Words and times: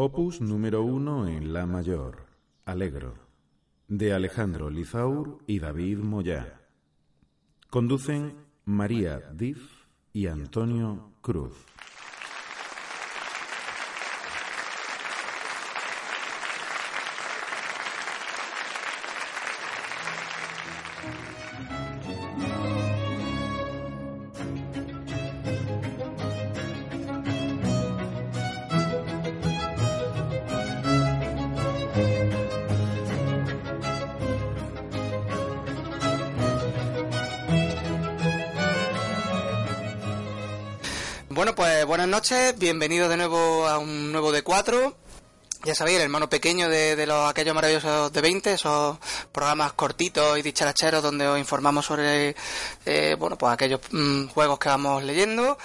Opus 0.00 0.40
número 0.40 0.84
uno 0.84 1.26
en 1.26 1.52
La 1.52 1.66
mayor, 1.66 2.26
Alegro, 2.64 3.14
de 3.88 4.12
Alejandro 4.12 4.70
Lizaur 4.70 5.38
y 5.48 5.58
David 5.58 5.98
Moyá. 5.98 6.60
Conducen 7.68 8.32
María 8.64 9.18
Diz 9.34 9.58
y 10.12 10.28
Antonio 10.28 11.10
Cruz. 11.20 11.56
Noches, 42.30 42.58
bienvenidos 42.58 43.08
de 43.08 43.16
nuevo 43.16 43.66
a 43.66 43.78
un 43.78 44.12
nuevo 44.12 44.32
de 44.32 44.42
4 44.42 44.94
Ya 45.64 45.74
sabéis, 45.74 45.96
el 45.96 46.02
hermano 46.02 46.28
pequeño 46.28 46.68
de, 46.68 47.06
los 47.06 47.30
aquellos 47.30 47.54
maravillosos 47.54 48.12
de 48.12 48.20
20, 48.20 48.52
esos 48.52 48.98
programas 49.32 49.72
cortitos 49.72 50.38
y 50.38 50.42
dicharacheros 50.42 51.02
donde 51.02 51.26
os 51.26 51.38
informamos 51.38 51.86
sobre, 51.86 52.36
eh, 52.84 53.16
bueno, 53.18 53.38
pues 53.38 53.50
aquellos 53.50 53.80
mm, 53.92 54.26
juegos 54.26 54.58
que 54.58 54.68
vamos 54.68 55.02
leyendo 55.04 55.56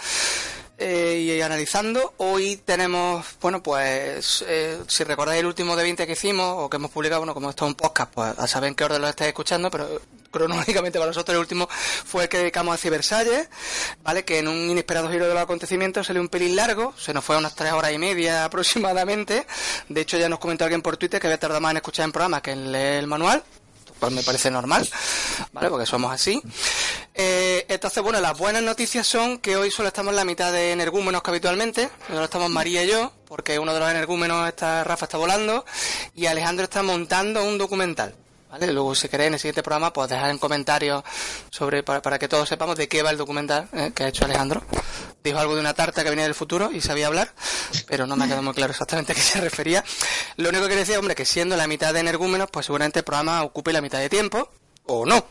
eh, 0.77 1.35
y 1.37 1.41
analizando. 1.41 2.13
Hoy 2.15 2.55
tenemos, 2.63 3.25
bueno, 3.41 3.61
pues 3.61 4.45
eh, 4.47 4.79
si 4.87 5.03
recordáis 5.03 5.41
el 5.41 5.47
último 5.47 5.75
de 5.75 5.83
20 5.83 6.07
que 6.07 6.13
hicimos 6.13 6.55
o 6.59 6.69
que 6.69 6.77
hemos 6.77 6.91
publicado, 6.91 7.19
bueno, 7.19 7.33
como 7.33 7.49
esto 7.49 7.65
es 7.65 7.71
un 7.71 7.75
podcast, 7.75 8.13
pues 8.13 8.39
a 8.39 8.47
saber 8.47 8.69
en 8.69 8.75
qué 8.75 8.85
orden 8.85 9.01
lo 9.01 9.09
estáis 9.09 9.29
escuchando, 9.29 9.69
pero 9.69 9.99
cronológicamente 10.33 10.99
para 10.99 11.11
nosotros 11.11 11.35
el 11.35 11.39
último 11.39 11.69
fue 11.69 12.23
el 12.23 12.29
que 12.29 12.39
dedicamos 12.39 12.73
a 12.73 12.77
Cibersalles, 12.77 13.47
¿vale? 14.03 14.25
Que 14.25 14.39
en 14.39 14.49
un 14.49 14.69
inesperado 14.69 15.09
giro 15.09 15.27
de 15.27 15.33
los 15.33 15.43
acontecimientos 15.43 16.07
salió 16.07 16.21
un 16.21 16.27
pelín 16.27 16.55
largo, 16.57 16.93
se 16.97 17.13
nos 17.13 17.23
fue 17.23 17.35
a 17.35 17.39
unas 17.39 17.55
tres 17.55 17.71
horas 17.71 17.93
y 17.93 17.97
media 17.97 18.43
aproximadamente. 18.45 19.45
De 19.87 20.01
hecho, 20.01 20.17
ya 20.17 20.27
nos 20.27 20.39
comentó 20.39 20.65
alguien 20.65 20.81
por 20.81 20.97
Twitter 20.97 21.21
que 21.21 21.27
había 21.27 21.39
tardado 21.39 21.61
más 21.61 21.71
en 21.71 21.77
escuchar 21.77 22.05
en 22.05 22.11
programa 22.11 22.41
que 22.41 22.51
en 22.51 22.71
leer 22.71 22.99
el 22.99 23.07
manual 23.07 23.43
pues 23.99 24.11
me 24.11 24.23
parece 24.23 24.51
normal, 24.51 24.85
¿vale? 25.53 25.69
Porque 25.69 25.85
somos 25.85 26.11
así. 26.11 26.41
Eh, 27.13 27.65
entonces, 27.69 28.03
bueno, 28.03 28.19
las 28.19 28.37
buenas 28.37 28.61
noticias 28.61 29.07
son 29.07 29.37
que 29.37 29.55
hoy 29.55 29.71
solo 29.71 29.87
estamos 29.87 30.11
en 30.11 30.17
la 30.17 30.25
mitad 30.25 30.51
de 30.51 30.73
energúmenos 30.73 31.23
que 31.23 31.29
habitualmente. 31.29 31.89
Solo 32.09 32.25
estamos 32.25 32.49
María 32.49 32.83
y 32.83 32.89
yo, 32.89 33.13
porque 33.25 33.57
uno 33.59 33.73
de 33.73 33.79
los 33.79 33.89
energúmenos 33.89 34.45
está, 34.49 34.83
Rafa 34.83 35.05
está 35.05 35.17
volando, 35.17 35.63
y 36.15 36.25
Alejandro 36.25 36.65
está 36.65 36.83
montando 36.83 37.45
un 37.45 37.57
documental. 37.57 38.13
Luego, 38.59 38.93
si 38.93 39.09
queréis, 39.09 39.27
en 39.27 39.33
el 39.33 39.39
siguiente 39.39 39.63
programa, 39.63 39.91
pues 39.91 40.09
dejar 40.09 40.29
en 40.29 40.37
comentarios 40.37 41.03
sobre, 41.49 41.81
para, 41.81 42.01
para 42.01 42.19
que 42.19 42.27
todos 42.27 42.47
sepamos 42.47 42.75
de 42.75 42.87
qué 42.87 43.01
va 43.01 43.09
el 43.09 43.17
documental 43.17 43.67
eh, 43.73 43.91
que 43.95 44.03
ha 44.03 44.07
hecho 44.07 44.25
Alejandro. 44.25 44.63
Dijo 45.23 45.39
algo 45.39 45.55
de 45.55 45.61
una 45.61 45.73
tarta 45.73 46.03
que 46.03 46.09
venía 46.09 46.25
del 46.25 46.35
futuro 46.35 46.69
y 46.71 46.81
sabía 46.81 47.07
hablar, 47.07 47.33
pero 47.87 48.05
no 48.05 48.15
me 48.15 48.25
ha 48.25 48.27
quedado 48.27 48.43
muy 48.43 48.53
claro 48.53 48.71
exactamente 48.71 49.13
a 49.13 49.15
qué 49.15 49.21
se 49.21 49.41
refería. 49.41 49.83
Lo 50.37 50.49
único 50.49 50.67
que 50.67 50.75
decía, 50.75 50.99
hombre, 50.99 51.15
que 51.15 51.25
siendo 51.25 51.55
la 51.55 51.65
mitad 51.67 51.93
de 51.93 52.01
energúmenos, 52.01 52.49
pues 52.51 52.65
seguramente 52.67 52.99
el 52.99 53.05
programa 53.05 53.43
ocupe 53.43 53.73
la 53.73 53.81
mitad 53.81 53.99
de 53.99 54.09
tiempo, 54.09 54.49
o 54.85 55.05
no, 55.05 55.25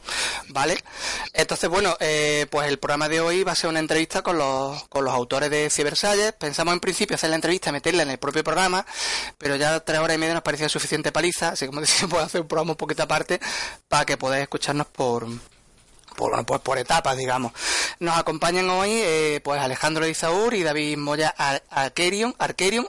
¿vale? 0.49 0.79
Entonces, 1.33 1.69
bueno, 1.69 1.97
eh, 2.01 2.47
pues 2.51 2.69
el 2.69 2.79
programa 2.79 3.09
de 3.09 3.21
hoy 3.21 3.45
va 3.45 3.53
a 3.53 3.57
ser 3.57 3.69
una 3.71 3.81
entrevista 3.81 4.23
con 4.23 4.39
los, 4.39 4.83
con 4.89 5.05
los 5.05 5.13
autores 5.13 5.51
de 5.51 5.69
Cibersalles. 5.71 6.33
Pensamos 6.33 6.73
en 6.75 6.81
principio 6.81 7.17
hacer 7.17 7.31
la 7.31 7.37
entrevista, 7.37 7.73
meterla 7.73 8.03
en 8.03 8.11
el 8.11 8.19
propio 8.19 8.43
programa, 8.43 8.87
pero 9.39 9.57
ya 9.57 9.81
tres 9.81 9.99
horas 9.99 10.17
y 10.17 10.19
media 10.19 10.35
nos 10.35 10.43
parecía 10.43 10.69
suficiente 10.69 11.13
paliza, 11.13 11.51
así 11.51 11.67
como 11.67 11.81
decía, 11.81 12.09
puedo 12.09 12.25
hacer 12.25 12.41
un 12.41 12.49
programa 12.49 12.73
un 12.73 12.77
poquito 12.77 13.03
aparte 13.03 13.41
para 13.89 14.05
que 14.05 14.17
podáis 14.17 14.43
escucharnos 14.43 14.87
por, 14.87 15.27
por, 16.17 16.45
pues 16.47 16.61
por 16.61 16.79
etapas, 16.79 17.17
digamos. 17.17 17.53
Nos 17.99 18.17
acompañan 18.17 18.69
hoy 18.71 18.91
eh, 18.93 19.41
pues 19.45 19.61
Alejandro 19.61 20.07
Izaur 20.07 20.55
y 20.55 20.63
David 20.63 20.97
Moya 20.97 21.35
Ar 21.37 21.63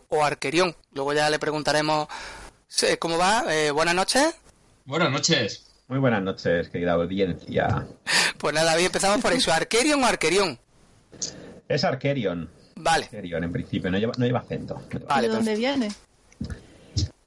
o 0.10 0.24
Arquerion. 0.24 0.76
Luego 0.94 1.14
ya 1.14 1.30
le 1.30 1.40
preguntaremos 1.40 2.08
sí, 2.68 2.88
cómo 3.00 3.18
va. 3.18 3.44
Eh, 3.50 3.72
buenas 3.72 3.96
noches. 3.96 4.34
Buenas 4.86 5.12
noches. 5.12 5.73
Muy 5.94 6.00
buenas 6.00 6.24
noches, 6.24 6.70
querida 6.70 6.94
audiencia. 6.94 7.86
Pues 8.40 8.56
nada, 8.56 8.72
David, 8.72 8.88
empezamos 8.88 9.22
por 9.22 9.32
eso. 9.32 9.54
¿Arquerion 9.54 10.04
o 10.04 10.08
Arquerion? 10.08 10.58
Es 11.70 11.84
Arquerion. 11.84 12.50
Vale. 12.76 13.06
Arquerion, 13.06 13.44
en 13.44 13.52
principio, 13.52 13.92
no 13.92 14.00
lleva, 14.00 14.14
no 14.18 14.26
lleva 14.26 14.40
acento. 14.40 14.82
Vale, 15.08 15.30
¿De 15.30 15.36
dónde 15.36 15.56
viene? 15.56 15.90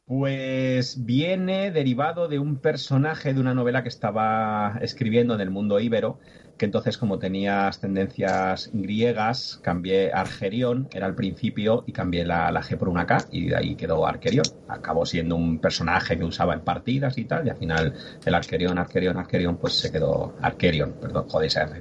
Pues 0.05 1.07
viene 1.07 1.71
derivado 1.71 2.27
de 2.27 2.41
un 2.41 2.57
personaje 2.57 3.33
de 3.33 3.41
una 3.41 3.55
novela 3.55 3.85
que 3.85 3.89
estaba 3.89 4.79
escribiendo 4.83 5.35
en 5.35 5.43
el 5.43 5.51
mundo 5.51 5.79
íbero, 5.79 6.19
que 6.57 6.65
entonces 6.65 6.99
como 6.99 7.19
tenía 7.19 7.69
ascendencias 7.69 8.71
griegas, 8.73 9.61
cambié 9.63 10.13
Argerión, 10.13 10.89
era 10.93 11.07
al 11.07 11.15
principio, 11.15 11.85
y 11.87 11.93
cambié 11.93 12.25
la, 12.25 12.51
la, 12.51 12.63
G 12.63 12.77
por 12.77 12.89
una 12.89 13.07
K, 13.07 13.27
y 13.31 13.49
de 13.49 13.57
ahí 13.57 13.77
quedó 13.77 14.07
Arquerión. 14.07 14.47
Acabó 14.69 15.05
siendo 15.07 15.37
un 15.37 15.59
personaje 15.59 16.17
que 16.19 16.25
usaba 16.25 16.55
en 16.55 16.61
partidas 16.61 17.19
y 17.19 17.25
tal, 17.25 17.47
y 17.47 17.51
al 17.51 17.57
final 17.57 17.95
el 18.25 18.35
Arquerión, 18.35 18.79
Arquerión, 18.79 19.17
Arquerión, 19.19 19.57
pues 19.57 19.75
se 19.75 19.93
quedó 19.93 20.35
Arquerión, 20.41 20.95
perdón, 21.01 21.29
joder, 21.29 21.49
esa 21.49 21.67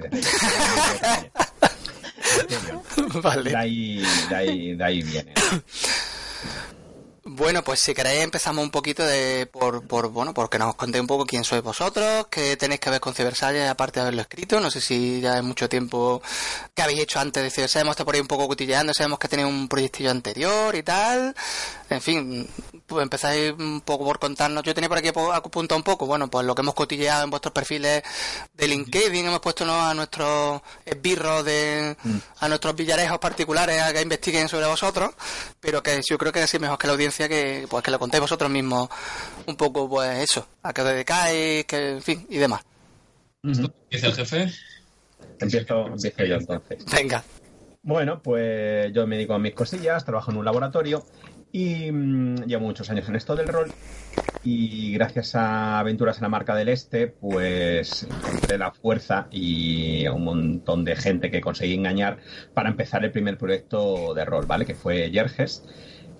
Vale. 3.22 3.50
De 3.50 3.56
ahí, 3.56 4.02
de 4.28 4.34
ahí, 4.34 4.74
de 4.74 4.84
ahí 4.84 5.02
viene. 5.02 5.32
Bueno, 7.28 7.64
pues 7.64 7.80
si 7.80 7.92
queréis 7.92 8.22
empezamos 8.22 8.62
un 8.64 8.70
poquito 8.70 9.04
de 9.04 9.46
por, 9.46 9.84
por 9.88 10.10
bueno, 10.10 10.32
porque 10.32 10.60
nos 10.60 10.76
contéis 10.76 11.00
un 11.00 11.08
poco 11.08 11.26
quién 11.26 11.42
sois 11.42 11.60
vosotros, 11.60 12.28
qué 12.30 12.56
tenéis 12.56 12.78
que 12.78 12.88
ver 12.88 13.00
con 13.00 13.14
Cibersalles 13.14 13.68
aparte 13.68 13.98
de 13.98 14.02
haberlo 14.02 14.22
escrito, 14.22 14.60
no 14.60 14.70
sé 14.70 14.80
si 14.80 15.20
ya 15.20 15.38
es 15.38 15.42
mucho 15.42 15.68
tiempo 15.68 16.22
que 16.72 16.82
habéis 16.82 17.00
hecho 17.00 17.18
antes 17.18 17.42
de 17.42 17.50
Cibersalles, 17.50 17.82
hemos 17.82 17.94
estado 17.94 18.04
por 18.04 18.14
ahí 18.14 18.20
un 18.20 18.28
poco 18.28 18.46
cotilleando, 18.46 18.94
sabemos 18.94 19.18
que 19.18 19.26
tenéis 19.26 19.48
un 19.48 19.66
proyectillo 19.66 20.12
anterior 20.12 20.76
y 20.76 20.84
tal, 20.84 21.34
en 21.90 22.00
fin, 22.00 22.48
pues 22.86 23.02
empezáis 23.02 23.52
un 23.52 23.80
poco 23.80 24.04
por 24.04 24.18
contarnos, 24.18 24.62
yo 24.62 24.74
tenía 24.74 24.88
por 24.88 24.98
aquí 24.98 25.08
apuntado 25.08 25.76
un 25.76 25.82
poco, 25.82 26.06
bueno, 26.06 26.28
pues 26.28 26.46
lo 26.46 26.54
que 26.54 26.62
hemos 26.62 26.74
cotilleado 26.74 27.24
en 27.24 27.30
vuestros 27.30 27.52
perfiles 27.52 28.02
de 28.54 28.68
LinkedIn, 28.68 29.26
hemos 29.26 29.40
puesto 29.40 29.64
¿no? 29.64 29.84
a 29.84 29.92
nuestros 29.94 30.62
esbirros 30.84 31.44
de, 31.44 31.96
a 32.38 32.48
nuestros 32.48 32.76
villarejos 32.76 33.18
particulares 33.18 33.82
a 33.82 33.92
que 33.92 34.02
investiguen 34.02 34.48
sobre 34.48 34.66
vosotros, 34.66 35.10
pero 35.60 35.82
que 35.82 36.00
yo 36.08 36.16
creo 36.16 36.32
que 36.32 36.40
así 36.40 36.58
mejor 36.58 36.78
que 36.78 36.86
la 36.86 36.92
audiencia 36.92 37.28
que 37.28 37.66
pues 37.68 37.82
que 37.82 37.90
lo 37.90 37.98
contéis 37.98 38.20
vosotros 38.20 38.50
mismos 38.50 38.88
un 39.46 39.56
poco 39.56 39.88
pues 39.88 40.30
eso, 40.30 40.46
a 40.62 40.72
qué 40.72 40.82
os 40.82 40.88
dedicáis, 40.88 41.64
que 41.64 41.90
en 41.90 42.02
fin, 42.02 42.26
y 42.30 42.38
demás. 42.38 42.62
¿Empieza 43.42 44.06
el 44.08 44.14
jefe? 44.14 44.52
Empiezo, 45.38 45.86
empiezo 45.86 46.24
yo 46.24 46.34
entonces. 46.36 46.84
Venga. 46.86 47.22
Bueno, 47.86 48.20
pues 48.20 48.92
yo 48.92 49.06
me 49.06 49.14
dedico 49.14 49.34
a 49.34 49.38
mis 49.38 49.54
cosillas, 49.54 50.04
trabajo 50.04 50.32
en 50.32 50.38
un 50.38 50.44
laboratorio 50.44 51.04
y 51.52 51.92
mmm, 51.92 52.34
llevo 52.44 52.64
muchos 52.64 52.90
años 52.90 53.08
en 53.08 53.14
esto 53.14 53.36
del 53.36 53.46
rol 53.46 53.70
y 54.42 54.92
gracias 54.94 55.36
a 55.36 55.78
Aventuras 55.78 56.16
en 56.16 56.22
la 56.22 56.28
Marca 56.28 56.56
del 56.56 56.68
Este, 56.68 57.06
pues 57.06 58.02
encontré 58.02 58.58
la 58.58 58.72
fuerza 58.72 59.28
y 59.30 60.04
un 60.08 60.24
montón 60.24 60.84
de 60.84 60.96
gente 60.96 61.30
que 61.30 61.40
conseguí 61.40 61.74
engañar 61.74 62.18
para 62.54 62.70
empezar 62.70 63.04
el 63.04 63.12
primer 63.12 63.38
proyecto 63.38 64.14
de 64.14 64.24
rol, 64.24 64.46
¿vale? 64.46 64.66
Que 64.66 64.74
fue 64.74 65.08
Yerges 65.12 65.62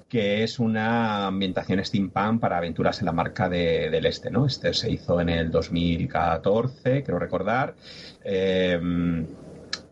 que 0.09 0.45
es 0.45 0.61
una 0.61 1.27
ambientación 1.27 1.85
steampunk 1.85 2.41
para 2.41 2.59
aventuras 2.59 3.01
en 3.01 3.07
la 3.07 3.13
marca 3.13 3.49
de, 3.49 3.91
del 3.91 4.07
este, 4.07 4.31
¿no? 4.31 4.47
Este 4.47 4.73
se 4.73 4.89
hizo 4.89 5.21
en 5.21 5.31
el 5.31 5.51
2014, 5.51 7.03
creo 7.03 7.19
recordar. 7.19 7.75
Eh, 8.23 9.27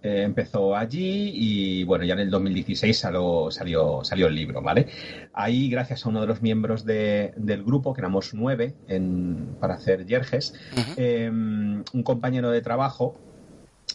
eh, 0.04 0.22
empezó 0.22 0.76
allí 0.76 1.32
y 1.34 1.84
bueno, 1.84 2.04
ya 2.04 2.12
en 2.12 2.20
el 2.20 2.31
2016 2.31 2.97
salió, 2.97 3.50
salió, 3.50 4.04
salió 4.04 4.26
el 4.26 4.34
libro, 4.34 4.60
¿vale? 4.60 4.88
Ahí, 5.32 5.70
gracias 5.70 6.05
a 6.05 6.11
uno 6.11 6.20
de 6.20 6.26
los 6.26 6.43
miembros 6.43 6.84
de, 6.84 7.32
del 7.37 7.64
grupo, 7.64 7.94
que 7.94 8.02
éramos 8.02 8.34
nueve 8.34 8.75
en, 8.87 9.56
para 9.61 9.75
hacer 9.75 10.05
Yerges, 10.05 10.52
uh 10.73 10.76
-huh. 10.76 10.94
eh, 10.99 11.31
un 11.31 12.02
compañero 12.02 12.50
de 12.50 12.61
trabajo 12.61 13.19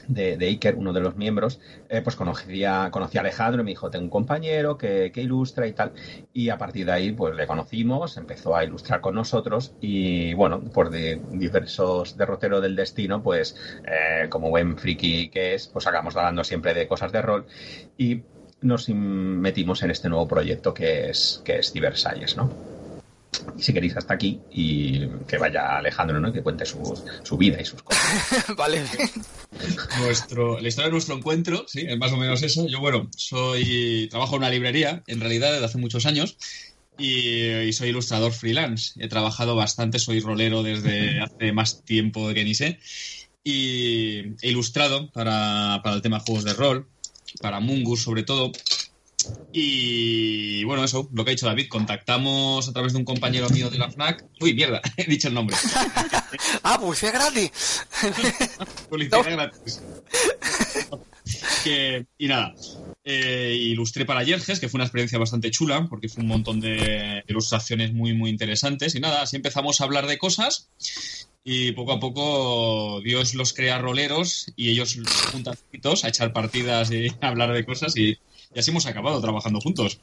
de, 0.10 0.38
Iker, 0.46 0.76
uno 0.76 0.92
de 0.92 1.02
los 1.02 1.16
miembros, 1.16 1.60
eh, 1.88 2.02
pues 2.02 2.16
conocía, 2.16 2.90
conocía 2.92 3.22
a 3.22 3.24
Alejandro 3.24 3.62
y 3.62 3.66
me 3.66 3.72
dijo, 3.72 3.90
tengo 3.90 4.06
un 4.06 4.10
compañero 4.10 4.78
que, 4.78 5.12
que, 5.14 5.22
ilustra 5.22 5.68
y 5.68 5.74
tal. 5.74 5.94
Y 6.34 6.50
a 6.50 6.58
partir 6.58 6.86
de 6.88 6.92
ahí, 6.92 7.12
pues 7.12 7.36
le 7.36 7.48
conocimos, 7.48 8.18
empezó 8.18 8.56
a 8.56 8.64
ilustrar 8.64 9.02
con 9.02 9.16
nosotros 9.16 9.74
y 9.80 10.34
bueno, 10.34 10.62
por 10.62 10.90
de 10.90 11.22
diversos 11.32 12.18
derroteros 12.18 12.62
del 12.62 12.76
destino, 12.76 13.22
pues 13.22 13.56
eh, 13.86 14.28
como 14.30 14.50
buen 14.50 14.78
friki 14.78 15.30
que 15.30 15.54
es, 15.54 15.68
pues 15.68 15.86
acabamos 15.88 16.16
hablando 16.16 16.44
siempre 16.44 16.74
de 16.74 16.88
cosas 16.88 17.12
de 17.12 17.22
rol 17.22 17.46
y 17.98 18.22
nos 18.62 18.90
metimos 18.90 19.84
en 19.84 19.92
este 19.92 20.10
nuevo 20.10 20.28
proyecto 20.28 20.74
que 20.74 21.10
es, 21.10 21.42
que 21.46 21.60
es 21.60 21.74
¿no? 22.36 22.69
Y 23.58 23.62
si 23.62 23.74
queréis 23.74 23.96
hasta 23.96 24.14
aquí 24.14 24.40
y 24.52 25.08
que 25.28 25.38
vaya 25.38 25.78
Alejandro, 25.78 26.20
¿no? 26.20 26.34
Que 26.34 26.42
cuente 26.42 26.66
su, 26.66 26.82
su 27.24 27.38
vida 27.38 27.62
y 27.62 27.66
sus 27.66 27.82
cosas. 27.84 28.46
vale. 28.58 28.84
Nuestro, 30.00 30.60
la 30.60 30.68
historia 30.68 30.88
de 30.88 30.94
nuestro 30.94 31.16
encuentro, 31.16 31.66
sí, 31.68 31.86
es 31.88 31.98
más 31.98 32.12
o 32.12 32.18
menos 32.18 32.42
eso. 32.44 32.68
Yo, 32.68 32.80
bueno, 32.80 33.10
soy 33.16 34.08
trabajo 34.10 34.36
en 34.36 34.42
una 34.42 34.50
librería, 34.50 35.04
en 35.08 35.20
realidad, 35.20 35.52
desde 35.52 35.66
hace 35.66 35.78
muchos 35.78 36.06
años. 36.06 36.38
y, 36.98 37.72
soy 37.74 37.90
ilustrador 37.90 38.34
freelance. 38.34 38.94
He 39.00 39.08
trabajado 39.08 39.56
bastante, 39.56 40.00
soy 40.00 40.20
rolero 40.20 40.64
desde 40.64 41.20
hace 41.22 41.52
más 41.52 41.84
tiempo 41.84 42.34
que 42.34 42.44
ni 42.44 42.56
sé. 42.56 42.80
Y 43.44 44.36
he 44.42 44.50
ilustrado 44.50 45.10
para, 45.12 45.82
para 45.84 45.96
el 45.96 46.02
tema 46.02 46.20
juegos 46.20 46.44
de 46.44 46.54
rol, 46.54 46.88
para 47.42 47.60
Mungus 47.60 48.04
sobre 48.04 48.24
todo. 48.24 48.52
Y 49.52 50.64
bueno, 50.64 50.84
eso, 50.84 51.10
lo 51.14 51.26
que 51.26 51.32
ha 51.32 51.34
dicho 51.34 51.46
David, 51.46 51.68
contactamos 51.68 52.68
a 52.68 52.74
través 52.74 52.94
de 52.94 53.00
un 53.00 53.06
compañero 53.06 53.50
mío 53.50 53.70
de 53.70 53.78
la 53.78 53.90
FNAC. 53.90 54.26
Uy, 54.40 54.54
mierda, 54.54 54.82
he 54.98 55.06
dicho 55.06 55.28
el 55.28 55.34
nombre. 55.34 55.56
ah, 56.64 56.80
publicidad 56.80 57.14
gratis. 57.14 57.86
publicidad 58.90 59.24
gratis. 59.24 59.82
y 62.18 62.28
nada, 62.28 62.54
eh, 63.04 63.58
ilustré 63.60 64.06
para 64.06 64.24
Yerges, 64.24 64.60
que 64.60 64.70
fue 64.70 64.78
una 64.78 64.86
experiencia 64.86 65.18
bastante 65.18 65.52
chula, 65.52 65.88
porque 65.90 66.10
fue 66.10 66.24
un 66.24 66.30
montón 66.30 66.60
de 66.60 67.24
ilustraciones 67.28 67.94
muy, 67.94 68.14
muy 68.14 68.30
interesantes. 68.30 68.96
Y 68.96 69.00
nada, 69.00 69.24
así 69.24 69.36
empezamos 69.36 69.82
a 69.82 69.84
hablar 69.84 70.08
de 70.08 70.18
cosas 70.18 70.70
y 71.44 71.72
poco 71.72 71.94
a 71.94 72.00
poco 72.00 73.02
Dios 73.02 73.34
los 73.34 73.54
crea 73.54 73.80
roleros 73.80 74.52
y 74.56 74.70
ellos 74.70 75.00
juntan 75.32 75.56
a 76.04 76.08
echar 76.08 76.34
partidas 76.34 76.92
y 76.92 77.08
a 77.22 77.28
hablar 77.28 77.54
de 77.54 77.66
cosas 77.66 77.96
y 77.98 78.20
y 78.54 78.60
así 78.60 78.72
hemos 78.72 78.86
acabado 78.86 79.22
trabajando 79.22 79.60
juntos. 79.62 80.00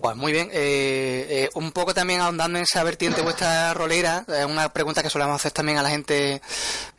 Pues 0.00 0.16
muy 0.16 0.32
bien. 0.32 0.48
Eh, 0.52 1.26
eh, 1.28 1.50
un 1.54 1.72
poco 1.72 1.92
también 1.92 2.20
ahondando 2.20 2.58
en 2.58 2.64
esa 2.64 2.82
vertiente 2.82 3.20
vuestra 3.20 3.74
rolera, 3.74 4.24
es 4.28 4.46
una 4.46 4.72
pregunta 4.72 5.02
que 5.02 5.10
solemos 5.10 5.36
hacer 5.36 5.52
también 5.52 5.78
a 5.78 5.82
la 5.82 5.90
gente 5.90 6.40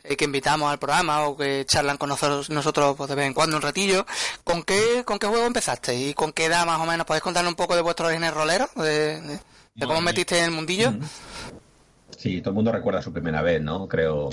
eh, 0.04 0.16
que 0.16 0.24
invitamos 0.24 0.70
al 0.70 0.78
programa 0.78 1.26
o 1.26 1.36
que 1.36 1.64
charlan 1.66 1.98
con 1.98 2.08
nosotros, 2.08 2.48
nosotros 2.50 2.94
pues, 2.96 3.10
de 3.10 3.16
vez 3.16 3.26
en 3.26 3.34
cuando 3.34 3.56
un 3.56 3.62
ratillo. 3.62 4.06
¿Con 4.44 4.62
qué, 4.62 5.02
¿Con 5.04 5.18
qué 5.18 5.26
juego 5.26 5.46
empezaste 5.46 5.94
y 5.94 6.14
con 6.14 6.32
qué 6.32 6.44
edad 6.46 6.64
más 6.64 6.80
o 6.80 6.86
menos? 6.86 7.06
¿Podéis 7.06 7.22
contarnos 7.22 7.50
un 7.50 7.56
poco 7.56 7.74
de 7.74 7.82
vuestros 7.82 8.06
orígenes 8.06 8.32
roleros? 8.32 8.68
¿De, 8.76 9.20
de, 9.20 9.86
cómo 9.86 10.00
metiste 10.00 10.38
en 10.38 10.44
el 10.44 10.50
mundillo? 10.52 10.92
Sí, 12.22 12.40
todo 12.40 12.50
el 12.50 12.54
mundo 12.54 12.70
recuerda 12.70 13.02
su 13.02 13.12
primera 13.12 13.42
vez, 13.42 13.60
¿no? 13.60 13.88
Creo. 13.88 14.30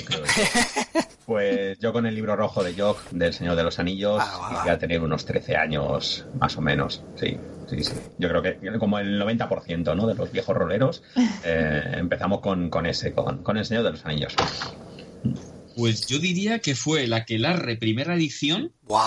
pues 1.26 1.80
yo 1.80 1.92
con 1.92 2.06
el 2.06 2.14
libro 2.14 2.36
rojo 2.36 2.64
de 2.64 2.80
Jock, 2.80 3.10
del 3.10 3.34
Señor 3.34 3.56
de 3.56 3.64
los 3.64 3.80
Anillos, 3.80 4.22
ah, 4.24 4.64
a 4.70 4.78
tener 4.78 5.02
unos 5.02 5.26
13 5.26 5.56
años, 5.56 6.28
más 6.40 6.56
o 6.56 6.62
menos. 6.62 7.04
Sí, 7.16 7.36
sí, 7.68 7.84
sí. 7.84 7.96
Yo 8.20 8.30
creo 8.30 8.44
que 8.44 8.60
como 8.78 9.00
el 9.00 9.20
90%, 9.20 9.96
¿no? 9.96 10.06
De 10.06 10.14
los 10.14 10.32
viejos 10.32 10.56
roleros, 10.56 11.02
eh, 11.44 11.82
empezamos 11.98 12.42
con, 12.42 12.86
ese, 12.86 13.12
con, 13.12 13.58
el 13.58 13.66
Señor 13.66 13.84
de 13.84 13.90
los 13.90 14.06
Anillos. 14.06 14.36
Pues 15.76 16.06
yo 16.06 16.20
diría 16.20 16.60
que 16.60 16.76
fue 16.76 17.08
la 17.08 17.26
que 17.26 17.40
la 17.40 17.60
primera 17.80 18.14
edición. 18.14 18.72
¡Wow! 18.84 19.00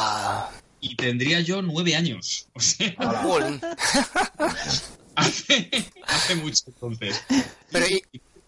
Y 0.80 0.96
tendría 0.96 1.40
yo 1.40 1.62
nueve 1.62 1.94
años. 1.94 2.48
O 2.54 2.58
sea, 2.58 2.96
hace, 5.14 5.70
hace 6.04 6.34
mucho 6.34 6.64
entonces. 6.66 7.22
Pero, 7.70 7.86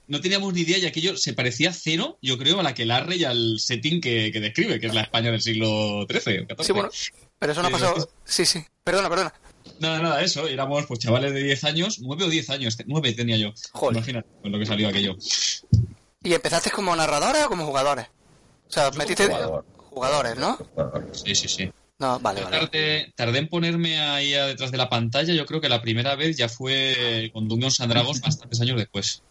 no 0.07 0.21
teníamos 0.21 0.53
ni 0.53 0.63
idea 0.63 0.79
y 0.79 0.87
aquello 0.87 1.17
se 1.17 1.33
parecía 1.33 1.73
cero, 1.73 2.19
yo 2.21 2.39
creo, 2.39 2.61
a 2.61 2.63
la 2.63 2.75
que 2.75 2.85
Larre 2.85 3.17
y 3.17 3.25
al 3.25 3.59
setting 3.59 4.01
que, 4.01 4.31
describe, 4.33 4.81
que 4.81 4.87
es 4.87 4.95
la 4.95 5.03
España 5.03 5.31
del 5.31 5.41
siglo 5.41 6.07
XIII 6.09 6.47
Sí, 6.61 6.73
bueno, 6.73 6.91
pero 7.39 7.53
eso 7.53 7.63
no 7.63 7.71
pasó. 7.71 8.11
Sí, 8.25 8.45
sí. 8.45 8.65
Perdona, 8.83 9.09
perdona. 9.09 9.35
Nada, 9.81 9.99
nada, 10.01 10.23
eso. 10.23 10.47
Éramos 10.47 10.87
pues 10.87 11.01
chavales 11.01 11.33
de 11.33 11.43
10 11.43 11.65
años, 11.65 11.99
9 12.01 12.25
o 12.25 12.29
10 12.29 12.51
años, 12.51 12.77
9 12.87 13.13
tenía 13.13 13.37
yo. 13.37 13.53
Joder. 13.73 13.97
Imagínate 13.97 14.29
con 14.43 14.53
lo 14.53 14.59
que 14.59 14.67
salió 14.67 14.89
aquello. 14.89 15.17
¿Y 16.23 16.35
empezaste 16.35 16.71
como 16.71 16.95
narradores 16.95 17.45
o 17.45 17.49
como 17.49 17.67
jugadores? 17.67 18.07
O 18.69 18.73
sea, 18.73 18.91
metiste 18.93 19.29
jugadores, 19.91 20.37
¿no? 20.37 20.59
Sí, 21.13 21.35
sí, 21.35 21.49
sí. 21.49 21.71
No, 21.99 22.19
vale, 22.19 22.43
vale. 22.43 23.13
Tardé, 23.15 23.39
en 23.39 23.49
ponerme 23.49 24.01
ahí 24.01 24.33
detrás 24.33 24.71
de 24.71 24.79
la 24.79 24.89
pantalla. 24.89 25.33
Yo 25.33 25.47
creo 25.47 25.61
que 25.61 25.69
la 25.69 25.81
primera 25.81 26.17
vez 26.17 26.37
ya 26.37 26.49
fue 26.49 27.31
con 27.33 27.49
Dungeons 27.49 27.81
and 27.81 27.93
Dragons 27.93 28.21
bastantes 28.23 28.61
años 28.61 28.79
después. 28.79 29.23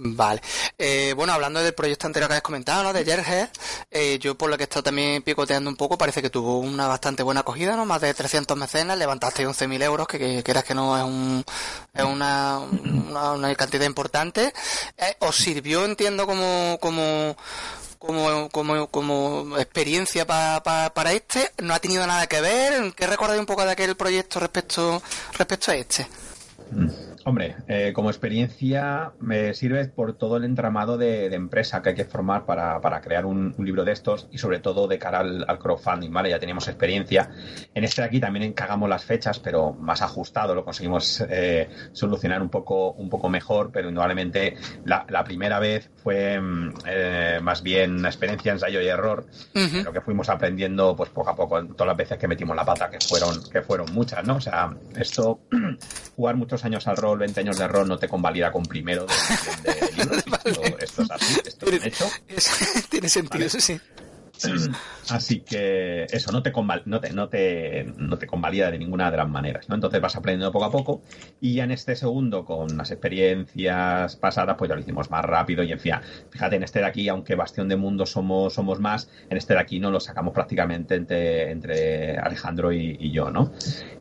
Vale. 0.00 0.40
Eh, 0.78 1.12
bueno, 1.16 1.32
hablando 1.32 1.60
del 1.60 1.74
proyecto 1.74 2.06
anterior 2.06 2.30
que 2.30 2.36
has 2.36 2.42
comentado, 2.42 2.84
¿no? 2.84 2.92
De 2.92 3.04
Jerger, 3.04 3.50
eh, 3.90 4.16
yo 4.20 4.36
por 4.38 4.48
lo 4.48 4.56
que 4.56 4.62
he 4.62 4.64
estado 4.66 4.84
también 4.84 5.22
picoteando 5.22 5.68
un 5.68 5.76
poco, 5.76 5.98
parece 5.98 6.22
que 6.22 6.30
tuvo 6.30 6.60
una 6.60 6.86
bastante 6.86 7.24
buena 7.24 7.40
acogida, 7.40 7.74
¿no? 7.74 7.84
Más 7.84 8.00
de 8.00 8.14
300 8.14 8.56
mecenas, 8.56 8.96
levantaste 8.96 9.44
11.000 9.44 9.82
euros, 9.82 10.06
que, 10.06 10.44
quieras 10.44 10.62
que 10.62 10.74
no 10.74 10.96
es, 10.96 11.02
un, 11.02 11.44
es 11.92 12.04
una, 12.04 12.60
una, 12.60 13.54
cantidad 13.56 13.84
importante. 13.86 14.52
Eh, 14.96 15.16
¿Os 15.18 15.34
sirvió, 15.34 15.84
entiendo, 15.84 16.26
como, 16.28 16.78
como, 16.80 17.36
como, 17.98 18.48
como, 18.50 18.86
como 18.86 19.58
experiencia 19.58 20.24
para 20.24 21.12
este? 21.12 21.50
¿No 21.58 21.74
ha 21.74 21.80
tenido 21.80 22.06
nada 22.06 22.28
que 22.28 22.40
ver? 22.40 22.94
¿Qué 22.94 23.08
recordáis 23.08 23.40
un 23.40 23.46
poco 23.46 23.64
de 23.64 23.72
aquel 23.72 23.96
proyecto 23.96 24.38
respecto, 24.38 25.02
respecto 25.36 25.72
a 25.72 25.74
este? 25.74 26.06
Mm. 26.70 27.07
Hombre, 27.24 27.56
eh, 27.68 27.92
como 27.94 28.10
experiencia 28.10 29.12
me 29.20 29.54
sirve 29.54 29.86
por 29.86 30.14
todo 30.14 30.36
el 30.36 30.44
entramado 30.44 30.96
de, 30.96 31.26
empresa 31.34 31.82
que 31.82 31.90
hay 31.90 31.94
que 31.94 32.04
formar 32.04 32.46
para, 32.46 33.00
crear 33.00 33.26
un, 33.26 33.54
libro 33.58 33.84
de 33.84 33.92
estos 33.92 34.28
y 34.30 34.38
sobre 34.38 34.60
todo 34.60 34.88
de 34.88 34.98
cara 34.98 35.20
al, 35.20 35.58
crowdfunding, 35.58 36.10
¿vale? 36.12 36.30
Ya 36.30 36.38
teníamos 36.38 36.68
experiencia. 36.68 37.30
En 37.74 37.84
este 37.84 38.02
de 38.02 38.08
aquí 38.08 38.20
también 38.20 38.44
encagamos 38.44 38.88
las 38.88 39.04
fechas, 39.04 39.38
pero 39.38 39.72
más 39.72 40.02
ajustado, 40.02 40.54
lo 40.54 40.64
conseguimos 40.64 41.22
eh, 41.28 41.68
solucionar 41.92 42.40
un 42.40 42.48
poco, 42.48 42.92
un 42.92 43.08
poco 43.08 43.28
mejor, 43.28 43.70
pero 43.72 43.88
indudablemente 43.88 44.56
la, 44.84 45.24
primera 45.24 45.58
vez 45.58 45.90
fue 46.02 46.40
mm, 46.40 46.74
eh, 46.86 47.40
más 47.42 47.62
bien 47.62 47.98
una 47.98 48.08
experiencia 48.08 48.52
ensayo 48.52 48.80
y 48.80 48.86
error, 48.86 49.26
lo 49.84 49.92
que 49.92 50.00
fuimos 50.00 50.28
aprendiendo 50.28 50.96
pues 50.96 51.10
poco 51.10 51.30
a 51.30 51.36
poco, 51.36 51.64
todas 51.66 51.88
las 51.88 51.96
veces 51.96 52.18
que 52.18 52.28
metimos 52.28 52.56
la 52.56 52.64
pata, 52.64 52.88
que 52.88 52.98
fueron, 53.00 53.42
que 53.50 53.62
fueron 53.62 53.92
muchas, 53.92 54.24
¿no? 54.24 54.36
O 54.36 54.40
sea, 54.40 54.74
esto, 54.96 55.40
jugar 56.16 56.36
muchos 56.36 56.64
años 56.64 56.86
al 56.86 56.96
rol 56.96 57.17
20 57.18 57.40
años 57.40 57.58
de 57.58 57.68
rol 57.68 57.88
no 57.88 57.98
te 57.98 58.08
convalida 58.08 58.52
con 58.52 58.64
primero 58.64 59.06
de, 59.06 59.72
esto, 60.84 61.02
es 61.02 61.10
así, 61.10 61.40
esto 61.44 61.66
es 61.66 61.84
hecho. 61.84 62.06
tiene 62.90 63.08
sentido, 63.08 63.44
eso 63.44 63.60
sí. 63.60 63.80
Así 65.10 65.40
que 65.40 66.04
eso 66.10 66.32
no 66.32 66.42
te, 66.42 66.52
no 66.84 67.00
te, 67.00 67.12
no 67.12 67.28
te, 67.28 67.92
no 67.96 68.18
te 68.18 68.26
convalida 68.26 68.70
de 68.70 68.78
ninguna 68.78 69.10
de 69.10 69.16
las 69.16 69.28
maneras, 69.28 69.68
¿no? 69.68 69.74
Entonces 69.74 70.00
vas 70.00 70.16
aprendiendo 70.16 70.52
poco 70.52 70.64
a 70.64 70.70
poco 70.70 71.02
y 71.40 71.54
ya 71.54 71.64
en 71.64 71.70
este 71.70 71.96
segundo, 71.96 72.44
con 72.44 72.76
las 72.76 72.90
experiencias 72.90 74.16
pasadas, 74.16 74.56
pues 74.56 74.68
ya 74.68 74.74
lo 74.74 74.80
hicimos 74.80 75.10
más 75.10 75.24
rápido 75.24 75.62
y 75.62 75.72
en 75.72 75.80
fin, 75.80 75.94
fíjate, 76.30 76.56
en 76.56 76.62
este 76.62 76.80
de 76.80 76.86
aquí, 76.86 77.08
aunque 77.08 77.34
Bastión 77.34 77.68
de 77.68 77.76
Mundo 77.76 78.06
somos, 78.06 78.54
somos 78.54 78.80
más, 78.80 79.10
en 79.30 79.36
este 79.36 79.54
de 79.54 79.60
aquí 79.60 79.80
no 79.80 79.90
lo 79.90 80.00
sacamos 80.00 80.34
prácticamente 80.34 80.94
entre, 80.94 81.50
entre 81.50 82.18
Alejandro 82.18 82.72
y 82.72 83.10
yo, 83.10 83.30
¿no? 83.30 83.52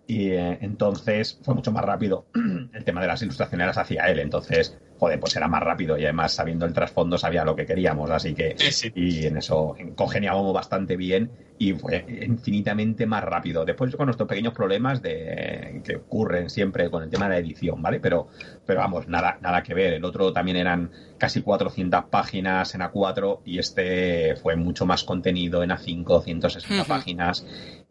Y 0.07 0.29
eh, 0.29 0.57
entonces 0.61 1.37
fue 1.43 1.53
mucho 1.53 1.71
más 1.71 1.83
rápido. 1.83 2.25
El 2.73 2.83
tema 2.85 3.01
de 3.01 3.07
las 3.07 3.21
ilustraciones 3.21 3.67
las 3.67 3.77
hacía 3.77 4.05
él. 4.05 4.19
Entonces, 4.19 4.77
joder, 4.97 5.19
pues 5.19 5.35
era 5.35 5.47
más 5.47 5.61
rápido 5.61 5.97
y 5.97 6.03
además 6.05 6.33
sabiendo 6.33 6.65
el 6.65 6.73
trasfondo 6.73 7.17
sabía 7.17 7.45
lo 7.45 7.55
que 7.55 7.65
queríamos. 7.65 8.09
Así 8.09 8.33
que, 8.33 8.55
y 8.95 9.25
en 9.25 9.37
eso 9.37 9.75
congeniábamos 9.95 10.53
bastante 10.53 10.95
bien 10.95 11.29
y 11.59 11.73
fue 11.73 12.05
infinitamente 12.25 13.05
más 13.05 13.23
rápido. 13.23 13.65
Después 13.65 13.95
con 13.95 14.05
nuestros 14.05 14.27
pequeños 14.27 14.53
problemas 14.53 15.01
de 15.01 15.81
que 15.83 15.97
ocurren 15.97 16.49
siempre 16.49 16.89
con 16.89 17.03
el 17.03 17.09
tema 17.09 17.25
de 17.25 17.35
la 17.35 17.39
edición, 17.39 17.81
¿vale? 17.81 17.99
Pero, 17.99 18.27
pero 18.65 18.79
vamos, 18.79 19.07
nada, 19.07 19.37
nada 19.41 19.61
que 19.63 19.73
ver. 19.73 19.93
El 19.93 20.05
otro 20.05 20.33
también 20.33 20.57
eran 20.57 20.91
casi 21.17 21.41
400 21.41 22.05
páginas 22.05 22.73
en 22.75 22.81
A4 22.81 23.41
y 23.45 23.59
este 23.59 24.35
fue 24.37 24.55
mucho 24.55 24.85
más 24.85 25.03
contenido 25.03 25.63
en 25.63 25.71
A5, 25.71 26.23
160 26.23 26.83
páginas 26.85 27.45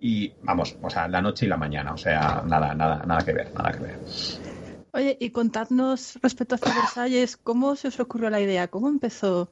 y 0.06 0.32
vamos, 0.42 0.76
o 0.80 0.88
sea, 0.88 1.08
la 1.08 1.20
noche 1.20 1.46
y 1.46 1.48
la 1.48 1.56
mañana, 1.56 1.92
o 1.92 1.98
sea, 1.98 2.44
nada, 2.46 2.72
nada, 2.76 3.02
nada 3.04 3.25
que 3.25 3.32
ver, 3.32 3.52
nada 3.52 3.72
que 3.72 3.80
ver. 3.80 3.98
Oye, 4.92 5.18
y 5.20 5.30
contadnos 5.30 6.16
respecto 6.22 6.54
a 6.54 6.58
Versalles, 6.58 7.36
¿cómo 7.36 7.75
se 7.75 7.88
os 7.88 7.98
ocurrió 7.98 8.30
la 8.30 8.40
idea? 8.40 8.68
¿Cómo 8.68 8.88
empezó? 8.88 9.50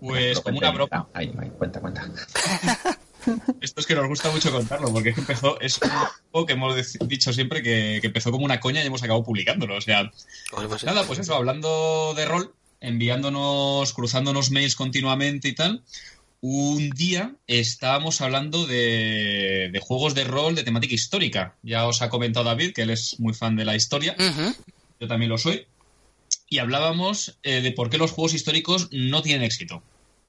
Pues 0.00 0.38
como 0.38 0.58
una 0.58 0.70
broma. 0.70 1.08
Ahí, 1.12 1.34
ahí, 1.36 1.50
cuenta, 1.50 1.80
cuenta. 1.80 2.08
Esto 3.60 3.80
es 3.80 3.86
que 3.88 3.96
nos 3.96 4.06
gusta 4.06 4.30
mucho 4.30 4.52
contarlo, 4.52 4.92
porque 4.92 5.08
es 5.08 5.16
que 5.16 5.20
empezó, 5.22 5.60
es 5.60 5.80
un 5.82 5.90
juego 6.30 6.46
que 6.46 6.52
hemos 6.52 6.96
dicho 7.08 7.32
siempre 7.32 7.60
que, 7.60 7.96
empezó 7.96 8.30
como 8.30 8.44
una 8.44 8.60
coña 8.60 8.84
y 8.84 8.86
hemos 8.86 9.02
acabado 9.02 9.24
publicándolo. 9.24 9.76
O 9.76 9.80
sea, 9.80 10.12
pues 10.68 10.84
nada, 10.84 11.02
pues 11.02 11.18
eso, 11.18 11.34
hablando 11.34 12.14
de 12.16 12.24
rol, 12.24 12.54
enviándonos, 12.80 13.92
cruzándonos 13.92 14.52
mails 14.52 14.76
continuamente 14.76 15.48
y 15.48 15.56
tal. 15.56 15.82
Un 16.40 16.90
día 16.90 17.34
estábamos 17.46 18.20
hablando 18.20 18.66
de, 18.66 19.76
juegos 19.82 20.14
de 20.14 20.24
rol 20.24 20.54
de 20.54 20.62
temática 20.62 20.94
histórica. 20.94 21.56
Ya 21.62 21.86
os 21.86 22.02
ha 22.02 22.08
comentado 22.08 22.44
David 22.44 22.72
que 22.74 22.82
él 22.82 22.90
es 22.90 23.18
muy 23.18 23.34
fan 23.34 23.56
de 23.56 23.64
la 23.64 23.74
historia. 23.74 24.16
Yo 25.00 25.08
también 25.08 25.30
lo 25.30 25.38
soy. 25.38 25.66
Y 26.48 26.58
hablábamos 26.58 27.38
eh, 27.42 27.60
de 27.60 27.72
por 27.72 27.90
qué 27.90 27.98
los 27.98 28.12
juegos 28.12 28.34
históricos 28.34 28.88
no 28.92 29.22
tienen 29.22 29.42
éxito 29.42 29.82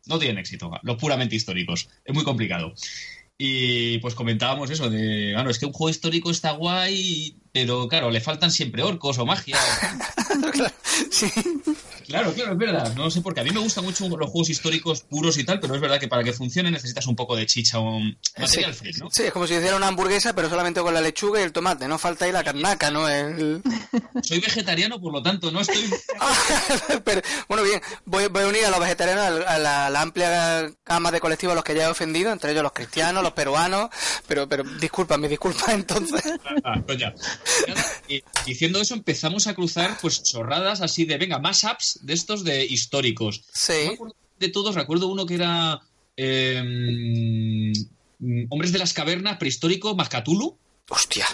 no 0.09 0.19
tienen 0.19 0.39
éxito, 0.39 0.71
los 0.83 0.97
puramente 0.97 1.35
históricos. 1.35 1.87
Es 2.03 2.13
muy 2.13 2.23
complicado. 2.23 2.73
Y 3.37 3.99
pues 3.99 4.15
comentábamos 4.15 4.69
eso 4.69 4.89
de, 4.89 5.31
claro, 5.33 5.49
es 5.49 5.59
que 5.59 5.65
un 5.65 5.71
juego 5.71 5.89
histórico 5.89 6.29
está 6.29 6.51
guay, 6.51 7.35
pero 7.53 7.87
claro, 7.87 8.11
le 8.11 8.19
faltan 8.19 8.51
siempre 8.51 8.83
orcos 8.83 9.17
o 9.17 9.25
magia. 9.25 9.57
sí. 11.09 11.27
Claro, 12.09 12.33
claro, 12.33 12.53
es 12.53 12.57
verdad. 12.57 12.95
No 12.95 13.11
sé 13.11 13.21
por 13.21 13.35
qué. 13.35 13.41
A 13.41 13.43
mí 13.43 13.51
me 13.51 13.59
gustan 13.59 13.83
mucho 13.83 14.09
los 14.09 14.29
juegos 14.31 14.49
históricos 14.49 15.01
puros 15.01 15.37
y 15.37 15.43
tal, 15.43 15.59
pero 15.59 15.75
es 15.75 15.81
verdad 15.81 15.99
que 15.99 16.07
para 16.07 16.23
que 16.23 16.33
funcione 16.33 16.71
necesitas 16.71 17.05
un 17.05 17.15
poco 17.15 17.35
de 17.35 17.45
chicha 17.45 17.79
o 17.79 17.99
material 18.35 18.73
sí, 18.73 18.79
free, 18.79 18.93
¿no? 18.93 19.09
Sí, 19.11 19.23
es 19.23 19.31
como 19.31 19.45
si 19.45 19.53
hiciera 19.53 19.75
una 19.75 19.87
hamburguesa, 19.87 20.33
pero 20.33 20.49
solamente 20.49 20.81
con 20.81 20.91
la 20.91 21.01
lechuga 21.01 21.39
y 21.39 21.43
el 21.43 21.51
tomate. 21.51 21.87
No 21.87 21.99
falta 21.99 22.25
ahí 22.25 22.31
la 22.31 22.43
carnaca, 22.43 22.89
¿no? 22.89 23.07
El... 23.07 23.61
Soy 24.23 24.39
vegetariano, 24.39 24.99
por 24.99 25.13
lo 25.13 25.21
tanto, 25.21 25.51
no 25.51 25.61
estoy... 25.61 25.87
pero, 27.05 27.21
bueno, 27.47 27.63
bien. 27.63 27.79
Voy, 28.05 28.27
voy, 28.27 28.43
a 28.43 28.47
unir 28.47 28.65
a 28.65 28.71
los 28.71 28.79
vegetarianos 28.79 29.45
a 29.45 29.59
la, 29.59 29.85
a 29.85 29.89
la 29.91 30.01
amplia 30.01 30.71
gama 30.83 31.11
de 31.11 31.19
colectivos 31.19 31.51
a 31.51 31.55
los 31.55 31.63
que 31.63 31.75
ya 31.75 31.83
he 31.83 31.87
ofendido, 31.87 32.31
entre 32.31 32.51
ellos 32.51 32.63
los 32.63 32.73
cristianos, 32.73 33.21
los 33.21 33.33
peruanos, 33.33 33.89
pero, 34.27 34.49
pero 34.49 34.63
disculpa, 34.63 35.15
me 35.17 35.27
disculpa 35.27 35.73
entonces. 35.73 36.23
Ah, 36.63 36.81
pues 36.85 36.97
ya. 36.97 37.13
Y 38.07 38.23
diciendo 38.43 38.81
eso 38.81 38.95
empezamos 38.95 39.45
a 39.45 39.53
cruzar 39.53 39.95
pues 40.01 40.23
chorradas 40.23 40.81
así 40.81 41.05
de, 41.05 41.19
venga, 41.19 41.37
más 41.37 41.63
apps 41.63 41.98
de 42.01 42.13
estos 42.13 42.43
de 42.43 42.65
históricos. 42.65 43.43
Sí. 43.53 43.97
de 44.39 44.49
todos, 44.49 44.75
recuerdo 44.75 45.07
uno 45.07 45.25
que 45.25 45.35
era 45.35 45.81
eh, 46.17 47.73
Hombres 48.49 48.71
de 48.71 48.79
las 48.79 48.93
Cavernas, 48.93 49.37
prehistórico, 49.37 49.95
Mascatulu. 49.95 50.57
Hostia. 50.89 51.25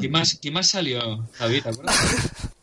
¿Qué 0.00 0.08
más, 0.08 0.38
¿Qué 0.40 0.50
más 0.50 0.68
salió, 0.68 1.28
David? 1.38 1.62
¿Te 1.62 1.68
acuerdas? 1.68 1.96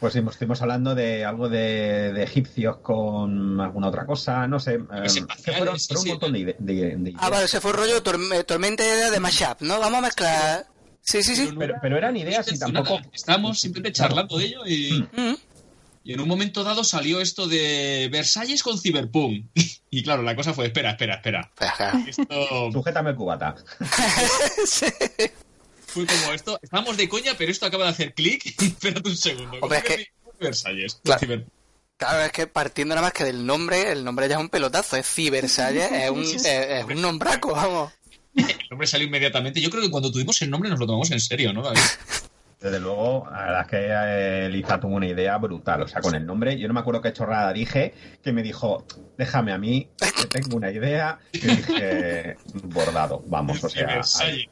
Pues 0.00 0.12
sí, 0.12 0.18
estuvimos 0.18 0.62
hablando 0.62 0.94
de 0.94 1.24
algo 1.24 1.48
de, 1.48 2.12
de, 2.12 2.22
egipcios 2.22 2.78
con 2.78 3.60
alguna 3.60 3.88
otra 3.88 4.06
cosa, 4.06 4.46
no 4.46 4.58
sé. 4.58 4.74
Eh, 4.74 5.24
que 5.44 5.52
fueron, 5.52 5.78
sí, 5.78 5.88
fueron 5.88 6.02
sí. 6.02 6.08
un 6.08 6.08
montón 6.08 6.32
de, 6.32 6.56
de, 6.58 6.96
de 6.96 7.14
Ah, 7.16 7.30
vale, 7.30 7.48
se 7.48 7.60
fue 7.60 7.72
rollo 7.72 8.02
torme, 8.02 8.44
tormenta 8.44 9.10
de 9.10 9.20
mashup, 9.20 9.60
¿no? 9.60 9.78
Vamos 9.78 9.98
a 9.98 10.02
mezclar. 10.02 10.66
Sí, 11.00 11.22
sí, 11.22 11.34
sí. 11.34 11.50
Pero, 11.58 11.74
pero 11.80 11.96
eran 11.96 12.16
ideas 12.16 12.50
y 12.52 12.58
tampoco. 12.58 13.00
Estábamos 13.12 13.60
simplemente 13.60 13.92
charlando 13.92 14.38
de 14.38 14.44
ello 14.44 14.66
y. 14.66 15.06
Mm. 15.12 15.36
Y 16.02 16.14
en 16.14 16.20
un 16.20 16.28
momento 16.28 16.64
dado 16.64 16.82
salió 16.82 17.20
esto 17.20 17.46
de 17.46 18.08
Versalles 18.10 18.62
con 18.62 18.78
Cyberpunk. 18.78 19.46
Y 19.92 20.04
claro, 20.04 20.22
la 20.22 20.36
cosa 20.36 20.54
fue, 20.54 20.66
espera, 20.66 20.90
espera, 20.92 21.16
espera. 21.16 21.50
Esto 22.06 22.70
Sujétame 22.72 23.10
el 23.10 23.16
cubata. 23.16 23.56
sí. 24.64 24.86
fue 25.86 26.06
como 26.06 26.32
esto. 26.32 26.60
Estábamos 26.62 26.96
de 26.96 27.08
coña, 27.08 27.32
pero 27.36 27.50
esto 27.50 27.66
acaba 27.66 27.84
de 27.86 27.90
hacer 27.90 28.14
clic. 28.14 28.46
Espérate 28.62 29.08
un 29.08 29.16
segundo. 29.16 29.58
Hombre, 29.60 29.78
es 29.78 29.84
que- 29.84 30.06
Versalles. 30.38 30.94
con 30.94 31.02
Claro. 31.02 31.20
Cyberpunk. 31.20 31.52
Claro, 31.96 32.22
es 32.24 32.30
que 32.32 32.46
partiendo 32.46 32.94
nada 32.94 33.04
más 33.08 33.12
que 33.12 33.24
del 33.24 33.44
nombre, 33.44 33.90
el 33.90 34.04
nombre 34.04 34.28
ya 34.28 34.36
es 34.36 34.40
un 34.40 34.48
pelotazo, 34.48 34.96
es 34.96 35.06
Cibersalles, 35.06 35.90
es 35.92 36.10
un, 36.10 36.22
es, 36.22 36.44
es 36.46 36.84
un 36.84 37.02
nombraco, 37.02 37.52
vamos. 37.52 37.92
El 38.36 38.46
nombre 38.70 38.86
salió 38.86 39.06
inmediatamente. 39.08 39.60
Yo 39.60 39.68
creo 39.70 39.82
que 39.82 39.90
cuando 39.90 40.10
tuvimos 40.12 40.40
el 40.40 40.50
nombre 40.50 40.70
nos 40.70 40.78
lo 40.78 40.86
tomamos 40.86 41.10
en 41.10 41.20
serio, 41.20 41.52
¿no, 41.52 41.62
David? 41.62 41.80
Desde 42.60 42.78
luego, 42.78 43.26
la 43.30 43.42
verdad 43.44 43.60
es 43.62 43.68
que 43.68 43.86
eh, 44.46 44.48
Liza 44.50 44.78
tuvo 44.78 44.96
una 44.96 45.06
idea 45.06 45.38
brutal. 45.38 45.80
O 45.82 45.88
sea, 45.88 46.02
con 46.02 46.14
el 46.14 46.26
nombre, 46.26 46.58
yo 46.58 46.68
no 46.68 46.74
me 46.74 46.80
acuerdo 46.80 47.00
qué 47.00 47.12
chorrada 47.12 47.52
dije, 47.54 47.94
que 48.22 48.32
me 48.32 48.42
dijo, 48.42 48.86
déjame 49.16 49.52
a 49.52 49.58
mí, 49.58 49.88
que 49.98 50.26
tengo 50.26 50.56
una 50.56 50.70
idea. 50.70 51.18
Y 51.32 51.38
dije, 51.38 52.36
bordado, 52.64 53.24
vamos, 53.28 53.64
o 53.64 53.68
sea. 53.70 54.02
ahí. 54.20 54.46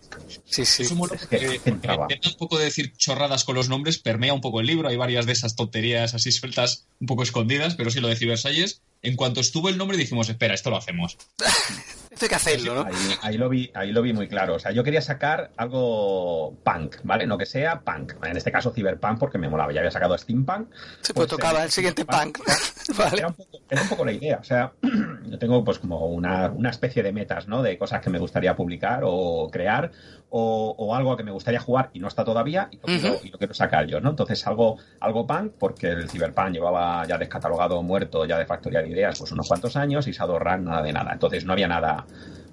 Sí, 0.46 0.64
sí. 0.64 0.84
Es 0.84 1.26
que 1.26 1.60
entraba. 1.66 2.06
eh, 2.08 2.18
un 2.24 2.36
poco 2.38 2.58
de 2.58 2.64
decir 2.64 2.94
chorradas 2.96 3.44
con 3.44 3.54
los 3.54 3.68
nombres, 3.68 3.98
permea 3.98 4.32
un 4.32 4.40
poco 4.40 4.60
el 4.60 4.66
libro. 4.66 4.88
Hay 4.88 4.96
varias 4.96 5.26
de 5.26 5.32
esas 5.32 5.54
tonterías 5.54 6.14
así 6.14 6.32
sueltas, 6.32 6.86
un 7.00 7.06
poco 7.06 7.22
escondidas, 7.22 7.74
pero 7.74 7.90
sí 7.90 8.00
lo 8.00 8.08
de 8.08 8.14
Versalles. 8.26 8.82
En 9.02 9.16
cuanto 9.16 9.40
estuvo 9.40 9.68
el 9.68 9.78
nombre 9.78 9.96
dijimos, 9.96 10.28
espera, 10.28 10.54
esto 10.54 10.70
lo 10.70 10.76
hacemos. 10.76 11.16
Esto 12.10 12.24
hay 12.24 12.30
que 12.30 12.34
hacerlo, 12.34 12.74
¿no? 12.74 12.84
Ahí, 12.84 13.14
ahí 13.22 13.38
lo 13.38 13.48
vi, 13.48 13.70
ahí 13.74 13.92
lo 13.92 14.02
vi 14.02 14.12
muy 14.12 14.26
claro. 14.26 14.56
O 14.56 14.58
sea, 14.58 14.72
yo 14.72 14.82
quería 14.82 15.00
sacar 15.00 15.52
algo 15.56 16.58
punk, 16.64 16.96
¿vale? 17.04 17.28
No 17.28 17.38
que 17.38 17.46
sea 17.46 17.82
punk. 17.82 18.14
En 18.24 18.36
este 18.36 18.50
caso, 18.50 18.72
cyberpunk, 18.72 19.20
porque 19.20 19.38
me 19.38 19.48
molaba. 19.48 19.72
Ya 19.72 19.80
había 19.80 19.92
sacado 19.92 20.18
steampunk. 20.18 20.68
Sí, 21.00 21.12
pues 21.12 21.28
tocaba 21.28 21.60
eh, 21.60 21.66
el 21.66 21.70
siguiente 21.70 22.02
steampunk 22.02 22.38
punk. 22.38 22.48
vale. 22.98 23.18
Era 23.18 23.28
un, 23.28 23.34
poco, 23.34 23.58
era 23.70 23.82
un 23.82 23.88
poco 23.88 24.04
la 24.04 24.12
idea. 24.12 24.38
O 24.40 24.44
sea, 24.44 24.72
yo 25.26 25.38
tengo 25.38 25.64
pues 25.64 25.78
como 25.78 26.06
una, 26.06 26.48
una 26.50 26.70
especie 26.70 27.04
de 27.04 27.12
metas, 27.12 27.46
¿no? 27.46 27.62
De 27.62 27.78
cosas 27.78 28.00
que 28.00 28.10
me 28.10 28.18
gustaría 28.18 28.56
publicar 28.56 29.02
o 29.04 29.48
crear 29.52 29.92
o, 30.30 30.74
o 30.76 30.94
algo 30.94 31.16
que 31.16 31.24
me 31.24 31.30
gustaría 31.30 31.60
jugar 31.60 31.90
y 31.92 32.00
no 32.00 32.08
está 32.08 32.24
todavía 32.24 32.68
y 32.70 32.76
lo, 32.76 32.82
quiero, 32.82 33.14
Ujú. 33.14 33.26
y 33.26 33.30
lo 33.30 33.38
quiero 33.38 33.54
sacar 33.54 33.86
yo, 33.86 34.00
¿no? 34.00 34.10
Entonces 34.10 34.46
algo, 34.46 34.76
algo 35.00 35.26
punk 35.26 35.52
porque 35.58 35.88
el 35.88 36.10
cyberpunk 36.10 36.50
llevaba 36.50 37.06
ya 37.06 37.16
descatalogado, 37.18 37.82
muerto 37.82 38.24
ya 38.26 38.38
de 38.38 38.46
factoría 38.46 38.82
de 38.82 38.90
ideas 38.90 39.18
pues 39.18 39.32
unos 39.32 39.48
cuantos 39.48 39.76
años 39.76 40.06
y 40.06 40.12
Shadowrun 40.12 40.64
nada 40.64 40.82
de 40.82 40.92
nada. 40.92 41.12
Entonces 41.12 41.44
no 41.44 41.52
había 41.54 41.68
nada 41.68 42.04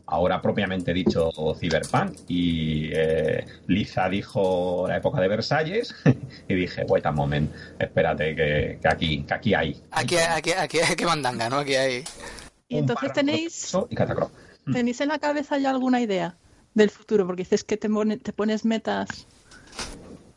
ahora 0.07 0.41
propiamente 0.41 0.93
dicho 0.93 1.31
cyberpunk 1.59 2.13
y 2.27 2.89
eh, 2.93 3.45
Liza 3.67 4.07
dijo 4.07 4.85
la 4.87 4.97
época 4.97 5.19
de 5.19 5.27
Versalles 5.27 5.95
y 6.47 6.53
dije, 6.53 6.85
wait 6.87 7.05
a 7.05 7.11
moment, 7.11 7.51
espérate 7.79 8.35
que, 8.35 8.79
que 8.81 8.87
aquí, 8.87 9.23
que 9.23 9.33
aquí 9.33 9.53
hay. 9.53 9.81
Aquí, 9.91 10.17
aquí, 10.17 10.51
aquí 10.53 10.79
hay 10.79 10.95
que 10.95 11.05
mandanga, 11.05 11.49
¿no? 11.49 11.57
Aquí 11.57 11.75
hay. 11.75 12.03
Y 12.67 12.77
entonces 12.77 13.13
tenéis, 13.13 13.75
y 13.89 14.71
tenéis 14.71 15.01
en 15.01 15.09
la 15.09 15.19
cabeza 15.19 15.57
ya 15.57 15.69
alguna 15.69 16.01
idea 16.01 16.35
del 16.75 16.91
futuro, 16.91 17.25
porque 17.25 17.41
dices 17.43 17.63
que 17.63 17.77
te, 17.77 17.89
pone- 17.89 18.17
te 18.17 18.31
pones 18.33 18.63
metas. 18.65 19.25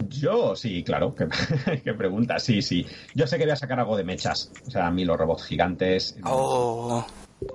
Yo 0.08 0.56
sí, 0.56 0.82
claro, 0.84 1.14
que, 1.14 1.28
que 1.84 1.92
pregunta, 1.92 2.38
sí, 2.38 2.62
sí. 2.62 2.86
Yo 3.14 3.26
sé 3.26 3.36
que 3.36 3.44
voy 3.44 3.52
a 3.52 3.56
sacar 3.56 3.78
algo 3.78 3.96
de 3.96 4.04
mechas. 4.04 4.50
O 4.66 4.70
sea, 4.70 4.86
a 4.86 4.90
mí 4.90 5.04
los 5.04 5.18
robots 5.18 5.44
gigantes. 5.44 6.16
Oh. 6.24 7.06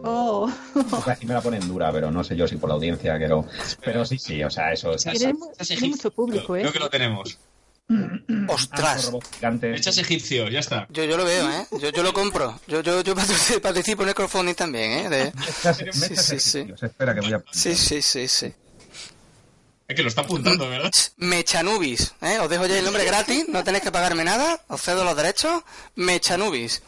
Oh, 0.01 0.49
pues 0.89 1.07
así 1.09 1.25
me 1.25 1.33
la 1.33 1.41
ponen 1.41 1.67
dura, 1.67 1.91
pero 1.91 2.09
no 2.09 2.23
sé 2.23 2.37
yo 2.37 2.47
si 2.47 2.55
por 2.55 2.69
la 2.69 2.75
audiencia 2.75 3.17
quiero. 3.17 3.45
Pero 3.83 4.05
sí, 4.05 4.17
sí, 4.17 4.41
o 4.41 4.49
sea, 4.49 4.71
eso. 4.71 4.93
Egipcios. 4.93 5.81
mucho 5.81 6.11
público, 6.11 6.55
¿eh? 6.55 6.61
Creo 6.61 6.71
que 6.71 6.79
lo 6.79 6.89
tenemos. 6.89 7.37
Ah, 7.89 8.19
Ostras. 8.47 9.11
Mechas 9.61 9.97
egipcio, 9.97 10.47
ya 10.47 10.59
está. 10.59 10.87
Yo, 10.89 11.03
yo 11.03 11.17
lo 11.17 11.25
veo, 11.25 11.49
¿eh? 11.49 11.67
Yo, 11.81 11.89
yo 11.89 12.01
lo 12.01 12.13
compro. 12.13 12.57
Yo, 12.65 12.79
yo, 12.81 13.01
yo 13.01 13.13
participo 13.61 14.03
en 14.03 14.09
el 14.09 14.15
crowdfunding 14.15 14.55
también, 14.55 14.91
¿eh? 14.91 15.09
De- 15.09 15.33
Mechas, 15.35 15.77
Sí, 15.77 15.83
mechas 15.99 16.25
sí, 16.25 16.39
sí. 16.39 16.57
egipcios. 16.59 16.83
Espera 16.83 17.13
que 17.13 17.19
voy 17.21 17.33
a. 17.33 17.43
Sí, 17.51 17.75
sí, 17.75 18.01
sí, 18.01 18.27
sí. 18.29 18.53
Es 19.87 19.95
que 19.95 20.01
lo 20.01 20.07
está 20.09 20.21
apuntando, 20.21 20.69
¿verdad? 20.69 20.89
Mechanubis, 21.17 22.15
¿eh? 22.21 22.39
Os 22.39 22.49
dejo 22.49 22.65
ya 22.65 22.79
el 22.79 22.85
nombre 22.85 23.05
gratis, 23.05 23.47
no 23.49 23.63
tenéis 23.63 23.83
que 23.83 23.91
pagarme 23.91 24.23
nada, 24.23 24.61
os 24.69 24.81
cedo 24.81 25.03
los 25.03 25.15
derechos. 25.15 25.61
Mechanubis. 25.95 26.81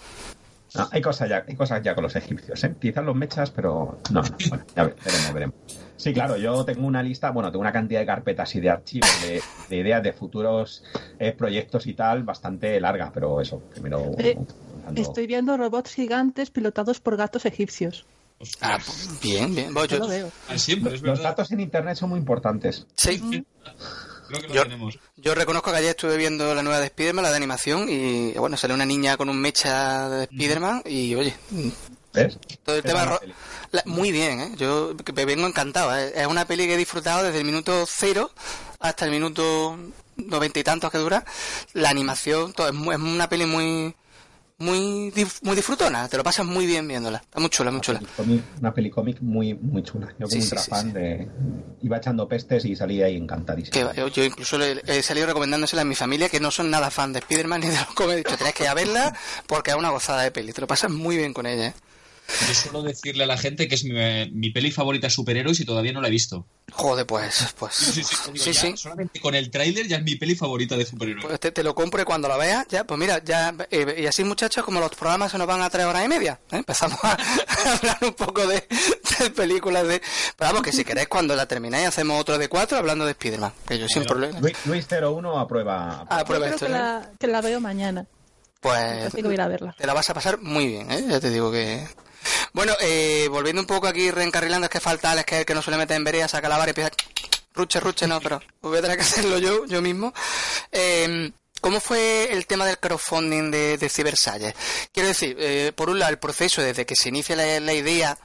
No, 0.75 0.89
hay 0.91 1.01
cosas 1.01 1.29
ya, 1.29 1.45
hay 1.47 1.55
cosas 1.55 1.81
ya 1.83 1.95
con 1.95 2.03
los 2.03 2.15
egipcios, 2.15 2.61
¿eh? 2.63 2.75
Quizás 2.81 3.03
los 3.03 3.15
mechas, 3.15 3.49
pero 3.51 3.99
no, 4.11 4.21
no, 4.21 4.27
bueno, 4.49 4.65
ya 4.75 4.83
ve- 4.83 4.95
veremos, 5.05 5.33
veremos. 5.33 5.55
Sí, 5.97 6.13
claro, 6.13 6.35
yo 6.35 6.65
tengo 6.65 6.85
una 6.85 7.01
lista, 7.01 7.31
bueno, 7.31 7.49
tengo 7.49 7.61
una 7.61 7.71
cantidad 7.71 8.01
de 8.01 8.05
carpetas 8.05 8.53
y 8.55 8.59
de 8.59 8.69
archivos 8.69 9.09
de, 9.21 9.41
de 9.69 9.75
ideas 9.77 10.03
de 10.03 10.11
futuros 10.11 10.83
eh, 11.19 11.31
proyectos 11.31 11.87
y 11.87 11.93
tal, 11.93 12.23
bastante 12.23 12.77
larga, 12.81 13.11
pero 13.13 13.39
eso, 13.39 13.59
primero. 13.71 14.11
Eh, 14.17 14.37
Estoy 14.95 15.25
viendo 15.27 15.55
robots 15.57 15.93
gigantes 15.93 16.49
pilotados 16.49 16.99
por 16.99 17.15
gatos 17.15 17.45
egipcios. 17.45 18.05
Ah, 18.61 18.77
pues, 18.85 19.19
bien, 19.21 19.55
bien. 19.55 19.73
Voy, 19.73 19.87
Yo 19.87 19.97
lo 19.99 20.07
veo. 20.07 20.31
Ah, 20.49 20.57
Siempre, 20.57 20.95
es 20.95 21.01
Los 21.01 21.21
datos 21.21 21.51
en 21.51 21.59
internet 21.61 21.95
son 21.97 22.09
muy 22.09 22.19
importantes. 22.19 22.85
sí, 22.95 23.19
Creo 24.27 24.41
que 24.41 24.47
lo 24.47 24.53
Yo- 24.55 24.63
tenemos. 24.63 24.99
yo 25.17 25.35
reconozco 25.35 25.71
que 25.71 25.77
ayer 25.77 25.91
estuve 25.91 26.17
viendo 26.17 26.53
la 26.55 26.63
nueva 26.63 26.79
de 26.79 26.85
Spider-Man, 26.87 27.23
la 27.23 27.29
de 27.29 27.37
animación, 27.37 27.87
y 27.89 28.33
bueno, 28.33 28.57
salió 28.57 28.73
una 28.75 28.85
niña 28.85 29.17
con 29.17 29.29
un 29.29 29.39
mecha 29.39 30.09
de 30.09 30.23
Spider-Man, 30.25 30.81
y 30.85 31.13
oye, 31.15 31.35
¿Ves? 32.13 32.39
todo 32.63 32.75
el 32.77 32.81
¿Qué 32.81 32.87
tema... 32.89 33.19
la 33.71 33.83
muy 33.85 34.11
bien, 34.11 34.39
¿eh? 34.39 34.51
Yo 34.57 34.95
me 35.13 35.25
vengo 35.25 35.45
encantado. 35.47 35.95
¿eh? 35.95 36.11
Es 36.15 36.25
una 36.27 36.45
peli 36.45 36.65
que 36.65 36.73
he 36.73 36.77
disfrutado 36.77 37.23
desde 37.23 37.37
el 37.39 37.45
minuto 37.45 37.85
cero 37.87 38.31
hasta 38.79 39.05
el 39.05 39.11
minuto 39.11 39.77
noventa 40.17 40.59
y 40.59 40.63
tantos 40.63 40.91
que 40.91 40.97
dura. 40.97 41.23
La 41.73 41.89
animación, 41.89 42.53
todo, 42.53 42.67
es, 42.67 42.73
muy- 42.73 42.95
es 42.95 43.01
una 43.01 43.29
peli 43.29 43.45
muy 43.45 43.93
muy 44.57 45.11
muy 45.41 45.55
disfrutona. 45.55 46.07
Te 46.07 46.17
lo 46.17 46.23
pasas 46.23 46.45
muy 46.45 46.65
bien 46.65 46.87
viéndola. 46.87 47.17
Está 47.17 47.39
muy 47.39 47.49
chula, 47.49 47.71
muy 47.71 47.81
chula. 47.81 47.99
Una 48.61 48.73
pelicómic 48.73 49.21
muy, 49.21 49.53
muy 49.53 49.83
chula. 49.83 50.07
Yo 50.19 50.27
como 50.27 50.29
Sí, 50.29 50.41
sí, 50.41 50.55
fan 50.69 50.87
sí. 50.87 50.91
de... 50.93 51.27
Iba 51.81 51.97
echando 51.97 52.27
pestes 52.27 52.63
y 52.65 52.75
salía 52.75 53.05
ahí 53.07 53.17
encantadísimo. 53.17 53.73
Que 53.73 53.83
va, 53.83 53.93
yo, 53.93 54.07
yo 54.07 54.23
incluso 54.23 54.57
le- 54.57 54.81
he 54.87 55.01
salido 55.03 55.27
recomendándosela 55.27 55.81
a 55.81 55.85
mi 55.85 55.95
familia 55.95 56.29
que 56.29 56.39
no 56.39 56.51
son 56.51 56.69
nada 56.71 56.89
fan 56.89 57.11
de 57.13 57.19
Spider-Man 57.19 57.61
ni 57.61 57.67
de 57.67 57.75
los 57.77 57.87
cómics. 57.93 58.13
He 58.13 58.17
dicho, 58.17 58.37
tenés 58.37 58.53
que 58.53 58.63
ir 58.63 58.69
a 58.69 58.73
verla 58.73 59.13
porque 59.47 59.71
es 59.71 59.77
una 59.77 59.89
gozada 59.89 60.21
de 60.23 60.31
peli. 60.31 60.53
Te 60.53 60.61
lo 60.61 60.67
pasas 60.67 60.89
muy 60.91 61.17
bien 61.17 61.33
con 61.33 61.45
ella. 61.45 61.67
¿eh? 61.67 61.73
Yo 62.47 62.53
suelo 62.55 62.81
decirle 62.81 63.23
a 63.23 63.27
la 63.27 63.37
gente 63.37 63.67
que 63.67 63.75
es 63.75 63.83
mi, 63.83 63.93
mi 64.31 64.49
peli 64.49 64.71
favorita 64.71 65.09
superhéroes 65.09 65.59
y 65.59 65.65
todavía 65.65 65.93
no 65.93 66.01
la 66.01 66.07
he 66.07 66.11
visto. 66.11 66.45
Joder, 66.71 67.05
pues, 67.05 67.53
pues. 67.57 67.73
Sí, 67.75 68.03
sí, 68.03 68.03
sí. 68.03 68.31
Digo, 68.31 68.43
Sí, 68.43 68.51
ya, 68.51 68.61
sí. 68.61 68.73
Solamente 68.77 69.19
con 69.21 69.35
el 69.35 69.51
tráiler 69.51 69.87
ya 69.87 69.97
es 69.97 70.03
mi 70.03 70.15
peli 70.15 70.35
favorita 70.35 70.75
de 70.75 70.85
superhéroes. 70.85 71.25
Pues 71.25 71.39
te, 71.39 71.51
te 71.51 71.63
lo 71.63 71.75
compro 71.75 72.01
y 72.01 72.05
cuando 72.05 72.27
lo 72.27 72.37
veas, 72.37 72.65
ya, 72.67 72.83
pues 72.83 72.99
mira, 72.99 73.23
ya, 73.23 73.53
eh, 73.69 73.97
y 73.99 74.05
así 74.07 74.23
muchachos, 74.23 74.65
como 74.65 74.79
los 74.79 74.89
programas 74.95 75.31
se 75.31 75.37
nos 75.37 75.45
van 75.47 75.61
a 75.61 75.69
tres 75.69 75.85
horas 75.85 76.03
y 76.03 76.07
media, 76.07 76.39
¿eh? 76.51 76.57
empezamos 76.57 76.97
a, 77.03 77.11
hablar 77.77 77.97
un 78.01 78.13
poco 78.13 78.45
de, 78.47 78.67
de 79.19 79.29
películas 79.29 79.87
de... 79.87 79.99
Pero 80.35 80.49
vamos, 80.51 80.63
que 80.63 80.71
si 80.71 80.83
queréis, 80.83 81.07
cuando 81.07 81.35
la 81.35 81.45
terminéis, 81.47 81.87
hacemos 81.87 82.19
otro 82.19 82.37
de 82.39 82.49
cuatro 82.49 82.77
hablando 82.77 83.05
de 83.05 83.13
Spiderman, 83.13 83.53
que 83.67 83.77
yo 83.77 83.87
sin 83.87 84.03
problema. 84.03 84.39
Luis, 84.39 84.55
Luis 84.65 84.87
01 84.89 85.39
aprueba. 85.39 86.05
Ah, 86.09 86.19
Yo 86.19 86.25
prueba 86.25 86.45
creo 86.47 86.55
esto, 86.55 86.65
que 86.65 86.71
¿eh? 86.71 86.75
la, 86.75 87.11
que 87.19 87.27
la 87.27 87.41
veo 87.41 87.59
mañana. 87.61 88.07
Pues 88.61 89.05
Así 89.05 89.17
que 89.17 89.23
voy 89.23 89.31
a 89.31 89.35
ir 89.35 89.41
a 89.41 89.47
verla. 89.47 89.75
te 89.77 89.85
la 89.85 89.93
vas 89.93 90.09
a 90.09 90.13
pasar 90.15 90.39
muy 90.41 90.65
bien, 90.67 90.91
¿eh? 90.91 91.05
Ya 91.07 91.19
te 91.19 91.29
digo 91.29 91.51
que... 91.51 91.85
Bueno, 92.53 92.73
eh, 92.81 93.27
volviendo 93.29 93.61
un 93.61 93.67
poco 93.67 93.87
aquí, 93.87 94.11
reencarrilando, 94.11 94.65
es 94.65 94.71
que 94.71 94.79
falta 94.79 95.11
Alex, 95.11 95.25
que 95.25 95.39
el 95.39 95.45
que 95.45 95.53
no 95.53 95.61
suele 95.61 95.77
meter 95.77 95.97
en 95.97 96.03
vereda, 96.03 96.27
saca 96.27 96.49
la 96.49 96.57
vara 96.57 96.69
y 96.69 96.71
empieza... 96.71 96.91
Ruche, 97.53 97.79
ruche, 97.79 98.05
no, 98.05 98.19
pero 98.19 98.41
voy 98.61 98.77
a 98.77 98.81
tener 98.81 98.97
que 98.97 99.03
hacerlo 99.03 99.37
yo, 99.37 99.65
yo 99.65 99.81
mismo. 99.81 100.13
Eh, 100.71 101.31
¿cómo 101.61 101.79
fue 101.79 102.31
el 102.31 102.45
tema 102.45 102.65
del 102.65 102.77
crowdfunding 102.77 103.49
de, 103.49 103.77
de 103.77 104.53
Quiero 104.91 105.07
decir, 105.07 105.35
eh, 105.39 105.71
por 105.75 105.89
un 105.89 105.97
lado, 105.97 106.11
el 106.11 106.19
proceso 106.19 106.61
desde 106.61 106.85
que 106.85 106.95
se 106.95 107.09
inicia 107.09 107.35
la 107.35 107.73
idea 107.73 108.17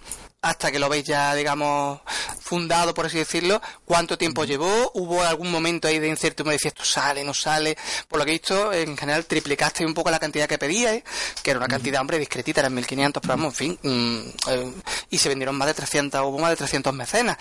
hasta 0.43 0.73
que 0.73 0.79
lo 0.79 0.89
veis 0.89 1.05
ya, 1.05 1.35
digamos, 1.35 2.01
fundado, 2.41 2.95
por 2.95 3.07
así 3.07 3.19
decirlo, 3.19 3.61
¿cuánto 3.85 4.17
tiempo 4.17 4.45
llevó? 4.45 4.91
¿Hubo 4.95 5.23
algún 5.23 5.51
momento 5.51 5.87
ahí 5.87 5.99
de 5.99 6.09
incertidumbre? 6.09 6.55
Decía, 6.55 6.71
esto 6.71 6.85
sale, 6.85 7.23
no 7.25 7.35
sale. 7.35 7.77
Por 8.09 8.19
lo 8.19 8.25
que 8.25 8.31
he 8.31 8.35
visto, 8.35 8.73
en 8.73 8.97
general 8.97 9.27
triplicaste 9.27 9.85
un 9.85 9.93
poco 9.93 10.11
la 10.11 10.19
cantidad 10.19 10.49
que 10.49 10.57
pedíais, 10.57 11.05
que 11.43 11.51
era 11.51 11.59
una 11.59 11.69
cantidad, 11.69 12.01
hombre, 12.01 12.19
discretita, 12.19 12.61
eran 12.61 12.75
1500, 12.75 13.21
pero 13.21 13.35
vamos, 13.35 13.53
en 13.53 13.57
fin. 13.57 13.79
Mm, 13.83 14.29
eh, 14.49 14.73
y 15.11 15.19
se 15.19 15.29
vendieron 15.29 15.57
más 15.57 15.69
de 15.69 15.75
300, 15.75 16.21
hubo 16.23 16.39
más 16.39 16.51
de 16.51 16.57
300 16.57 16.95
mecenas. 16.95 17.37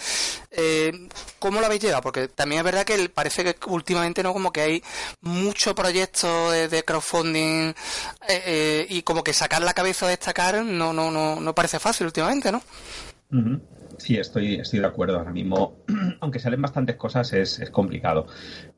Eh, 0.52 0.92
¿Cómo 1.40 1.62
lo 1.62 1.68
habéis 1.68 1.82
llevado? 1.82 2.02
Porque 2.02 2.28
también 2.28 2.60
es 2.60 2.66
verdad 2.66 2.84
que 2.84 3.10
parece 3.10 3.44
que 3.46 3.56
últimamente, 3.68 4.24
¿no? 4.24 4.34
Como 4.34 4.52
que 4.52 4.62
hay 4.62 4.84
muchos 5.22 5.74
proyectos 5.74 6.52
de, 6.70 6.84
crowdfunding 6.84 7.74
eh, 8.28 8.88
y 8.90 9.02
como 9.04 9.24
que 9.24 9.34
sacar 9.34 9.62
la 9.62 9.74
cabeza 9.74 10.06
a 10.06 10.10
destacar 10.10 10.64
no, 10.64 10.94
no, 10.94 11.12
no, 11.12 11.40
no 11.40 11.56
parece 11.56 11.80
fácil 11.80 12.08
últimamente, 12.08 12.52
¿no? 12.52 12.62
Sí, 13.98 14.18
estoy, 14.18 14.56
estoy 14.56 14.80
de 14.80 14.86
acuerdo. 14.86 15.18
Ahora 15.18 15.32
mismo, 15.32 15.78
aunque 16.22 16.40
salen 16.40 16.62
bastantes 16.62 16.96
cosas, 16.96 17.32
es, 17.34 17.60
es, 17.60 17.70
complicado. 17.70 18.28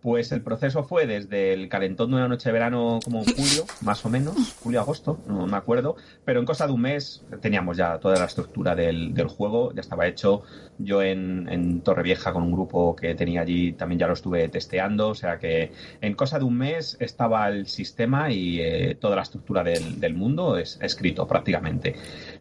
Pues 0.02 0.32
el 0.32 0.42
proceso 0.42 0.84
fue 0.84 1.06
desde 1.06 1.54
el 1.54 1.70
calentón 1.70 2.10
de 2.10 2.18
una 2.18 2.28
noche 2.28 2.50
de 2.50 2.54
verano 2.54 3.00
como 3.04 3.20
en 3.20 3.26
julio, 3.26 3.66
más 3.82 4.04
o 4.04 4.10
menos, 4.10 4.56
julio-agosto, 4.64 5.20
no 5.28 5.46
me 5.46 5.58
acuerdo, 5.58 5.96
pero 6.26 6.40
en 6.40 6.46
cosa 6.46 6.66
de 6.66 6.74
un 6.74 6.82
mes 6.82 7.24
teníamos 7.40 7.78
ya 7.78 8.00
toda 8.00 8.18
la 8.18 8.26
estructura 8.26 8.76
del, 8.76 9.14
del 9.14 9.28
juego, 9.28 9.72
ya 9.74 9.82
estaba 9.82 10.08
hecho. 10.08 10.42
Yo 10.80 11.04
en, 11.04 11.48
en 11.50 11.82
Torrevieja 11.82 12.34
con 12.34 12.42
un 12.42 12.52
grupo 12.52 12.96
que 12.96 13.14
tenía 13.14 13.42
allí 13.42 13.74
también 13.74 14.00
ya 14.00 14.08
lo 14.08 14.14
estuve 14.14 14.50
testeando, 14.50 15.10
o 15.10 15.16
sea 15.16 15.38
que 15.38 15.72
en 16.02 16.16
cosa 16.16 16.40
de 16.40 16.46
un 16.46 16.58
mes 16.58 16.98
estaba 17.00 17.48
el 17.50 17.68
sistema 17.68 18.32
y 18.32 18.60
eh, 18.60 18.98
toda 19.00 19.16
la 19.16 19.22
estructura 19.22 19.64
del, 19.64 20.00
del 20.00 20.16
mundo 20.16 20.58
es, 20.58 20.80
escrito 20.82 21.28
prácticamente. 21.28 21.96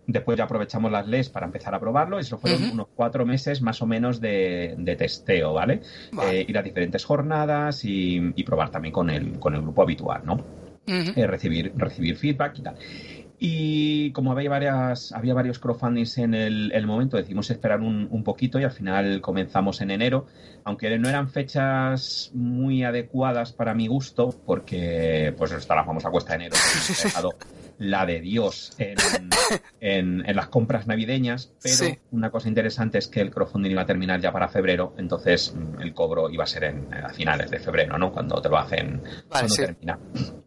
Después 0.06 0.38
ya 0.38 0.44
aprovechamos 0.44 0.90
las 0.90 1.06
LES 1.06 1.28
para 1.28 1.44
empezar 1.44 1.74
a 1.74 1.80
probarlo 1.80 2.16
y 2.18 2.22
eso 2.22 2.38
fueron 2.38 2.70
unos 2.70 2.88
cuatro 2.94 3.26
meses 3.26 3.60
más 3.60 3.82
o 3.82 3.86
menos 3.86 4.20
de, 4.20 4.74
testeo, 4.98 5.52
¿vale? 5.52 5.82
Eh, 6.24 6.44
ir 6.48 6.58
a 6.58 6.62
diferentes 6.62 7.04
jornadas 7.04 7.49
y, 7.84 8.42
probar 8.44 8.70
también 8.70 8.92
con 8.92 9.10
el, 9.10 9.38
con 9.38 9.54
el 9.54 9.62
grupo 9.62 9.82
habitual, 9.82 10.22
¿no? 10.24 10.44
Eh, 10.86 11.26
recibir, 11.26 11.72
recibir 11.76 12.16
feedback 12.16 12.58
y 12.58 12.62
tal. 12.62 12.74
Y 13.42 14.10
como 14.12 14.32
había 14.32 14.50
varias, 14.50 15.12
había 15.12 15.32
varios 15.32 15.58
crowdfundings 15.58 16.18
en 16.18 16.34
el, 16.34 16.86
momento, 16.86 17.16
decidimos 17.16 17.50
esperar 17.50 17.80
un, 17.80 18.06
un, 18.10 18.22
poquito 18.22 18.58
y 18.58 18.64
al 18.64 18.70
final 18.70 19.20
comenzamos 19.22 19.80
en 19.80 19.90
enero, 19.92 20.26
aunque 20.64 20.98
no 20.98 21.08
eran 21.08 21.28
fechas 21.28 22.30
muy 22.34 22.82
adecuadas 22.82 23.52
para 23.52 23.72
mi 23.72 23.86
gusto, 23.86 24.34
porque 24.44 25.34
pues 25.38 25.52
está 25.52 25.74
la 25.74 25.84
famosa 25.84 26.10
cuesta 26.10 26.32
de 26.32 26.46
enero, 26.46 26.56
la 27.80 28.04
de 28.04 28.20
Dios 28.20 28.72
en, 28.78 30.22
en, 30.26 30.36
las 30.36 30.48
compras 30.48 30.86
navideñas, 30.86 31.52
pero 31.62 31.96
una 32.12 32.30
cosa 32.30 32.48
interesante 32.48 32.98
es 32.98 33.08
que 33.08 33.20
el 33.20 33.30
crowdfunding 33.30 33.70
iba 33.70 33.82
a 33.82 33.86
terminar 33.86 34.20
ya 34.20 34.30
para 34.32 34.48
febrero, 34.48 34.94
entonces 34.98 35.54
mm, 35.54 35.80
el 35.80 35.94
cobro 35.94 36.30
iba 36.30 36.44
a 36.44 36.46
ser 36.46 36.64
en, 36.64 36.92
a 36.92 37.08
finales 37.08 37.50
de 37.50 37.58
febrero, 37.58 37.98
¿no? 37.98 38.12
Cuando 38.12 38.40
te 38.40 38.48
lo 38.50 38.58
hacen, 38.58 39.02
cuando 39.28 39.54
termina. 39.54 39.98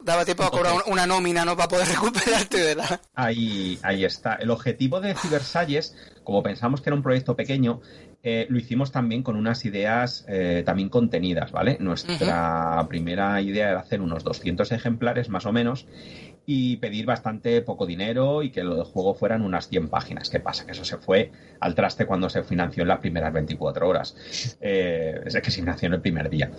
Daba 0.03 0.23
tiempo 0.25 0.43
a 0.43 0.51
cobrar 0.51 0.73
una 0.85 1.07
nómina, 1.07 1.43
¿no? 1.43 1.57
Para 1.57 1.69
poder 1.69 1.87
recuperarte 1.91 2.57
de 2.59 2.75
la... 2.75 3.01
Ahí, 3.15 3.79
ahí 3.81 4.05
está. 4.05 4.35
El 4.35 4.51
objetivo 4.51 5.01
de 5.01 5.15
Cybersalles, 5.15 5.95
como 6.23 6.43
pensamos 6.43 6.81
que 6.81 6.89
era 6.89 6.95
un 6.95 7.03
proyecto 7.03 7.35
pequeño, 7.35 7.81
eh, 8.25 8.45
lo 8.49 8.57
hicimos 8.57 8.91
también 8.91 9.21
con 9.21 9.35
unas 9.35 9.65
ideas 9.65 10.23
eh, 10.29 10.63
también 10.65 10.87
contenidas, 10.87 11.51
¿vale? 11.51 11.75
Nuestra 11.81 12.85
primera 12.87 13.41
idea 13.41 13.71
era 13.71 13.79
hacer 13.81 13.99
unos 13.99 14.23
200 14.23 14.71
ejemplares 14.71 15.27
más 15.27 15.45
o 15.45 15.51
menos 15.51 15.87
y 16.45 16.77
pedir 16.77 17.05
bastante 17.05 17.61
poco 17.61 17.85
dinero 17.85 18.43
y 18.43 18.49
que 18.49 18.63
lo 18.63 18.75
del 18.75 18.83
juego 18.83 19.13
fueran 19.13 19.43
unas 19.43 19.69
100 19.69 19.89
páginas. 19.89 20.29
¿Qué 20.29 20.39
pasa? 20.39 20.65
Que 20.65 20.73
eso 20.73 20.83
se 20.83 20.97
fue 20.97 21.31
al 21.59 21.75
traste 21.75 22.05
cuando 22.05 22.29
se 22.29 22.43
financió 22.43 22.81
en 22.81 22.89
las 22.89 22.99
primeras 22.99 23.31
24 23.31 23.87
horas. 23.87 24.57
Eh, 24.59 25.21
es 25.25 25.33
que 25.35 25.51
se 25.51 25.61
financió 25.61 25.87
en 25.87 25.93
el 25.93 26.01
primer 26.01 26.29
día. 26.29 26.51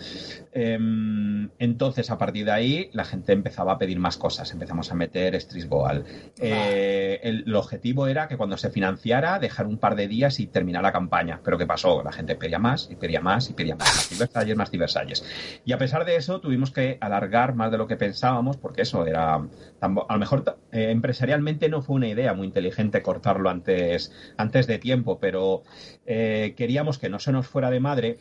Em, 0.52 1.50
entonces, 1.58 2.10
a 2.10 2.16
partir 2.16 2.46
de 2.46 2.52
ahí, 2.52 2.90
la 2.92 3.04
gente 3.04 3.32
empezaba 3.32 3.72
a 3.72 3.78
pedir 3.78 3.98
más 3.98 4.16
cosas. 4.16 4.50
Empezamos 4.52 4.90
a 4.90 4.94
meter 4.94 5.38
Strisboal. 5.38 6.04
Eh, 6.38 7.20
el, 7.22 7.54
objetivo 7.54 8.06
era 8.06 8.26
que 8.26 8.36
cuando 8.36 8.56
se 8.56 8.70
financiara, 8.70 9.38
dejar 9.38 9.66
un 9.66 9.78
par 9.78 9.96
de 9.96 10.08
días 10.08 10.40
y 10.40 10.46
terminar 10.46 10.82
la 10.82 10.92
campaña. 10.92 11.40
Pero 11.44 11.58
¿qué 11.58 11.66
pasó? 11.66 12.02
La 12.02 12.12
gente 12.12 12.34
pedía 12.36 12.58
más 12.58 12.88
y 12.90 12.96
pedía 12.96 13.20
más 13.20 13.50
y 13.50 13.52
pedía 13.52 13.76
más. 13.76 13.94
Más 13.94 14.10
Diversalles, 14.10 14.56
más 14.56 14.70
Diversalles. 14.70 15.24
Y 15.64 15.72
a 15.72 15.78
pesar 15.78 16.04
de 16.04 16.16
eso, 16.16 16.40
tuvimos 16.40 16.70
que 16.70 16.96
alargar 17.00 17.54
más 17.54 17.70
de 17.70 17.78
lo 17.78 17.86
que 17.86 17.96
pensábamos, 17.96 18.56
porque 18.56 18.82
eso 18.82 19.06
era 19.06 19.42
a 19.80 19.88
lo 19.88 20.18
mejor 20.18 20.58
eh, 20.72 20.90
empresarialmente 20.90 21.68
no 21.68 21.82
fue 21.82 21.96
una 21.96 22.08
idea 22.08 22.32
muy 22.32 22.46
inteligente 22.46 23.02
cortarlo 23.02 23.50
antes, 23.50 24.12
antes 24.36 24.66
de 24.66 24.78
tiempo, 24.78 25.18
pero 25.18 25.62
eh, 26.06 26.54
queríamos 26.56 26.98
que 26.98 27.10
no 27.10 27.18
se 27.18 27.32
nos 27.32 27.46
fuera 27.46 27.70
de 27.70 27.80
madre 27.80 28.18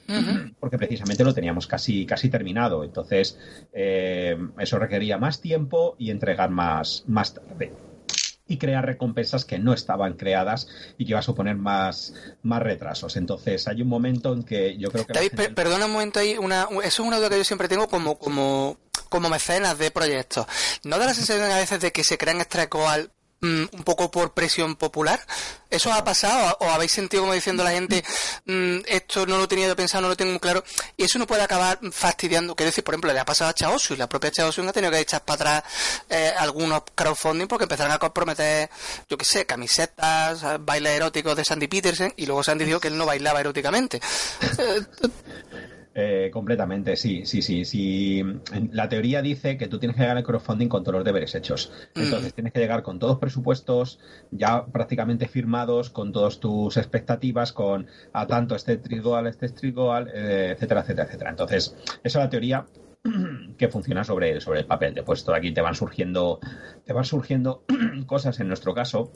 porque 0.60 0.78
precisamente 0.78 1.24
lo 1.24 1.34
teníamos 1.34 1.68
casi, 1.68 2.06
casi 2.06 2.30
terminado. 2.30 2.84
Entonces, 2.84 3.40
eh, 3.72 4.38
eso 4.58 4.80
requería 4.80 5.18
más 5.18 5.42
tiempo 5.42 5.96
y 5.98 6.12
entregar 6.12 6.50
más, 6.50 7.04
más 7.08 7.34
tarde 7.34 7.72
y 8.48 8.58
crear 8.58 8.86
recompensas 8.86 9.46
que 9.46 9.58
no 9.58 9.74
estaban 9.74 10.14
creadas 10.14 10.68
y 10.98 11.06
que 11.06 11.12
iba 11.12 11.20
a 11.20 11.24
suponer 11.24 11.56
más, 11.56 12.14
más 12.42 12.62
retrasos. 12.62 13.16
Entonces, 13.16 13.68
hay 13.68 13.82
un 13.82 13.88
momento 13.88 14.34
en 14.34 14.44
que 14.44 14.78
yo 14.78 14.92
creo 14.92 15.06
que... 15.06 15.14
David, 15.14 15.54
perdona 15.56 15.86
un 15.86 15.94
momento 15.94 16.20
ahí, 16.20 16.38
una, 16.38 16.68
eso 16.84 17.04
es 17.04 17.08
una 17.08 17.18
duda 17.18 17.30
que 17.30 17.38
yo 17.38 17.44
siempre 17.44 17.70
tengo 17.70 17.88
como, 17.88 18.18
como, 18.18 18.78
como 19.10 19.30
mecenas 19.30 19.78
de 19.78 19.92
proyectos. 19.92 20.46
¿No 20.84 20.98
da 21.00 21.06
la 21.06 21.14
sensación 21.14 21.50
a 21.50 21.58
veces 21.58 21.80
de 21.80 21.92
que 21.92 22.04
se 22.04 22.18
crean 22.18 22.42
extracoal 22.42 23.12
Mm, 23.44 23.66
un 23.74 23.84
poco 23.84 24.10
por 24.10 24.34
presión 24.34 24.78
popular. 24.78 25.20
¿Eso 25.70 25.92
ha 25.92 26.02
pasado 26.06 26.56
o 26.62 26.70
habéis 26.70 26.94
sentido 26.94 27.24
como 27.24 27.34
diciendo 27.34 27.62
la 27.62 27.72
gente, 27.72 28.02
mm, 28.46 28.78
esto 28.88 29.26
no 29.26 29.38
lo 29.38 29.50
tenía 29.50 29.68
yo 29.68 29.76
pensado, 29.76 30.04
no 30.04 30.08
lo 30.08 30.16
tengo 30.16 30.32
muy 30.32 30.40
claro? 30.40 30.64
Y 30.96 31.04
eso 31.04 31.20
no 31.20 31.28
puede 31.28 31.42
acabar 31.42 31.78
fastidiando. 31.92 32.56
Quiero 32.56 32.70
decir, 32.70 32.86
por 32.86 32.94
ejemplo, 32.94 33.12
le 33.12 33.20
ha 33.20 33.26
pasado 33.26 33.50
a 33.50 33.54
Chaosu 33.54 33.96
y 33.96 33.98
la 33.98 34.08
propia 34.08 34.32
Chaosu 34.32 34.62
ha 34.62 34.72
tenido 34.72 34.94
que 34.94 35.00
echar 35.00 35.26
para 35.26 35.58
atrás 35.58 35.64
eh, 36.10 36.34
algunos 36.38 36.84
crowdfunding 36.96 37.48
porque 37.48 37.64
empezaron 37.66 37.92
a 37.92 38.00
comprometer, 38.00 38.70
yo 39.10 39.18
qué 39.18 39.26
sé, 39.26 39.46
camisetas, 39.46 40.42
bailes 40.62 40.94
eróticos 40.94 41.36
de 41.36 41.44
Sandy 41.44 41.68
Peterson 41.68 42.14
y 42.16 42.26
luego 42.26 42.44
Sandy 42.44 42.64
dijo 42.64 42.80
que 42.80 42.88
él 42.88 42.98
no 42.98 43.06
bailaba 43.06 43.42
eróticamente. 43.42 44.00
Eh, 45.96 46.32
completamente, 46.34 46.96
sí, 46.96 47.26
sí, 47.26 47.44
sí, 47.44 47.66
sí. 47.66 48.24
La 48.72 48.90
teoría 48.90 49.22
dice 49.22 49.58
que 49.58 49.68
tú 49.68 49.78
tienes 49.78 49.96
que 49.96 50.02
llegar 50.02 50.18
al 50.18 50.24
crowdfunding 50.24 50.68
con 50.68 50.84
todos 50.84 50.96
los 50.96 51.06
deberes 51.06 51.36
hechos. 51.36 51.72
Mm. 51.96 52.02
Entonces 52.02 52.34
tienes 52.34 52.52
que 52.52 52.60
llegar 52.60 52.82
con 52.82 52.98
todos 52.98 53.20
presupuestos 53.20 54.00
ya 54.32 54.66
prácticamente 54.66 55.28
firmados, 55.28 55.92
con 55.92 56.12
todas 56.12 56.40
tus 56.40 56.78
expectativas, 56.78 57.54
con 57.54 57.88
a 58.12 58.26
tanto 58.26 58.56
este 58.56 58.78
trigoal, 58.78 59.28
este 59.28 59.50
trigoal, 59.50 60.10
eh, 60.14 60.54
etcétera, 60.56 60.82
etcétera, 60.82 61.08
etcétera. 61.08 61.30
Entonces, 61.30 61.76
esa 62.04 62.20
es 62.20 62.26
la 62.26 62.30
teoría 62.30 62.66
que 63.58 63.68
funciona 63.68 64.04
sobre, 64.04 64.42
sobre 64.42 64.62
el 64.62 64.66
papel. 64.66 64.96
Después 64.96 65.24
todo 65.24 65.36
aquí 65.36 65.52
te 65.52 65.62
van 65.62 65.76
surgiendo, 65.76 66.40
te 66.86 66.94
van 66.94 67.06
surgiendo 67.06 67.66
cosas 68.08 68.40
en 68.40 68.48
nuestro 68.48 68.74
caso 68.74 69.12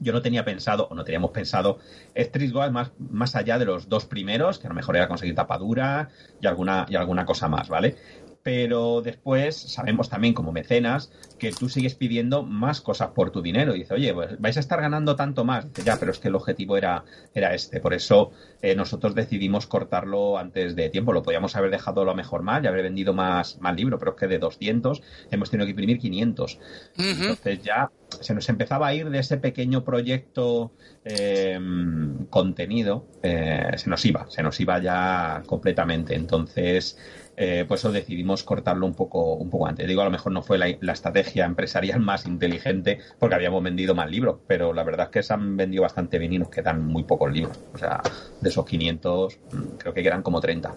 yo 0.00 0.12
no 0.12 0.22
tenía 0.22 0.44
pensado, 0.44 0.88
o 0.90 0.94
no 0.94 1.04
teníamos 1.04 1.30
pensado, 1.30 1.78
Street 2.14 2.52
más, 2.70 2.90
más 2.98 3.36
allá 3.36 3.58
de 3.58 3.64
los 3.64 3.88
dos 3.88 4.06
primeros, 4.06 4.58
que 4.58 4.66
a 4.66 4.70
lo 4.70 4.74
mejor 4.74 4.96
era 4.96 5.08
conseguir 5.08 5.34
tapadura 5.34 6.08
y 6.40 6.46
alguna, 6.46 6.86
y 6.88 6.96
alguna 6.96 7.24
cosa 7.24 7.48
más, 7.48 7.68
¿vale? 7.68 7.96
Pero 8.42 9.02
después 9.02 9.56
sabemos 9.56 10.08
también 10.08 10.34
como 10.34 10.52
mecenas 10.52 11.12
que 11.38 11.52
tú 11.52 11.68
sigues 11.68 11.94
pidiendo 11.94 12.42
más 12.42 12.80
cosas 12.80 13.08
por 13.08 13.30
tu 13.30 13.42
dinero. 13.42 13.74
Y 13.74 13.80
dice, 13.80 13.94
oye, 13.94 14.14
pues 14.14 14.40
vais 14.40 14.56
a 14.56 14.60
estar 14.60 14.80
ganando 14.80 15.16
tanto 15.16 15.44
más. 15.44 15.66
Dice, 15.66 15.84
ya, 15.84 15.98
pero 15.98 16.12
es 16.12 16.18
que 16.18 16.28
el 16.28 16.34
objetivo 16.34 16.76
era, 16.76 17.04
era 17.34 17.54
este. 17.54 17.80
Por 17.80 17.94
eso 17.94 18.30
eh, 18.62 18.74
nosotros 18.74 19.14
decidimos 19.14 19.66
cortarlo 19.66 20.38
antes 20.38 20.74
de 20.76 20.88
tiempo. 20.88 21.12
Lo 21.12 21.22
podíamos 21.22 21.56
haber 21.56 21.70
dejado 21.70 22.04
lo 22.04 22.14
mejor 22.14 22.42
mal 22.42 22.64
y 22.64 22.68
haber 22.68 22.82
vendido 22.82 23.12
más, 23.12 23.58
más 23.60 23.76
libros, 23.76 23.98
pero 23.98 24.12
es 24.12 24.18
que 24.18 24.26
de 24.26 24.38
200 24.38 25.02
hemos 25.30 25.50
tenido 25.50 25.66
que 25.66 25.70
imprimir 25.70 25.98
500. 25.98 26.58
Entonces 26.96 27.62
ya 27.62 27.90
se 28.20 28.34
nos 28.34 28.48
empezaba 28.48 28.88
a 28.88 28.94
ir 28.94 29.08
de 29.10 29.18
ese 29.18 29.36
pequeño 29.36 29.84
proyecto 29.84 30.72
em, 31.04 32.26
contenido, 32.26 33.06
eh, 33.22 33.70
se 33.76 33.88
nos 33.88 34.04
iba, 34.04 34.28
se 34.30 34.42
nos 34.42 34.58
iba 34.60 34.80
ya 34.80 35.42
completamente. 35.46 36.14
Entonces, 36.14 36.98
eh, 37.42 37.64
por 37.66 37.78
eso 37.78 37.90
decidimos 37.90 38.42
cortarlo 38.42 38.84
un 38.84 38.92
poco, 38.92 39.32
un 39.32 39.48
poco 39.48 39.66
antes. 39.66 39.88
Digo, 39.88 40.02
a 40.02 40.04
lo 40.04 40.10
mejor 40.10 40.30
no 40.30 40.42
fue 40.42 40.58
la, 40.58 40.92
estrategia 40.92 41.46
empresarial 41.46 41.98
más 42.00 42.26
inteligente 42.26 42.98
porque 43.18 43.34
habíamos 43.34 43.62
vendido 43.62 43.94
más 43.94 44.10
libros, 44.10 44.40
pero 44.46 44.74
la 44.74 44.82
verdad 44.82 45.06
es 45.06 45.10
que 45.10 45.22
se 45.22 45.32
han 45.32 45.56
vendido 45.56 45.82
bastante 45.82 46.18
bien 46.18 46.34
y 46.34 46.38
nos 46.38 46.50
quedan 46.50 46.84
muy 46.86 47.04
pocos 47.04 47.32
libros. 47.32 47.58
O 47.72 47.78
sea, 47.78 48.02
de 48.42 48.46
esos 48.46 48.66
500, 48.66 49.38
mm, 49.52 49.56
creo 49.78 49.94
que 49.94 50.02
quedan 50.02 50.22
como 50.22 50.38
30 50.38 50.74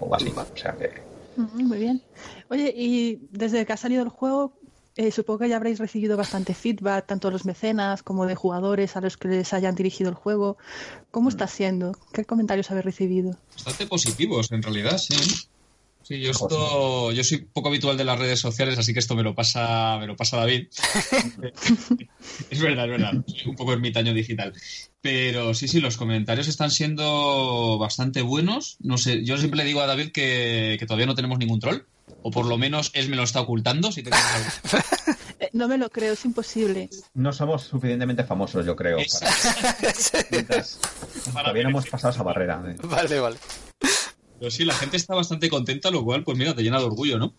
o 0.00 0.14
así. 0.14 0.28
O 0.36 0.56
sea 0.56 0.76
que... 0.76 0.90
Muy 1.36 1.78
bien. 1.78 2.02
Oye, 2.50 2.74
y 2.76 3.26
desde 3.30 3.64
que 3.64 3.72
ha 3.72 3.78
salido 3.78 4.02
el 4.02 4.10
juego, 4.10 4.52
eh, 4.96 5.12
supongo 5.12 5.38
que 5.38 5.48
ya 5.48 5.56
habréis 5.56 5.78
recibido 5.78 6.18
bastante 6.18 6.52
feedback, 6.52 7.06
tanto 7.06 7.28
de 7.28 7.32
los 7.32 7.46
mecenas 7.46 8.02
como 8.02 8.26
de 8.26 8.34
jugadores 8.34 8.98
a 8.98 9.00
los 9.00 9.16
que 9.16 9.28
les 9.28 9.54
hayan 9.54 9.74
dirigido 9.74 10.10
el 10.10 10.16
juego. 10.16 10.58
¿Cómo 11.10 11.30
está 11.30 11.46
mm. 11.46 11.48
siendo? 11.48 11.92
¿Qué 12.12 12.26
comentarios 12.26 12.70
habéis 12.70 12.84
recibido? 12.84 13.34
Bastante 13.54 13.86
positivos, 13.86 14.52
en 14.52 14.62
realidad, 14.62 14.98
sí. 14.98 15.48
Sí, 16.02 16.20
yo 16.20 16.30
esto, 16.32 17.12
yo 17.12 17.24
soy 17.24 17.38
poco 17.38 17.68
habitual 17.68 17.96
de 17.96 18.04
las 18.04 18.18
redes 18.18 18.40
sociales, 18.40 18.78
así 18.78 18.92
que 18.92 18.98
esto 18.98 19.14
me 19.14 19.22
lo 19.22 19.34
pasa, 19.34 19.98
me 19.98 20.06
lo 20.06 20.16
pasa 20.16 20.36
David. 20.36 20.66
es 22.50 22.60
verdad, 22.60 22.84
es 22.84 22.90
verdad. 22.90 23.12
Soy 23.26 23.50
un 23.50 23.56
poco 23.56 23.72
ermitaño 23.72 24.12
digital. 24.12 24.52
Pero 25.00 25.54
sí, 25.54 25.68
sí, 25.68 25.80
los 25.80 25.96
comentarios 25.96 26.48
están 26.48 26.70
siendo 26.70 27.78
bastante 27.78 28.22
buenos. 28.22 28.76
No 28.80 28.98
sé, 28.98 29.24
yo 29.24 29.36
siempre 29.36 29.58
le 29.58 29.64
digo 29.64 29.80
a 29.80 29.86
David 29.86 30.12
que, 30.12 30.78
todavía 30.86 31.06
no 31.06 31.14
tenemos 31.14 31.38
ningún 31.38 31.60
troll. 31.60 31.82
O 32.22 32.30
por 32.30 32.46
lo 32.46 32.58
menos 32.58 32.90
él 32.94 33.08
me 33.08 33.16
lo 33.16 33.24
está 33.24 33.40
ocultando. 33.40 33.90
Si 33.90 34.02
no 35.52 35.66
me 35.66 35.78
lo 35.78 35.90
creo, 35.90 36.12
es 36.12 36.24
imposible. 36.24 36.88
No 37.14 37.32
somos 37.32 37.62
suficientemente 37.62 38.22
famosos, 38.22 38.64
yo 38.64 38.76
creo. 38.76 38.98
Para... 41.32 41.42
todavía 41.42 41.62
no 41.64 41.70
hemos 41.70 41.88
pasado 41.88 42.12
esa 42.12 42.22
barrera. 42.22 42.62
Eh. 42.68 42.76
Vale, 42.84 43.18
vale. 43.18 43.38
Pero 44.42 44.50
sí, 44.50 44.64
la 44.64 44.74
gente 44.74 44.96
está 44.96 45.14
bastante 45.14 45.48
contenta, 45.48 45.88
lo 45.92 46.02
cual, 46.02 46.24
pues 46.24 46.36
mira, 46.36 46.52
te 46.52 46.64
llena 46.64 46.80
de 46.80 46.86
orgullo, 46.86 47.16
¿no? 47.16 47.32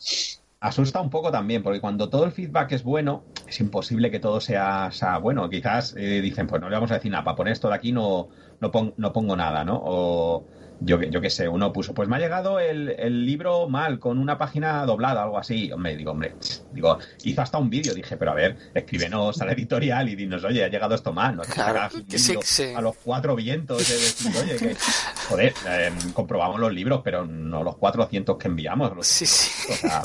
Asusta 0.62 1.02
un 1.02 1.10
poco 1.10 1.32
también, 1.32 1.62
porque 1.62 1.82
cuando 1.82 2.08
todo 2.08 2.24
el 2.24 2.32
feedback 2.32 2.72
es 2.72 2.84
bueno, 2.84 3.26
es 3.46 3.60
imposible 3.60 4.10
que 4.10 4.22
todo 4.22 4.40
sea, 4.40 4.90
bueno. 5.22 5.50
Quizás 5.50 5.96
eh, 5.98 6.22
dicen, 6.22 6.48
pues 6.48 6.62
no 6.62 6.70
le 6.70 6.76
vamos 6.76 6.92
a 6.92 6.94
decir 6.94 7.12
nada, 7.12 7.26
para 7.26 7.36
poner 7.36 7.52
esto 7.52 7.68
de 7.68 7.76
aquí 7.76 7.92
no, 7.92 8.30
no, 8.62 8.72
no 8.96 9.12
pongo 9.12 9.36
nada, 9.36 9.66
¿no? 9.66 9.82
O 9.84 10.46
yo, 10.86 11.02
yo 11.02 11.22
qué 11.22 11.30
sé, 11.30 11.48
uno 11.48 11.72
puso, 11.72 11.94
pues 11.94 12.10
me 12.10 12.18
ha 12.18 12.20
llegado 12.20 12.60
el, 12.60 13.26
libro 13.26 13.70
mal, 13.70 14.00
con 14.00 14.18
una 14.18 14.38
página 14.38 14.86
doblada, 14.86 15.24
algo 15.24 15.38
así. 15.38 15.72
Hombre, 15.72 15.96
digo, 15.96 16.12
hombre, 16.12 16.36
digo, 16.72 16.98
hizo 17.24 17.42
hasta 17.42 17.58
un 17.58 17.70
vídeo, 17.70 17.94
dije, 17.94 18.18
pero 18.18 18.32
a 18.32 18.34
ver, 18.34 18.58
escríbenos 18.74 19.42
a 19.42 19.46
la 19.46 19.54
editorial 19.54 20.10
y 20.10 20.16
dinos, 20.16 20.44
oye, 20.44 20.64
ha 20.64 20.68
llegado 20.68 20.96
esto 20.96 21.14
mal, 21.14 21.36
no 21.36 21.44
a 21.44 22.82
los 22.82 22.96
cuatro 22.98 23.36
vientos 23.36 23.88
de 23.88 23.94
decir, 23.94 24.32
oye, 24.42 24.56
que, 24.58 24.76
joder, 25.30 25.54
em, 25.68 26.12
comprobamos 26.12 26.60
los 26.60 26.74
libros, 26.74 27.02
pero 27.04 27.26
no 27.26 27.64
los 27.64 27.78
400 27.78 28.38
que 28.38 28.48
enviamos. 28.48 28.92
sí, 29.06 29.26
sí. 29.26 29.52
O 29.74 29.76
sea, 29.76 30.02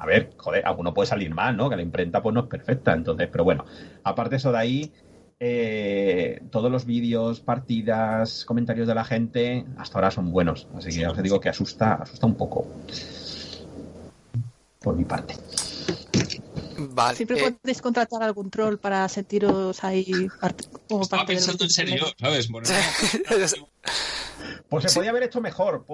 a 0.00 0.06
ver, 0.06 0.30
joder, 0.36 0.64
alguno 0.66 0.94
puede 0.94 1.06
salir 1.06 1.34
mal, 1.34 1.56
¿no? 1.56 1.68
Que 1.68 1.76
la 1.76 1.82
imprenta 1.82 2.22
pues 2.22 2.34
no 2.34 2.40
es 2.40 2.46
perfecta, 2.46 2.92
entonces, 2.92 3.28
pero 3.30 3.44
bueno, 3.44 3.64
aparte 4.04 4.36
eso 4.36 4.52
de 4.52 4.58
ahí, 4.58 4.92
eh, 5.42 6.42
todos 6.50 6.70
los 6.70 6.84
vídeos, 6.84 7.40
partidas, 7.40 8.44
comentarios 8.44 8.86
de 8.86 8.94
la 8.94 9.04
gente, 9.04 9.64
hasta 9.78 9.98
ahora 9.98 10.10
son 10.10 10.30
buenos. 10.30 10.68
Así 10.74 10.90
que 10.90 11.00
ya 11.00 11.10
os 11.10 11.22
digo 11.22 11.40
que 11.40 11.48
asusta, 11.48 11.94
asusta 11.94 12.26
un 12.26 12.34
poco. 12.34 12.66
Por 14.80 14.96
mi 14.96 15.04
parte. 15.04 15.34
Vale. 16.88 17.16
Siempre 17.16 17.38
eh, 17.38 17.52
podéis 17.52 17.82
contratar 17.82 18.22
algún 18.22 18.50
troll 18.50 18.76
para 18.76 19.08
sentiros 19.08 19.82
ahí. 19.84 20.28
Como 20.88 21.02
Estaba 21.02 21.26
pensando 21.26 21.64
en 21.64 21.70
serio, 21.70 22.06
¿sabes? 22.18 22.48
Pues 24.68 24.84
se 24.84 24.94
podía 24.94 25.10
haber 25.10 25.24
hecho 25.24 25.40
mejor. 25.40 25.84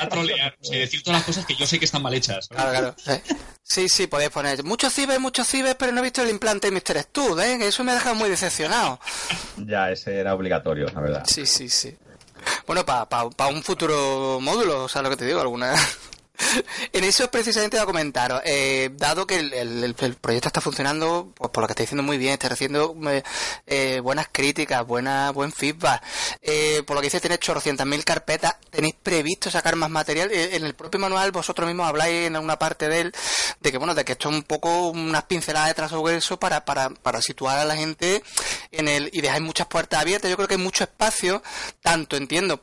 a 0.00 0.08
trolear, 0.08 0.56
y 0.62 0.78
decir 0.78 1.02
todas 1.02 1.20
las 1.20 1.26
cosas 1.26 1.44
que 1.44 1.56
yo 1.56 1.66
sé 1.66 1.78
que 1.78 1.84
están 1.84 2.02
mal 2.02 2.14
hechas. 2.14 2.48
Claro, 2.48 2.94
claro. 2.94 3.22
Sí, 3.62 3.88
sí, 3.88 4.06
podéis 4.06 4.30
poner 4.30 4.62
muchos 4.62 4.92
cibes, 4.92 5.18
muchos 5.18 5.46
cibes, 5.46 5.74
pero 5.74 5.92
no 5.92 6.00
he 6.00 6.04
visto 6.04 6.22
el 6.22 6.30
implante 6.30 6.70
de 6.70 6.72
Mr. 6.72 7.02
Stud, 7.02 7.40
¿eh? 7.40 7.58
Eso 7.66 7.82
me 7.84 7.92
ha 7.92 7.94
dejado 7.96 8.14
muy 8.14 8.30
decepcionado. 8.30 9.00
Ya, 9.56 9.90
ese 9.90 10.20
era 10.20 10.34
obligatorio, 10.34 10.86
la 10.94 11.00
verdad. 11.00 11.24
Sí, 11.26 11.46
sí, 11.46 11.68
sí. 11.68 11.96
Bueno, 12.66 12.86
para 12.86 13.06
pa, 13.06 13.46
un 13.48 13.62
futuro 13.62 14.38
módulo, 14.40 14.84
o 14.84 14.88
sea, 14.88 15.02
lo 15.02 15.10
que 15.10 15.16
te 15.16 15.26
digo, 15.26 15.40
alguna 15.40 15.74
en 16.92 17.04
eso 17.04 17.30
precisamente 17.30 17.78
a 17.78 17.86
comentaros. 17.86 18.42
Eh, 18.44 18.90
dado 18.94 19.26
que 19.26 19.36
el, 19.38 19.94
proyecto 20.20 20.48
está 20.48 20.60
funcionando, 20.60 21.32
pues 21.34 21.50
por 21.50 21.62
lo 21.62 21.68
que 21.68 21.72
está 21.72 21.82
diciendo 21.82 22.02
muy 22.02 22.18
bien, 22.18 22.34
está 22.34 22.48
recibiendo 22.48 22.94
eh, 23.66 24.00
buenas 24.00 24.28
críticas, 24.30 24.86
buena, 24.86 25.30
buen 25.30 25.52
feedback. 25.52 26.02
Eh, 26.42 26.82
por 26.86 26.96
lo 26.96 27.00
que 27.00 27.06
dice, 27.06 27.20
tiene 27.20 27.38
800.000 27.38 28.04
carpetas. 28.04 28.56
¿Tenéis 28.70 28.94
previsto 29.02 29.50
sacar 29.50 29.76
más 29.76 29.90
material? 29.90 30.30
en 30.32 30.64
el 30.64 30.74
propio 30.74 31.00
manual 31.00 31.30
vosotros 31.32 31.66
mismos 31.66 31.88
habláis 31.88 32.26
en 32.26 32.36
una 32.36 32.58
parte 32.58 32.88
de 32.88 33.00
él 33.00 33.14
de 33.60 33.72
que, 33.72 33.78
bueno, 33.78 33.94
de 33.94 34.04
que 34.04 34.12
esto 34.12 34.28
es 34.28 34.34
un 34.34 34.42
poco 34.42 34.88
unas 34.88 35.24
pinceladas 35.24 35.68
de 35.68 35.74
trazo 35.74 36.02
para, 36.38 36.64
para, 36.64 36.90
para 36.90 37.20
situar 37.20 37.58
a 37.58 37.64
la 37.64 37.76
gente 37.76 38.22
en 38.70 38.88
el 38.88 39.10
y 39.12 39.20
dejáis 39.20 39.42
muchas 39.42 39.66
puertas 39.66 40.00
abiertas. 40.00 40.30
Yo 40.30 40.36
creo 40.36 40.48
que 40.48 40.54
hay 40.54 40.60
mucho 40.60 40.84
espacio, 40.84 41.42
tanto 41.80 42.16
entiendo 42.16 42.60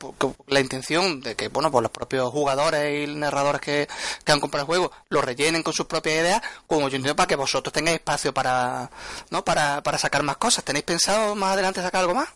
la 0.48 0.60
intención 0.60 1.22
de 1.22 1.36
que, 1.36 1.48
bueno, 1.48 1.72
pues 1.72 1.82
los 1.82 1.92
propios 1.92 2.32
jugadores 2.32 3.10
y 3.10 3.14
narradores 3.16 3.62
que, 3.64 3.88
han 4.26 4.40
comprado 4.40 4.64
el 4.64 4.68
juego 4.68 4.92
lo 5.10 5.22
rellenen 5.22 5.64
con 5.64 5.74
sus 5.74 5.86
propias 5.86 6.16
ideas, 6.16 6.42
como 6.68 6.90
yo 6.90 6.98
entiendo 6.98 7.16
para 7.16 7.28
que 7.28 7.36
vosotros 7.36 7.74
tengáis 7.74 7.96
espacio 7.96 8.34
para, 8.34 8.90
¿no? 9.30 9.44
para, 9.44 9.82
para 9.82 9.98
sacar 9.98 10.24
más 10.24 10.38
cosas. 10.38 10.64
¿Tenéis 10.64 10.86
pensado 10.86 11.36
más 11.36 11.54
adelante 11.54 11.82
sacar 11.82 12.02
algo 12.02 12.16
más? 12.16 12.30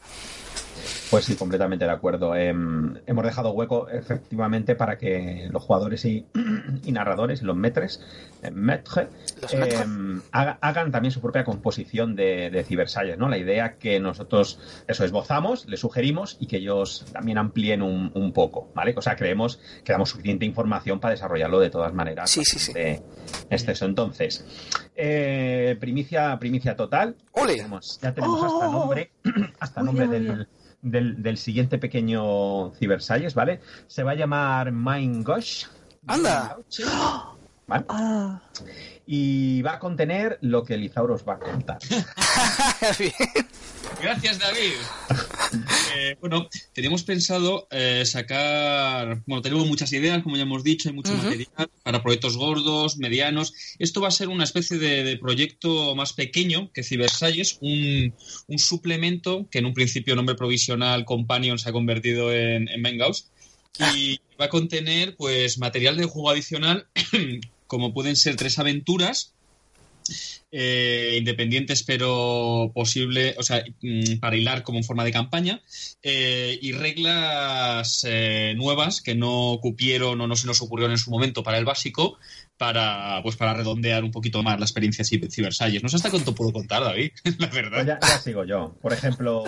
Pues 1.10 1.24
sí, 1.26 1.36
completamente 1.36 1.86
de 1.86 1.92
acuerdo. 1.92 2.36
Em, 2.36 2.96
hemos 3.06 3.24
dejado 3.24 3.52
hueco 3.52 3.88
efectivamente 3.90 4.76
para 4.76 4.98
que 4.98 5.48
los 5.52 5.64
jugadores 5.64 6.04
y, 6.04 6.26
narradores, 6.92 7.44
los 7.44 7.56
metres, 7.56 8.02
eh, 8.44 8.52
metre, 8.52 9.08
em, 9.52 10.22
hagan 10.32 10.92
también 10.92 11.12
su 11.12 11.22
propia 11.22 11.46
composición 11.46 12.16
de, 12.16 12.50
de 12.50 13.18
¿no? 13.18 13.30
La 13.30 13.38
idea 13.38 13.78
que 13.78 14.00
nosotros 14.00 14.60
eso 14.88 15.06
esbozamos, 15.06 15.66
les 15.68 15.80
sugerimos 15.80 16.38
y 16.40 16.48
que 16.48 16.58
ellos 16.58 17.06
también 17.14 17.38
amplíen 17.38 17.82
un, 17.82 18.34
poco, 18.34 18.70
¿vale? 18.76 18.94
O 18.98 19.02
sea, 19.02 19.16
creemos 19.16 19.60
que 19.86 19.94
damos 19.94 20.10
suficiente 20.10 20.46
información 20.46 21.00
para 21.00 21.14
desarrollarlo 21.14 21.60
de 21.60 21.70
todas 21.70 21.94
maneras. 21.94 22.30
Sí, 22.30 22.44
sí, 22.44 22.60
sí. 22.60 22.74
Este, 23.50 23.72
eso. 23.72 23.86
Entonces, 23.86 24.46
eh, 24.96 25.78
primicia, 25.80 26.38
primicia 26.38 26.76
total. 26.76 27.16
ya 28.02 28.14
tenemos 28.14 28.44
hasta 28.44 28.68
¡Oh! 28.68 28.72
nombre, 28.72 29.12
hasta 29.60 29.82
nombre 29.82 30.08
del 30.08 30.48
del, 30.82 31.38
siguiente 31.38 31.78
pequeño 31.78 32.72
Cybersalles, 32.76 33.34
¿vale? 33.34 33.60
Se 33.88 34.04
va 34.04 34.12
a 34.12 34.16
llamar 34.16 34.72
Mind 34.72 35.26
Gosh. 35.26 35.66
¡Anda! 36.08 36.58
¿Vale? 37.68 37.86
Ah. 37.90 38.42
Y 39.06 39.62
va 39.62 39.74
a 39.74 39.80
contener 39.80 40.38
lo 40.42 40.64
que 40.64 40.78
Lizauros 40.78 41.28
va 41.28 41.34
a 41.34 41.40
contar. 41.40 41.80
Gracias, 44.02 44.40
David. 44.40 44.74
Eh, 45.96 46.16
bueno, 46.20 46.48
teníamos 46.74 47.04
pensado 47.04 47.68
eh, 47.72 48.04
sacar. 48.06 49.24
Bueno, 49.26 49.42
tenemos 49.42 49.68
muchas 49.68 49.92
ideas, 49.94 50.22
como 50.22 50.36
ya 50.36 50.44
hemos 50.44 50.64
dicho, 50.64 50.90
hay 50.90 50.96
mucho 50.96 51.14
material 51.16 51.70
para 51.84 52.04
proyectos 52.04 52.38
gordos, 52.38 52.98
medianos. 52.98 53.54
Esto 53.80 54.02
va 54.02 54.10
a 54.10 54.12
ser 54.12 54.30
una 54.30 54.44
especie 54.44 54.78
de, 54.78 55.18
proyecto 55.18 55.96
más 55.96 56.14
pequeño 56.14 56.72
que 56.72 56.84
Cybersalles, 56.84 57.58
un, 57.62 58.14
un, 58.48 58.60
suplemento 58.60 59.48
que 59.50 59.60
en 59.60 59.66
un 59.66 59.74
principio 59.74 60.16
nombre 60.16 60.36
provisional 60.36 61.06
Companion 61.06 61.58
se 61.58 61.70
ha 61.70 61.72
convertido 61.72 62.32
en, 62.32 62.68
en 62.68 62.84
y 63.96 64.20
va 64.40 64.46
a 64.46 64.50
contener 64.50 65.16
pues 65.16 65.58
material 65.58 65.98
de 65.98 66.06
juego 66.06 66.30
adicional 66.30 66.88
como 67.68 67.94
pueden 67.94 68.16
ser 68.16 68.36
tres 68.36 68.60
aventuras 68.60 69.34
eh, 70.52 71.16
independientes 71.18 71.84
pero 71.84 72.72
posible, 72.74 73.36
o 73.38 73.44
sea, 73.44 73.64
mm, 73.82 74.20
para 74.20 74.36
hilar 74.36 74.64
como 74.64 74.78
en 74.78 74.84
forma 74.84 75.04
de 75.04 75.12
campaña, 75.12 75.62
eh, 76.02 76.58
y 76.62 76.72
reglas 76.72 78.06
eh, 78.08 78.54
nuevas 78.56 79.02
que 79.02 79.16
no 79.16 79.60
cupieron 79.62 80.20
o 80.22 80.28
no 80.28 80.36
se 80.36 80.48
nos 80.48 80.62
ocurrieron 80.62 80.92
en 80.92 80.98
su 80.98 81.12
momento 81.12 81.44
para 81.44 81.58
el 81.58 81.66
básico, 81.66 82.18
para 82.58 83.22
pues 83.24 83.36
para 83.36 83.54
redondear 83.54 84.04
un 84.04 84.12
poquito 84.12 84.42
más 84.44 84.60
la 84.60 84.66
experiencia 84.66 85.06
Cybersalles. 85.06 85.84
No 85.84 85.90
sé 85.90 85.98
hasta 85.98 86.10
cuánto 86.10 86.34
puedo 86.34 86.52
contar, 86.52 86.84
David, 86.84 87.12
la 87.38 87.48
verdad. 87.48 88.00
Pues 88.00 88.12
ya, 88.12 88.20
sigo 88.20 88.44
yo. 88.44 88.76
Por 88.82 88.94
ejemplo, 88.94 89.44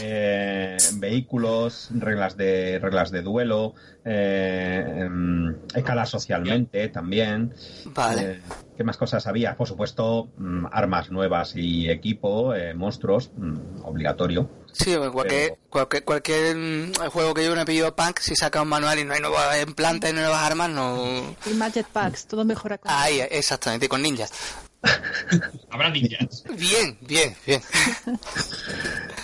vehículos, 0.94 1.90
reglas 1.94 2.36
de 2.36 2.78
reglas 2.78 3.10
de 3.10 3.22
duelo, 3.22 3.74
em, 4.04 5.54
escala 5.74 6.06
socialmente 6.06 6.88
también. 6.88 7.52
Vale. 7.94 8.40
¿Qué 8.76 8.84
más 8.84 8.96
cosas 8.96 9.26
había? 9.26 9.56
Por 9.56 9.68
supuesto, 9.68 10.30
mm, 10.36 10.66
armas 10.72 11.10
nuevas 11.10 11.54
y 11.56 11.88
equipo, 11.88 12.54
eh, 12.54 12.74
monstruos, 12.74 13.30
mm, 13.36 13.84
obligatorio. 13.84 14.63
Sí, 14.74 14.96
cualquier, 15.12 15.56
cualquier, 16.04 16.56
mm, 16.56 16.92
juego 17.10 17.32
que 17.32 17.44
yo 17.44 17.54
me 17.54 17.64
pedido 17.64 17.94
Punk, 17.94 18.18
si 18.18 18.34
saca 18.34 18.60
un 18.62 18.68
manual 18.68 18.98
y 18.98 19.04
no 19.04 19.14
hay 19.14 19.20
nuevas 19.20 19.62
implantes, 19.62 20.12
no 20.12 20.18
hay 20.18 20.24
nuevas 20.24 20.42
armas, 20.42 20.68
no... 20.70 21.36
Y 21.46 21.54
Magic 21.54 21.86
Packs, 21.86 22.26
todo 22.26 22.44
mejora 22.44 22.78
con... 22.78 22.90
Ahí, 22.92 23.20
exactamente, 23.30 23.88
con 23.88 24.02
ninjas. 24.02 24.32
Habrá 25.70 25.90
ninjas. 25.90 26.42
Bien, 26.58 26.98
bien, 27.02 27.34
bien. 27.46 27.62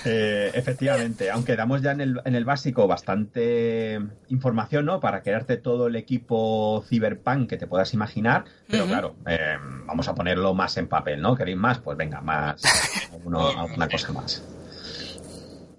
Eh, 0.06 0.50
efectivamente, 0.54 1.30
aunque 1.30 1.56
damos 1.56 1.82
ya 1.82 1.90
en 1.90 2.00
el, 2.00 2.22
en 2.24 2.34
el, 2.34 2.46
básico 2.46 2.86
bastante 2.86 4.00
información, 4.28 4.86
¿no? 4.86 4.98
Para 4.98 5.20
crearte 5.20 5.58
todo 5.58 5.88
el 5.88 5.96
equipo 5.96 6.82
Cyberpunk 6.88 7.50
que 7.50 7.58
te 7.58 7.66
puedas 7.66 7.92
imaginar, 7.92 8.46
pero 8.66 8.86
claro, 8.86 9.16
eh, 9.26 9.58
vamos 9.84 10.08
a 10.08 10.14
ponerlo 10.14 10.54
más 10.54 10.78
en 10.78 10.88
papel, 10.88 11.20
¿no? 11.20 11.36
¿Queréis 11.36 11.58
más? 11.58 11.80
Pues 11.80 11.98
venga, 11.98 12.22
más, 12.22 12.62
alguna 13.12 13.88
cosa 13.90 14.10
más. 14.14 14.42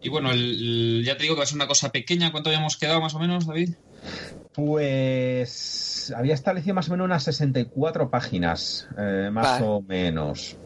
Y 0.01 0.09
bueno, 0.09 0.29
ya 0.33 1.15
te 1.17 1.23
digo 1.23 1.35
que 1.35 1.39
va 1.39 1.43
a 1.43 1.47
ser 1.47 1.57
una 1.57 1.67
cosa 1.67 1.91
pequeña. 1.91 2.31
¿Cuánto 2.31 2.49
habíamos 2.49 2.77
quedado 2.77 3.01
más 3.01 3.13
o 3.13 3.19
menos, 3.19 3.45
David? 3.45 3.75
Pues 4.53 6.11
había 6.15 6.33
establecido 6.33 6.73
más 6.73 6.89
o 6.89 6.91
menos 6.91 7.05
unas 7.05 7.23
64 7.23 8.09
páginas, 8.09 8.87
eh, 8.97 9.29
más 9.31 9.61
o 9.61 9.81
menos. 9.81 10.57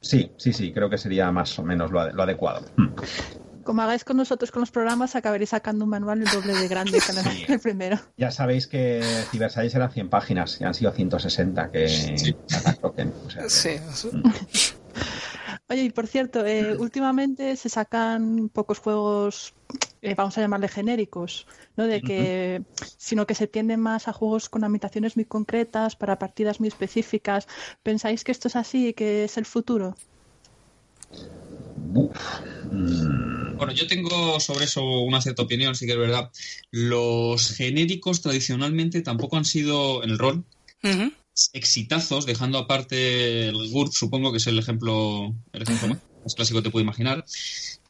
Sí, 0.00 0.32
sí, 0.36 0.52
sí, 0.52 0.72
creo 0.72 0.90
que 0.90 0.98
sería 0.98 1.30
más 1.30 1.58
o 1.58 1.62
menos 1.62 1.90
lo, 1.90 2.00
adecuado. 2.00 2.62
Hmm. 2.76 2.88
como 3.62 3.82
hagáis 3.82 4.02
con 4.02 4.16
nosotros 4.16 4.50
con 4.50 4.60
los 4.60 4.72
programas, 4.72 5.14
acabaréis 5.14 5.50
sacando 5.50 5.84
un 5.84 5.90
manual 5.90 6.22
el 6.22 6.28
doble 6.28 6.54
de 6.54 6.66
grande 6.66 6.98
que 7.46 7.52
el 7.52 7.60
primero. 7.60 8.00
Ya 8.16 8.32
sabéis 8.32 8.66
que 8.66 9.00
Cibersize 9.30 9.76
eran 9.76 9.92
100 9.92 10.08
páginas 10.08 10.60
y 10.60 10.64
han 10.64 10.74
sido 10.74 10.90
160 10.90 11.70
que 11.70 11.88
sí. 11.88 12.34
sí. 13.48 13.70
Mm. 14.10 14.22
Oye, 15.68 15.84
y 15.84 15.90
por 15.90 16.06
cierto, 16.06 16.44
eh, 16.44 16.76
últimamente 16.76 17.56
se 17.56 17.68
sacan 17.68 18.50
pocos 18.50 18.78
juegos, 18.78 19.54
eh, 20.02 20.14
vamos 20.14 20.36
a 20.36 20.42
llamarle 20.42 20.68
genéricos, 20.68 21.46
¿no? 21.76 21.86
De 21.86 22.02
que, 22.02 22.62
sino 22.98 23.26
que 23.26 23.34
se 23.34 23.46
tienden 23.46 23.80
más 23.80 24.06
a 24.08 24.12
juegos 24.12 24.48
con 24.48 24.64
ambientaciones 24.64 25.16
muy 25.16 25.24
concretas, 25.24 25.96
para 25.96 26.18
partidas 26.18 26.60
muy 26.60 26.68
específicas. 26.68 27.46
¿Pensáis 27.82 28.22
que 28.22 28.32
esto 28.32 28.48
es 28.48 28.56
así 28.56 28.88
y 28.88 28.92
que 28.92 29.24
es 29.24 29.38
el 29.38 29.46
futuro? 29.46 29.96
Mm. 32.70 33.56
Bueno, 33.56 33.72
yo 33.72 33.86
tengo 33.86 34.40
sobre 34.40 34.64
eso 34.64 34.82
una 34.82 35.22
cierta 35.22 35.42
opinión, 35.42 35.74
sí 35.74 35.86
que 35.86 35.92
es 35.92 35.98
verdad. 35.98 36.30
Los 36.70 37.54
genéricos 37.54 38.20
tradicionalmente 38.20 39.02
tampoco 39.02 39.36
han 39.36 39.44
sido 39.44 40.02
en 40.02 40.10
el 40.10 40.18
rol 40.18 40.44
exitazos, 41.52 42.26
dejando 42.26 42.58
aparte 42.58 43.48
el 43.48 43.70
GURP, 43.70 43.92
supongo 43.92 44.32
que 44.32 44.38
es 44.38 44.46
el 44.46 44.58
ejemplo, 44.58 45.34
el 45.52 45.62
ejemplo 45.62 45.88
más 46.24 46.34
clásico 46.34 46.58
que 46.58 46.64
te 46.64 46.70
puedo 46.70 46.82
imaginar. 46.82 47.24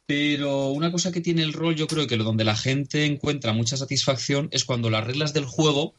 Pero 0.05 0.67
una 0.67 0.91
cosa 0.91 1.11
que 1.11 1.21
tiene 1.21 1.43
el 1.43 1.53
rol, 1.53 1.75
yo 1.75 1.87
creo 1.87 2.07
que 2.07 2.17
donde 2.17 2.43
la 2.43 2.57
gente 2.57 3.05
encuentra 3.05 3.53
mucha 3.53 3.77
satisfacción 3.77 4.49
es 4.51 4.65
cuando 4.65 4.89
las 4.89 5.05
reglas 5.05 5.33
del 5.33 5.45
juego 5.45 5.93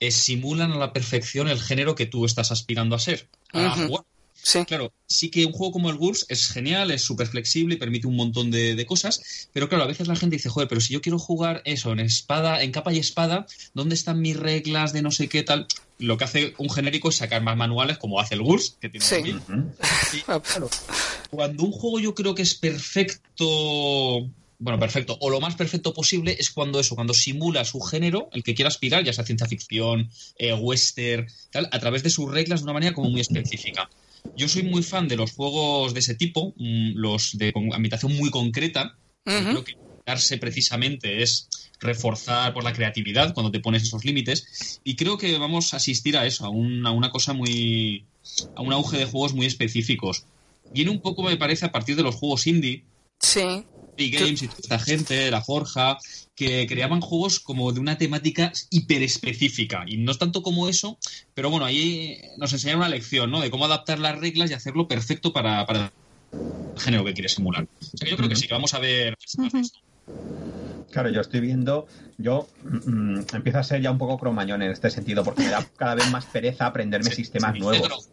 eh, 0.00 0.10
simulan 0.10 0.72
a 0.72 0.78
la 0.78 0.92
perfección 0.92 1.48
el 1.48 1.60
género 1.60 1.94
que 1.94 2.06
tú 2.06 2.24
estás 2.24 2.50
aspirando 2.50 2.96
a 2.96 2.98
ser, 2.98 3.28
a 3.52 3.70
jugar. 3.70 4.04
Sí. 4.42 4.64
Claro, 4.64 4.92
sí 5.06 5.30
que 5.30 5.46
un 5.46 5.52
juego 5.52 5.72
como 5.72 5.90
el 5.90 5.96
GURPS 5.96 6.26
es 6.28 6.48
genial, 6.48 6.90
es 6.90 7.02
súper 7.02 7.28
flexible 7.28 7.74
y 7.74 7.78
permite 7.78 8.06
un 8.06 8.16
montón 8.16 8.50
de, 8.50 8.84
cosas, 8.86 9.48
pero 9.52 9.68
claro, 9.68 9.84
a 9.84 9.86
veces 9.86 10.08
la 10.08 10.16
gente 10.16 10.36
dice, 10.36 10.48
joder, 10.48 10.68
pero 10.68 10.80
si 10.80 10.92
yo 10.92 11.00
quiero 11.00 11.18
jugar 11.18 11.62
eso, 11.64 11.92
en 11.92 12.00
espada, 12.00 12.62
en 12.62 12.72
capa 12.72 12.92
y 12.92 12.98
espada, 12.98 13.46
¿dónde 13.74 13.94
están 13.94 14.20
mis 14.20 14.36
reglas 14.36 14.92
de 14.92 15.02
no 15.02 15.10
sé 15.10 15.28
qué 15.28 15.42
tal? 15.42 15.66
Lo 15.98 16.16
que 16.18 16.24
hace 16.24 16.54
un 16.58 16.68
genérico 16.68 17.10
es 17.10 17.16
sacar 17.16 17.42
más 17.42 17.56
manuales, 17.56 17.98
como 17.98 18.18
hace 18.18 18.34
el 18.34 18.42
GURPS, 18.42 18.76
que 18.80 18.88
tiene 18.88 19.06
sí. 19.06 20.22
claro, 20.24 20.42
cuando 21.30 21.62
un 21.62 21.72
juego 21.72 22.00
yo 22.00 22.14
creo 22.14 22.34
que 22.34 22.42
es 22.42 22.54
perfecto 22.54 24.28
bueno, 24.62 24.78
perfecto, 24.78 25.18
o 25.20 25.28
lo 25.28 25.40
más 25.40 25.56
perfecto 25.56 25.92
posible 25.92 26.36
es 26.38 26.50
cuando 26.50 26.78
eso, 26.78 26.94
cuando 26.94 27.14
simula 27.14 27.64
su 27.64 27.80
género, 27.80 28.28
el 28.32 28.44
que 28.44 28.54
quiera 28.54 28.68
aspirar, 28.68 29.02
ya 29.02 29.12
sea 29.12 29.24
ciencia 29.24 29.48
ficción, 29.48 30.08
eh, 30.38 30.54
western, 30.54 31.26
tal, 31.50 31.68
a 31.72 31.80
través 31.80 32.04
de 32.04 32.10
sus 32.10 32.30
reglas 32.30 32.60
de 32.60 32.64
una 32.64 32.74
manera 32.74 32.94
como 32.94 33.10
muy 33.10 33.20
específica. 33.20 33.90
Yo 34.36 34.48
soy 34.48 34.62
muy 34.62 34.82
fan 34.82 35.08
de 35.08 35.16
los 35.16 35.32
juegos 35.32 35.94
de 35.94 36.00
ese 36.00 36.14
tipo, 36.14 36.54
mm, 36.56 36.92
los 36.94 37.36
de 37.36 37.52
ambientación 37.72 38.16
muy 38.16 38.30
concreta. 38.30 38.96
Creo 39.24 39.62
que 39.62 39.76
darse 40.04 40.36
precisamente 40.38 41.22
es 41.22 41.48
reforzar 41.80 42.54
por 42.54 42.64
la 42.64 42.72
creatividad 42.72 43.34
cuando 43.34 43.50
te 43.50 43.60
pones 43.60 43.82
esos 43.82 44.04
límites. 44.04 44.80
Y 44.84 44.96
creo 44.96 45.18
que 45.18 45.36
vamos 45.38 45.74
a 45.74 45.76
asistir 45.76 46.16
a 46.16 46.26
eso, 46.26 46.44
a 46.46 46.50
una, 46.50 47.10
cosa 47.10 47.32
muy. 47.32 48.04
a 48.54 48.62
un 48.62 48.72
auge 48.72 48.98
de 48.98 49.04
juegos 49.04 49.34
muy 49.34 49.46
específicos. 49.46 50.24
Viene 50.72 50.90
un 50.90 51.00
poco, 51.00 51.22
me 51.22 51.36
parece, 51.36 51.66
a 51.66 51.72
partir 51.72 51.96
de 51.96 52.02
los 52.02 52.14
juegos 52.14 52.46
indie. 52.46 52.84
Sí. 53.20 53.64
Games 54.10 54.42
y 54.42 54.48
toda 54.48 54.60
esta 54.60 54.78
gente, 54.78 55.30
la 55.30 55.42
Forja, 55.42 55.98
que 56.34 56.66
creaban 56.66 57.00
juegos 57.00 57.40
como 57.40 57.72
de 57.72 57.80
una 57.80 57.98
temática 57.98 58.52
hiper 58.70 59.02
específica. 59.02 59.84
Y 59.86 59.98
no 59.98 60.12
es 60.12 60.18
tanto 60.18 60.42
como 60.42 60.68
eso, 60.68 60.98
pero 61.34 61.50
bueno, 61.50 61.66
ahí 61.66 62.18
nos 62.38 62.52
enseñaron 62.52 62.80
una 62.80 62.88
lección, 62.88 63.30
¿no? 63.30 63.40
De 63.40 63.50
cómo 63.50 63.66
adaptar 63.66 63.98
las 63.98 64.18
reglas 64.18 64.50
y 64.50 64.54
hacerlo 64.54 64.88
perfecto 64.88 65.32
para, 65.32 65.66
para 65.66 65.92
el 66.32 66.80
género 66.80 67.04
que 67.04 67.14
quieres 67.14 67.34
simular. 67.34 67.64
O 67.64 67.96
sea, 67.96 68.08
yo 68.08 68.16
creo 68.16 68.28
que 68.28 68.36
sí, 68.36 68.46
que 68.46 68.54
vamos 68.54 68.74
a 68.74 68.78
ver. 68.78 69.16
Claro, 70.90 71.08
yo 71.08 71.22
estoy 71.22 71.40
viendo, 71.40 71.86
yo 72.18 72.48
mm, 72.64 73.20
empiezo 73.32 73.58
a 73.58 73.62
ser 73.62 73.80
ya 73.80 73.90
un 73.90 73.98
poco 73.98 74.18
cromañón 74.18 74.62
en 74.62 74.70
este 74.70 74.90
sentido, 74.90 75.24
porque 75.24 75.42
me 75.42 75.48
da 75.48 75.66
cada 75.76 75.94
vez 75.94 76.10
más 76.10 76.26
pereza 76.26 76.66
aprenderme 76.66 77.10
sistemas 77.10 77.58
nuevos. 77.58 78.10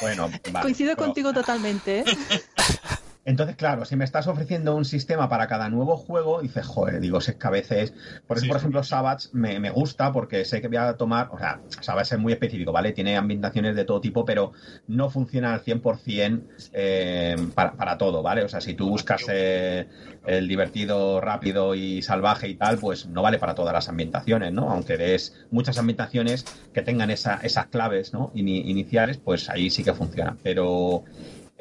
Bueno, 0.00 0.30
Coincido 0.60 0.96
contigo 0.96 1.32
totalmente. 1.32 2.00
¿eh? 2.00 2.04
Entonces, 3.24 3.54
claro, 3.56 3.84
si 3.84 3.94
me 3.94 4.04
estás 4.04 4.26
ofreciendo 4.26 4.74
un 4.74 4.84
sistema 4.84 5.28
para 5.28 5.46
cada 5.46 5.68
nuevo 5.68 5.96
juego, 5.96 6.42
dices, 6.42 6.66
joder, 6.66 7.00
digo, 7.00 7.20
sé 7.20 7.38
que 7.38 7.46
a 7.46 7.50
veces. 7.50 7.94
Por 8.26 8.38
eso, 8.38 8.48
por 8.48 8.56
ejemplo, 8.56 8.82
Savage 8.82 9.28
me, 9.32 9.60
me, 9.60 9.70
gusta 9.70 10.12
porque 10.12 10.44
sé 10.44 10.60
que 10.60 10.68
voy 10.68 10.78
a 10.78 10.96
tomar. 10.96 11.28
O 11.30 11.38
sea, 11.38 11.60
Savage 11.80 12.16
es 12.16 12.20
muy 12.20 12.32
específico, 12.32 12.72
¿vale? 12.72 12.92
Tiene 12.92 13.16
ambientaciones 13.16 13.76
de 13.76 13.84
todo 13.84 14.00
tipo, 14.00 14.24
pero 14.24 14.52
no 14.88 15.08
funciona 15.08 15.54
al 15.54 15.62
100% 15.62 16.42
eh, 16.72 17.36
para, 17.54 17.72
para 17.74 17.96
todo, 17.96 18.22
¿vale? 18.22 18.42
O 18.42 18.48
sea, 18.48 18.60
si 18.60 18.74
tú 18.74 18.88
buscas 18.88 19.22
eh, 19.28 19.86
el 20.26 20.48
divertido, 20.48 21.20
rápido 21.20 21.76
y 21.76 22.02
salvaje 22.02 22.48
y 22.48 22.54
tal, 22.54 22.78
pues 22.78 23.06
no 23.06 23.22
vale 23.22 23.38
para 23.38 23.54
todas 23.54 23.72
las 23.72 23.88
ambientaciones, 23.88 24.52
¿no? 24.52 24.68
Aunque 24.70 24.96
des 24.96 25.46
muchas 25.52 25.78
ambientaciones 25.78 26.44
que 26.74 26.82
tengan 26.82 27.10
esa, 27.10 27.36
esas 27.42 27.66
claves, 27.66 28.12
¿no? 28.12 28.32
iniciales, 28.34 29.18
pues 29.18 29.48
ahí 29.48 29.70
sí 29.70 29.84
que 29.84 29.92
funciona. 29.92 30.36
Pero 30.42 31.04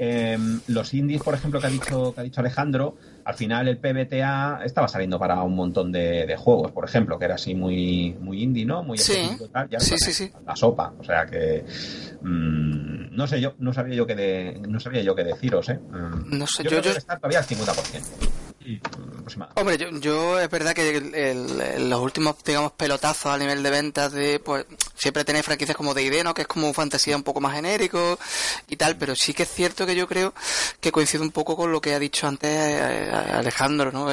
Em, 0.03 0.59
los 0.65 0.95
indies, 0.95 1.21
por 1.21 1.35
ejemplo, 1.35 1.61
que 1.61 1.67
ha 1.67 1.69
dicho 1.69 2.11
que 2.15 2.21
ha 2.21 2.23
dicho 2.23 2.39
Alejandro, 2.39 2.95
al 3.23 3.35
final 3.35 3.67
el 3.67 3.77
PBTA 3.77 4.61
estaba 4.65 4.87
saliendo 4.87 5.19
para 5.19 5.43
un 5.43 5.55
montón 5.55 5.91
de, 5.91 6.35
juegos, 6.39 6.71
por 6.71 6.85
ejemplo, 6.85 7.19
que 7.19 7.25
era 7.25 7.35
así 7.35 7.53
muy 7.53 8.17
muy 8.19 8.41
indie, 8.41 8.65
¿no? 8.65 8.81
Muy 8.81 8.97
sí. 8.97 9.29
tal, 9.53 9.69
ya 9.69 9.79
sí, 9.79 9.99
sí, 9.99 10.11
sí. 10.11 10.31
la 10.43 10.55
sopa, 10.55 10.91
o 10.97 11.03
sea 11.03 11.27
que 11.27 11.63
mmm, 12.19 13.15
no 13.15 13.27
sé 13.27 13.39
yo, 13.39 13.53
no 13.59 13.73
sabía 13.73 13.93
yo 13.93 14.07
qué 14.07 14.15
de, 14.15 14.59
no 14.67 14.79
sabía 14.79 15.03
yo 15.03 15.13
qué 15.13 15.23
deciros, 15.23 15.69
¿eh? 15.69 15.79
no 15.91 16.47
sé, 16.47 16.63
yo, 16.63 16.71
yo, 16.71 16.81
creo 16.81 16.93
que 16.93 16.97
está 16.97 17.17
todavía 17.17 17.37
al 17.37 17.45
50%. 17.45 18.50
Hombre, 19.55 19.77
yo, 19.77 19.89
yo, 19.99 20.39
es 20.39 20.49
verdad 20.49 20.73
que 20.73 21.75
los 21.79 21.99
últimos, 21.99 22.35
digamos, 22.43 22.71
pelotazos 22.73 23.31
a 23.31 23.37
nivel 23.37 23.63
de 23.63 23.69
ventas 23.69 24.11
de, 24.11 24.39
pues, 24.39 24.65
siempre 24.95 25.23
tenéis 25.23 25.45
franquicias 25.45 25.75
como 25.75 25.93
de 25.93 26.03
ID, 26.03 26.23
¿no? 26.23 26.33
Que 26.33 26.43
es 26.43 26.47
como 26.47 26.73
fantasía 26.73 27.15
un 27.15 27.23
poco 27.23 27.41
más 27.41 27.55
genérico 27.55 28.19
y 28.67 28.75
tal, 28.75 28.97
pero 28.97 29.15
sí 29.15 29.33
que 29.33 29.43
es 29.43 29.49
cierto 29.49 29.85
que 29.85 29.95
yo 29.95 30.07
creo 30.07 30.33
que 30.79 30.91
coincide 30.91 31.21
un 31.21 31.31
poco 31.31 31.55
con 31.55 31.71
lo 31.71 31.81
que 31.81 31.93
ha 31.93 31.99
dicho 31.99 32.27
antes 32.27 32.49
eh, 32.51 33.11
Alejandro, 33.11 33.91
¿no? 33.91 34.07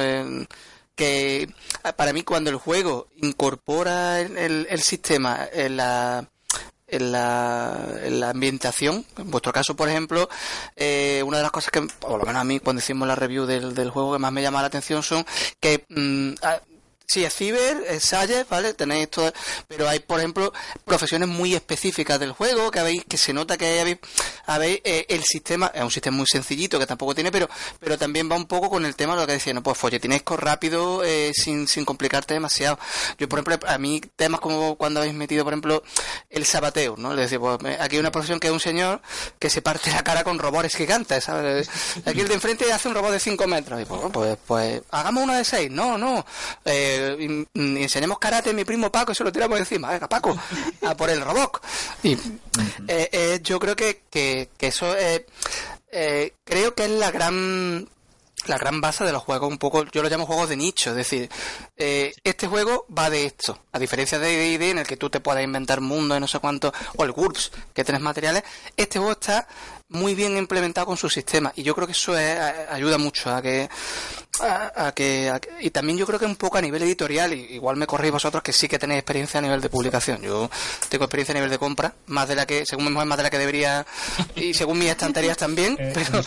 que 0.95 1.49
para 1.95 2.11
mí 2.11 2.23
cuando 2.23 2.49
el 2.49 2.57
juego 2.57 3.07
incorpora 3.21 4.19
el, 4.19 4.67
el 4.69 4.81
sistema 4.81 5.47
en 5.53 5.77
la 5.77 6.27
en 6.91 7.11
la, 7.11 8.29
ambientación. 8.29 9.05
En 9.17 9.31
vuestro 9.31 9.51
caso, 9.51 9.75
por 9.75 9.89
ejemplo, 9.89 10.29
eh, 10.75 11.23
una 11.25 11.37
de 11.37 11.43
las 11.43 11.51
cosas 11.51 11.71
que, 11.71 11.81
por 11.81 12.19
lo 12.19 12.25
menos 12.25 12.41
a 12.41 12.43
mí, 12.43 12.59
cuando 12.59 12.81
hicimos 12.81 13.07
la 13.07 13.15
review 13.15 13.45
del, 13.45 13.73
del 13.73 13.89
juego, 13.89 14.13
que 14.13 14.19
más 14.19 14.31
me 14.31 14.41
llama 14.41 14.61
la 14.61 14.67
atención 14.67 15.03
son 15.03 15.25
que 15.59 15.85
mm, 15.89 16.33
Sí, 17.09 17.25
es 17.25 17.33
ciber, 17.33 17.83
es 17.87 18.03
Sayer, 18.03 18.45
¿vale? 18.47 18.75
Tenéis 18.75 19.09
todo, 19.09 19.33
pero 19.67 19.89
hay, 19.89 19.97
por 19.97 20.19
ejemplo, 20.19 20.53
profesiones 20.85 21.27
muy 21.27 21.55
específicas 21.55 22.19
del 22.19 22.33
juego 22.33 22.69
que 22.69 22.77
habéis, 22.77 23.03
que 23.03 23.17
se 23.17 23.33
nota 23.33 23.57
que 23.57 23.79
habéis, 23.79 23.97
habéis 24.45 24.79
eh, 24.83 25.07
el 25.09 25.23
sistema, 25.23 25.71
es 25.73 25.81
un 25.81 25.89
sistema 25.89 26.17
muy 26.17 26.27
sencillito 26.31 26.77
que 26.77 26.85
tampoco 26.85 27.15
tiene, 27.15 27.31
pero, 27.31 27.49
pero 27.79 27.97
también 27.97 28.29
va 28.31 28.35
un 28.35 28.45
poco 28.45 28.69
con 28.69 28.85
el 28.85 28.95
tema 28.95 29.15
de 29.15 29.21
lo 29.21 29.25
que 29.25 29.33
decía, 29.33 29.55
no, 29.55 29.63
pues 29.63 29.75
folletínesco 29.75 30.37
rápido, 30.37 31.03
eh, 31.03 31.31
sin, 31.33 31.67
sin 31.67 31.83
complicarte 31.83 32.35
demasiado. 32.35 32.77
Yo, 33.17 33.27
por 33.27 33.39
ejemplo, 33.39 33.67
a 33.67 33.79
mí 33.79 34.01
temas 34.15 34.39
como 34.39 34.75
cuando 34.75 34.99
habéis 34.99 35.15
metido, 35.15 35.43
por 35.43 35.53
ejemplo, 35.53 35.81
el 36.29 36.45
sabateo, 36.45 36.95
¿no? 36.95 37.15
Le 37.15 37.23
decía, 37.23 37.39
pues 37.39 37.57
aquí 37.79 37.95
hay 37.95 37.99
una 38.01 38.11
profesión 38.11 38.39
que 38.39 38.49
es 38.49 38.53
un 38.53 38.59
señor 38.59 39.01
que 39.39 39.49
se 39.49 39.63
parte 39.63 39.89
la 39.89 40.03
cara 40.03 40.23
con 40.23 40.37
robores 40.37 40.75
gigantes, 40.75 41.23
¿sabes? 41.23 41.71
Aquí 42.05 42.19
el 42.19 42.27
de 42.27 42.35
enfrente 42.35 42.71
hace 42.71 42.87
un 42.87 42.93
robot 42.93 43.13
de 43.13 43.19
5 43.19 43.47
metros, 43.47 43.81
y 43.81 43.85
pues, 43.85 44.01
pues, 44.13 44.37
pues, 44.45 44.81
hagamos 44.91 45.23
uno 45.23 45.33
de 45.33 45.43
6, 45.43 45.71
no, 45.71 45.97
no, 45.97 46.23
eh, 46.65 46.98
y, 47.19 47.47
enseñemos 47.53 48.19
karate 48.19 48.51
a 48.51 48.53
mi 48.53 48.65
primo 48.65 48.91
Paco 48.91 49.11
y 49.11 49.15
se 49.15 49.23
lo 49.23 49.31
tiramos 49.31 49.59
encima, 49.59 49.89
venga 49.89 50.07
Paco, 50.07 50.37
a 50.85 50.95
por 50.95 51.09
el 51.09 51.21
robot. 51.21 51.61
Y 52.03 52.13
eh, 52.87 53.09
eh, 53.11 53.39
yo 53.43 53.59
creo 53.59 53.75
que, 53.75 54.03
que, 54.09 54.49
eso 54.59 54.95
eh, 54.97 55.25
creo 56.43 56.75
que 56.75 56.85
es 56.85 56.91
la 56.91 57.11
gran 57.11 57.87
la 58.45 58.57
gran 58.57 58.79
base 58.79 59.03
de 59.03 59.11
los 59.11 59.21
juegos, 59.21 59.49
un 59.49 59.57
poco, 59.57 59.83
yo 59.91 60.01
lo 60.01 60.09
llamo 60.09 60.25
juegos 60.25 60.49
de 60.49 60.55
nicho, 60.55 60.91
es 60.91 60.95
decir, 60.95 61.29
este 61.75 62.47
juego 62.47 62.85
va 62.97 63.09
de 63.09 63.25
esto, 63.25 63.59
a 63.73 63.77
diferencia 63.77 64.17
de 64.17 64.27
D&D 64.29 64.71
en 64.71 64.77
el 64.79 64.87
que 64.87 64.95
tú 64.95 65.09
te 65.09 65.19
puedes 65.19 65.43
inventar 65.43 65.81
mundo 65.81 66.15
y 66.15 66.21
no 66.21 66.27
sé 66.27 66.39
cuánto, 66.39 66.73
o 66.95 67.03
el 67.03 67.11
GURPS, 67.11 67.51
que 67.73 67.83
tienes 67.83 68.01
materiales, 68.01 68.43
este 68.77 68.97
juego 68.97 69.11
está 69.11 69.45
muy 69.89 70.15
bien 70.15 70.37
implementado 70.37 70.87
con 70.87 70.97
su 70.97 71.09
sistema 71.09 71.51
y 71.55 71.63
yo 71.63 71.75
creo 71.75 71.85
que 71.85 71.91
eso 71.91 72.13
ayuda 72.69 72.97
mucho 72.97 73.29
a 73.29 73.41
que 73.41 73.69
a, 74.41 74.91
que, 74.95 75.31
y 75.61 75.69
también 75.69 75.97
yo 75.97 76.05
creo 76.05 76.19
que 76.19 76.25
un 76.25 76.35
poco 76.35 76.57
a 76.57 76.61
nivel 76.61 76.83
editorial 76.83 77.33
y 77.33 77.55
igual 77.55 77.77
me 77.77 77.87
corréis 77.87 78.13
vosotros 78.13 78.43
que 78.43 78.53
sí 78.53 78.67
que 78.67 78.79
tenéis 78.79 78.99
experiencia 78.99 79.39
a 79.39 79.41
nivel 79.41 79.61
de 79.61 79.69
publicación. 79.69 80.21
Yo 80.21 80.49
tengo 80.89 81.05
experiencia 81.05 81.33
a 81.33 81.35
nivel 81.35 81.49
de 81.49 81.57
compra 81.57 81.93
más 82.07 82.27
de 82.27 82.35
la 82.35 82.45
que 82.45 82.65
según 82.65 82.85
me 82.85 83.05
más 83.05 83.17
de 83.17 83.23
la 83.23 83.29
que 83.29 83.37
debería 83.37 83.85
y 84.35 84.53
según 84.53 84.79
mis 84.79 84.89
estanterías 84.89 85.37
también 85.45 85.75
eh, 85.79 85.93
pero 85.93 86.23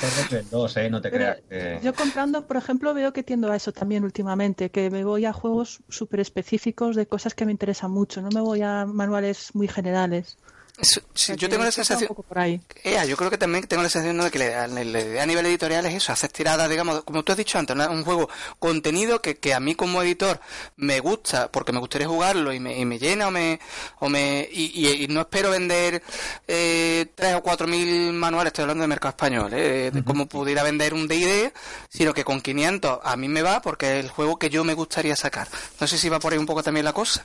eh, 0.77 0.90
no 0.90 1.01
te 1.01 1.11
creas 1.11 1.38
yo 1.83 1.94
comprando 1.94 2.46
por 2.46 2.57
ejemplo 2.57 2.94
veo 2.94 3.12
que 3.12 3.22
tiendo 3.22 3.51
a 3.51 3.57
eso 3.57 3.72
también 3.72 4.05
últimamente 4.05 4.70
que 4.70 4.90
me 4.90 5.05
voy 5.05 5.25
a 5.25 5.33
juegos 5.33 5.81
súper 5.88 6.20
específicos 6.20 6.96
de 6.96 7.07
cosas 7.07 7.35
que 7.35 7.44
me 7.44 7.53
interesan 7.53 7.90
mucho 7.90 8.22
no 8.22 8.29
me 8.31 8.40
voy 8.40 8.62
a 8.62 8.87
manuales 8.87 9.55
muy 9.55 9.68
generales 9.68 10.38
yo 11.37 11.49
tengo 11.49 11.65
la 11.65 11.71
sensación. 11.71 12.11
Por 12.15 12.39
ahí. 12.39 12.61
yo 13.07 13.17
creo 13.17 13.31
que 13.31 13.39
también 13.39 13.67
tengo 13.67 13.83
la 13.83 13.91
sensación 13.91 14.19
de 14.19 14.31
que 14.31 14.39
la, 14.39 14.83
idea 14.83 15.23
a 15.23 15.27
nivel 15.27 15.47
editorial 15.47 15.85
es 15.87 15.95
eso, 15.95 16.13
hacer 16.13 16.31
tiradas, 16.33 16.69
digamos, 16.69 17.03
como 17.05 17.23
tú 17.23 17.33
has 17.33 17.39
dicho 17.39 17.59
antes, 17.59 17.77
un 17.77 18.05
juego 18.05 18.29
contenido 18.59 19.21
que, 19.21 19.37
que 19.37 19.53
a 19.53 19.61
mí 19.61 19.75
como 19.75 20.03
editor 20.03 20.41
me 20.77 21.01
gusta, 21.01 21.51
porque 21.53 21.73
me 21.73 21.79
gustaría 21.79 22.09
jugarlo 22.09 22.53
y 22.53 22.61
me, 22.61 22.79
y 22.79 22.85
me 22.85 22.99
llena 22.99 23.29
o 23.29 23.31
me. 23.31 23.61
O 23.99 24.09
me 24.09 24.49
y, 24.51 25.07
no 25.09 25.21
espero 25.21 25.51
vender 25.51 26.03
eh, 26.49 27.07
tres 27.15 27.35
o 27.35 27.43
cuatro 27.43 27.67
mil 27.67 28.13
manuales, 28.15 28.49
estoy 28.49 28.63
hablando 28.63 28.83
de 28.83 28.89
mercado 28.89 29.11
español, 29.11 29.53
eh, 29.53 29.91
de 29.93 30.03
cómo 30.03 30.27
pudiera 30.27 30.63
vender 30.63 30.95
un 30.95 31.07
DD, 31.07 31.53
sino 31.89 32.15
que 32.15 32.25
con 32.25 32.41
500 32.41 33.01
a 33.03 33.17
mí 33.17 33.29
me 33.29 33.43
va 33.43 33.61
porque 33.61 33.99
es 33.99 34.05
el 34.05 34.11
juego 34.11 34.39
que 34.39 34.49
yo 34.49 34.65
me 34.65 34.75
gustaría 34.75 35.17
sacar. 35.17 35.49
No 35.81 35.87
sé 35.87 35.99
si 35.99 36.09
va 36.09 36.19
por 36.19 36.33
ahí 36.33 36.39
un 36.39 36.47
poco 36.47 36.63
también 36.63 36.85
la 36.85 36.93
cosa. 36.93 37.25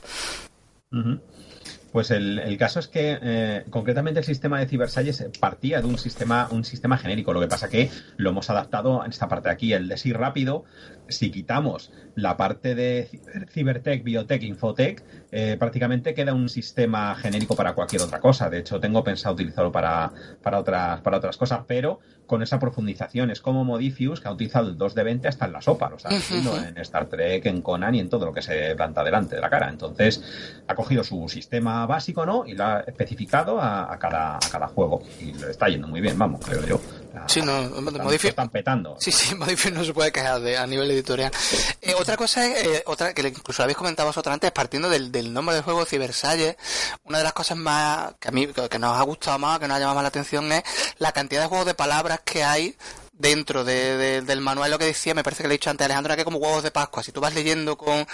Pues 1.92 2.10
el, 2.10 2.56
caso 2.58 2.80
es 2.80 2.88
que 2.88 3.18
eh, 3.22 3.64
concretamente 3.70 4.20
el 4.20 4.26
sistema 4.26 4.58
de 4.58 4.66
Cybersalles 4.66 5.24
partía 5.40 5.80
de 5.80 5.86
un 5.86 5.98
sistema, 5.98 6.48
un 6.50 6.64
sistema 6.64 6.98
genérico. 6.98 7.32
Lo 7.32 7.40
que 7.40 7.48
pasa 7.48 7.68
que 7.68 7.90
lo 8.16 8.30
hemos 8.30 8.50
adaptado 8.50 9.04
en 9.04 9.10
esta 9.10 9.28
parte 9.28 9.48
de 9.48 9.54
aquí, 9.54 9.72
el 9.72 9.88
de 9.88 9.96
sí 9.96 10.12
rápido. 10.12 10.64
Si 11.08 11.30
quitamos 11.30 11.90
la 12.14 12.36
parte 12.36 12.74
de 12.74 13.08
Cybertech, 13.50 14.04
Biotech, 14.04 14.42
Infotech, 14.42 15.02
eh, 15.32 15.56
prácticamente 15.58 16.12
queda 16.12 16.34
un 16.34 16.50
sistema 16.50 17.14
genérico 17.14 17.56
para 17.56 17.74
cualquier 17.74 18.02
otra 18.02 18.20
cosa. 18.20 18.50
De 18.50 18.58
hecho, 18.58 18.78
tengo 18.80 19.02
pensado 19.02 19.34
utilizarlo 19.34 19.72
para, 19.72 20.12
para, 20.42 20.58
otras, 20.58 21.00
para 21.00 21.16
otras 21.16 21.38
cosas, 21.38 21.60
pero 21.66 22.00
con 22.28 22.42
esa 22.42 22.60
profundización. 22.60 23.32
Es 23.32 23.40
como 23.40 23.64
Modifius, 23.64 24.20
que 24.20 24.28
ha 24.28 24.32
utilizado 24.32 24.68
el 24.68 24.78
2 24.78 24.94
de 24.94 25.02
20 25.02 25.26
hasta 25.26 25.46
en 25.46 25.52
la 25.52 25.62
sopa. 25.62 25.88
Lo 25.88 25.96
está 25.96 26.10
haciendo 26.10 26.56
en 26.56 26.78
Star 26.78 27.06
Trek, 27.06 27.46
en 27.46 27.62
Conan 27.62 27.96
y 27.96 28.00
en 28.00 28.08
todo 28.08 28.26
lo 28.26 28.32
que 28.32 28.42
se 28.42 28.76
planta 28.76 29.02
delante 29.02 29.34
de 29.34 29.40
la 29.40 29.50
cara. 29.50 29.68
Entonces, 29.68 30.22
ha 30.68 30.74
cogido 30.76 31.02
su 31.02 31.28
sistema 31.28 31.86
básico, 31.86 32.24
¿no? 32.24 32.46
Y 32.46 32.52
lo 32.52 32.64
ha 32.64 32.80
especificado 32.80 33.60
a, 33.60 33.98
cada, 33.98 34.36
a 34.36 34.50
cada 34.52 34.68
juego. 34.68 35.02
Y 35.20 35.32
le 35.32 35.50
está 35.50 35.68
yendo 35.68 35.88
muy 35.88 36.00
bien, 36.00 36.18
vamos, 36.18 36.44
creo 36.44 36.64
yo. 36.64 36.80
Sí, 37.26 37.42
no, 37.42 37.60
están 38.10 38.48
petando. 38.48 38.96
Sí, 38.98 39.12
sí, 39.12 39.34
no 39.72 39.84
se 39.84 39.92
puede 39.92 40.12
quejar 40.12 40.40
de, 40.40 40.56
a 40.56 40.66
nivel 40.66 40.90
editorial. 40.90 41.32
Eh, 41.80 41.94
otra 41.94 42.16
cosa 42.16 42.46
eh, 42.46 42.82
otra 42.86 43.12
que 43.12 43.26
incluso 43.28 43.62
habéis 43.62 43.76
comentado 43.76 44.08
vosotros 44.08 44.32
antes, 44.32 44.50
partiendo 44.52 44.88
del, 44.88 45.10
del 45.12 45.32
nombre 45.32 45.54
del 45.54 45.64
juego 45.64 45.84
Cybersalles, 45.84 46.56
una 47.04 47.18
de 47.18 47.24
las 47.24 47.32
cosas 47.32 47.56
más 47.56 48.14
que 48.20 48.28
a 48.28 48.30
mí 48.30 48.46
que 48.46 48.78
nos 48.78 48.98
ha 48.98 49.02
gustado 49.02 49.38
más, 49.38 49.58
que 49.58 49.68
nos 49.68 49.76
ha 49.76 49.80
llamado 49.80 49.96
más 49.96 50.04
la 50.04 50.08
atención 50.08 50.50
es 50.52 50.62
la 50.98 51.12
cantidad 51.12 51.42
de 51.42 51.48
juegos 51.48 51.66
de 51.66 51.74
palabras 51.74 52.20
que 52.24 52.44
hay 52.44 52.76
dentro 53.18 53.64
del 53.64 54.40
manual 54.40 54.70
lo 54.70 54.78
que 54.78 54.86
decía, 54.86 55.12
me 55.12 55.24
parece 55.24 55.42
que 55.42 55.48
le 55.48 55.54
he 55.54 55.58
dicho 55.58 55.70
antes 55.70 55.84
Alejandro, 55.84 56.16
que 56.16 56.24
como 56.24 56.38
huevos 56.38 56.62
de 56.62 56.70
Pascua, 56.70 57.02
si 57.02 57.12
tú 57.12 57.20
vas 57.20 57.34
leyendo 57.34 57.76
con, 57.76 58.06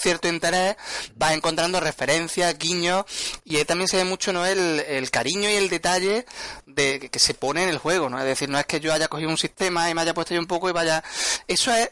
cierto 0.00 0.28
interés, 0.28 0.76
vas 1.16 1.32
encontrando 1.32 1.80
referencias, 1.80 2.56
guiños, 2.58 3.04
y 3.44 3.56
ahí 3.56 3.64
también 3.64 3.88
se 3.88 3.96
ve 3.96 4.04
mucho 4.04 4.32
¿no? 4.32 4.46
el, 4.46 5.10
cariño 5.10 5.50
y 5.50 5.54
el 5.54 5.68
detalle 5.68 6.26
de 6.66 7.08
que, 7.10 7.18
se 7.18 7.34
pone 7.34 7.62
en 7.62 7.68
el 7.68 7.78
juego, 7.78 8.08
¿no? 8.08 8.18
Es 8.18 8.24
decir, 8.24 8.48
no 8.48 8.58
es 8.58 8.64
que 8.64 8.80
yo 8.80 8.94
haya 8.94 9.08
cogido 9.08 9.28
un 9.28 9.36
sistema 9.36 9.90
y 9.90 9.94
me 9.94 10.00
haya 10.00 10.14
puesto 10.14 10.34
yo 10.34 10.40
un 10.40 10.46
poco 10.46 10.68
y 10.68 10.72
vaya... 10.72 11.02
Eso 11.46 11.72
es... 11.74 11.90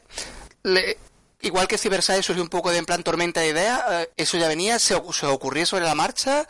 igual 1.42 1.68
que 1.68 1.78
Cyberside 1.78 2.22
surgió 2.22 2.42
un 2.42 2.48
poco 2.48 2.70
de 2.70 2.78
en 2.78 2.86
plan 2.86 3.02
tormenta 3.02 3.40
de 3.40 3.48
ideas, 3.48 3.82
eh, 3.90 4.10
eso 4.16 4.38
ya 4.38 4.48
venía, 4.48 4.78
se, 4.78 5.00
se 5.12 5.26
ocurrió 5.26 5.66
sobre 5.66 5.84
la 5.84 5.94
marcha, 5.94 6.46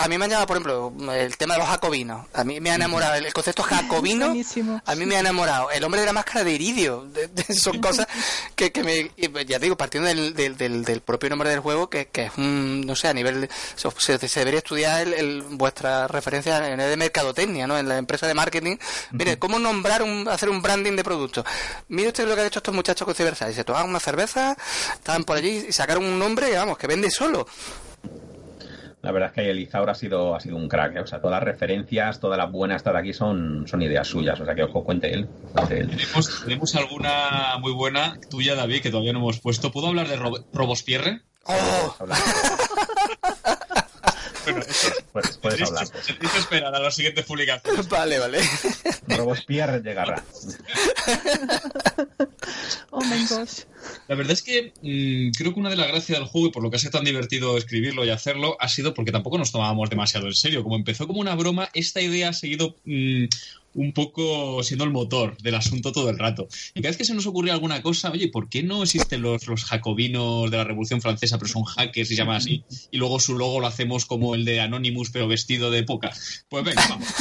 a 0.00 0.08
mí 0.08 0.18
me 0.18 0.24
ha 0.24 0.28
llamado, 0.28 0.46
por 0.46 0.56
ejemplo, 0.56 1.12
el 1.12 1.36
tema 1.36 1.54
de 1.54 1.60
los 1.60 1.68
jacobinos. 1.68 2.26
A 2.34 2.42
mí 2.42 2.60
me 2.60 2.70
ha 2.70 2.74
enamorado 2.74 3.14
el 3.14 3.32
concepto 3.32 3.62
jacobino. 3.62 4.34
A 4.84 4.94
mí 4.94 5.06
me 5.06 5.16
ha 5.16 5.20
enamorado. 5.20 5.70
El 5.70 5.84
hombre 5.84 6.00
de 6.00 6.06
la 6.06 6.12
máscara 6.12 6.42
de 6.42 6.52
iridio. 6.52 7.08
son 7.62 7.80
cosas 7.80 8.06
que, 8.54 8.72
que 8.72 8.82
me. 8.82 9.28
Pues, 9.28 9.46
ya 9.46 9.58
digo, 9.58 9.76
partiendo 9.76 10.08
del, 10.08 10.34
del, 10.34 10.84
del, 10.84 11.00
propio 11.00 11.30
nombre 11.30 11.50
del 11.50 11.60
juego, 11.60 11.88
que, 11.88 12.06
que, 12.06 12.24
es 12.24 12.32
un. 12.36 12.80
No 12.80 12.96
sé, 12.96 13.08
a 13.08 13.14
nivel. 13.14 13.48
Se, 13.76 14.28
se 14.28 14.40
debería 14.40 14.58
estudiar 14.58 15.06
el, 15.06 15.42
vuestra 15.42 16.08
referencia 16.08 16.72
en 16.72 16.80
el 16.80 16.90
de 16.90 16.96
mercadotecnia, 16.96 17.66
¿no? 17.66 17.78
En 17.78 17.88
la 17.88 17.98
empresa 17.98 18.26
de 18.26 18.34
marketing. 18.34 18.76
Mire, 19.12 19.38
¿cómo 19.38 19.58
nombrar 19.58 20.02
un. 20.02 20.26
hacer 20.28 20.48
un 20.48 20.62
branding 20.62 20.96
de 20.96 21.04
producto? 21.04 21.44
Mire 21.88 22.08
usted 22.08 22.26
lo 22.26 22.34
que 22.34 22.40
han 22.40 22.46
hecho 22.48 22.58
estos 22.58 22.74
muchachos 22.74 23.04
con 23.04 23.14
Cyberside. 23.14 23.54
Se 23.54 23.64
tomaban 23.64 23.88
una 23.88 24.00
cerveza, 24.00 24.56
estaban 24.94 25.22
por 25.22 25.36
allí 25.36 25.66
y 25.68 25.72
sacaron 25.72 26.04
un 26.04 26.18
nombre 26.18 26.56
vamos, 26.56 26.78
que 26.78 26.86
vende 26.86 27.10
solo. 27.10 27.46
La 29.06 29.12
verdad 29.12 29.28
es 29.28 29.34
que 29.36 29.50
Elizaur 29.52 29.88
ha 29.88 29.94
sido, 29.94 30.34
ha 30.34 30.40
sido 30.40 30.56
un 30.56 30.68
crack. 30.68 30.96
¿eh? 30.96 31.00
O 31.00 31.06
sea, 31.06 31.20
todas 31.20 31.36
las 31.36 31.44
referencias, 31.44 32.18
todas 32.18 32.36
las 32.36 32.50
buenas 32.50 32.82
de 32.82 32.90
aquí 32.98 33.12
son, 33.12 33.64
son 33.68 33.80
ideas 33.80 34.08
suyas. 34.08 34.40
O 34.40 34.44
sea, 34.44 34.52
que 34.52 34.64
ojo, 34.64 34.82
cuente 34.82 35.14
él. 35.14 35.28
¿Tenemos, 35.68 36.74
alguna 36.74 37.56
muy 37.60 37.70
buena 37.70 38.18
tuya, 38.28 38.56
David, 38.56 38.82
que 38.82 38.90
todavía 38.90 39.12
no 39.12 39.20
hemos 39.20 39.38
puesto? 39.38 39.70
¿Puedo 39.70 39.86
hablar 39.86 40.08
de 40.08 40.16
Robespierre? 40.52 41.20
¡Oh! 41.44 41.96
Bueno, 44.46 44.60
puedes, 45.12 45.38
puedes 45.38 45.62
hablar. 45.68 45.88
Pues. 45.90 46.36
esperar 46.36 46.72
a 46.72 46.78
las 46.78 46.94
siguientes 46.94 47.24
publicaciones. 47.24 47.88
Vale, 47.88 48.20
vale. 48.20 48.38
Robespierre 49.08 49.80
llegará. 49.80 50.22
oh 52.90 53.00
my 53.00 53.26
gosh. 53.26 53.62
La 54.08 54.14
verdad 54.14 54.32
es 54.32 54.42
que 54.42 54.72
mm, 54.82 55.32
creo 55.36 55.52
que 55.52 55.60
una 55.60 55.70
de 55.70 55.76
las 55.76 55.88
gracias 55.88 56.18
del 56.18 56.28
juego 56.28 56.48
y 56.48 56.50
por 56.52 56.62
lo 56.62 56.70
que 56.70 56.76
ha 56.76 56.78
sido 56.78 56.92
tan 56.92 57.04
divertido 57.04 57.56
escribirlo 57.58 58.04
y 58.04 58.10
hacerlo 58.10 58.56
ha 58.60 58.68
sido 58.68 58.94
porque 58.94 59.12
tampoco 59.12 59.38
nos 59.38 59.52
tomábamos 59.52 59.90
demasiado 59.90 60.26
en 60.26 60.34
serio. 60.34 60.62
Como 60.62 60.76
empezó 60.76 61.06
como 61.06 61.20
una 61.20 61.34
broma, 61.34 61.68
esta 61.74 62.00
idea 62.00 62.28
ha 62.28 62.32
seguido 62.32 62.76
mm, 62.84 63.24
un 63.76 63.92
poco 63.92 64.62
siendo 64.62 64.84
el 64.84 64.90
motor 64.90 65.36
del 65.38 65.54
asunto 65.54 65.92
todo 65.92 66.10
el 66.10 66.18
rato. 66.18 66.48
Y 66.74 66.80
cada 66.80 66.90
vez 66.90 66.96
que 66.96 67.04
se 67.04 67.14
nos 67.14 67.26
ocurría 67.26 67.52
alguna 67.52 67.82
cosa, 67.82 68.10
oye, 68.10 68.28
¿por 68.28 68.48
qué 68.48 68.62
no 68.62 68.82
existen 68.82 69.22
los, 69.22 69.46
los 69.46 69.64
jacobinos 69.64 70.50
de 70.50 70.56
la 70.56 70.64
Revolución 70.64 71.00
Francesa, 71.00 71.38
pero 71.38 71.50
son 71.50 71.64
hackers 71.64 72.10
y 72.10 72.14
se 72.14 72.18
llaman 72.18 72.36
así? 72.36 72.64
Y 72.90 72.96
luego 72.96 73.20
su 73.20 73.36
logo 73.36 73.60
lo 73.60 73.66
hacemos 73.66 74.06
como 74.06 74.34
el 74.34 74.44
de 74.44 74.60
Anonymous, 74.60 75.10
pero 75.10 75.28
vestido 75.28 75.70
de 75.70 75.82
poca. 75.82 76.10
Pues 76.48 76.64
venga, 76.64 76.84
vamos. 76.88 77.08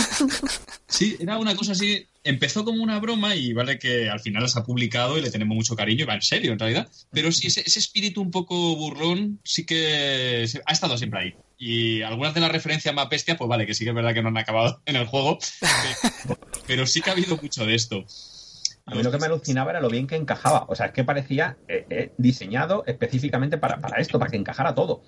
Sí, 0.87 1.17
era 1.19 1.37
una 1.39 1.55
cosa 1.55 1.71
así. 1.71 2.07
Empezó 2.23 2.63
como 2.63 2.81
una 2.81 2.99
broma 2.99 3.35
y 3.35 3.53
vale 3.53 3.79
que 3.79 4.07
al 4.07 4.19
final 4.19 4.47
se 4.47 4.59
ha 4.59 4.63
publicado 4.63 5.17
y 5.17 5.21
le 5.21 5.31
tenemos 5.31 5.55
mucho 5.55 5.75
cariño 5.75 6.03
y 6.03 6.05
va 6.05 6.13
en 6.13 6.21
serio 6.21 6.53
en 6.53 6.59
realidad. 6.59 6.89
Pero 7.11 7.31
sí, 7.31 7.47
ese, 7.47 7.63
ese 7.65 7.79
espíritu 7.79 8.21
un 8.21 8.31
poco 8.31 8.75
burlón 8.75 9.41
sí 9.43 9.65
que 9.65 10.45
ha 10.65 10.71
estado 10.71 10.97
siempre 10.97 11.19
ahí. 11.19 11.35
Y 11.57 12.01
algunas 12.01 12.33
de 12.33 12.41
las 12.41 12.51
referencias 12.51 12.93
más 12.93 13.09
bestias, 13.09 13.37
pues 13.37 13.47
vale, 13.47 13.65
que 13.65 13.73
sí 13.73 13.83
que 13.83 13.91
es 13.91 13.95
verdad 13.95 14.13
que 14.13 14.21
no 14.21 14.29
han 14.29 14.37
acabado 14.37 14.81
en 14.85 14.95
el 14.95 15.05
juego, 15.05 15.39
pero 16.67 16.85
sí 16.85 17.01
que 17.01 17.09
ha 17.09 17.13
habido 17.13 17.37
mucho 17.37 17.65
de 17.65 17.75
esto. 17.75 18.05
A 18.87 18.93
mí 18.93 19.01
lo 19.01 19.11
que 19.11 19.17
me 19.17 19.25
alucinaba 19.25 19.71
era 19.71 19.81
lo 19.81 19.89
bien 19.89 20.05
que 20.05 20.15
encajaba. 20.15 20.65
O 20.67 20.75
sea, 20.75 20.87
es 20.87 20.91
que 20.91 21.03
parecía 21.03 21.57
eh, 21.67 21.87
eh, 21.89 22.11
diseñado 22.17 22.83
específicamente 22.85 23.57
para, 23.57 23.79
esto, 23.97 24.19
para 24.19 24.29
que 24.29 24.37
encajara 24.37 24.75
todo. 24.75 25.01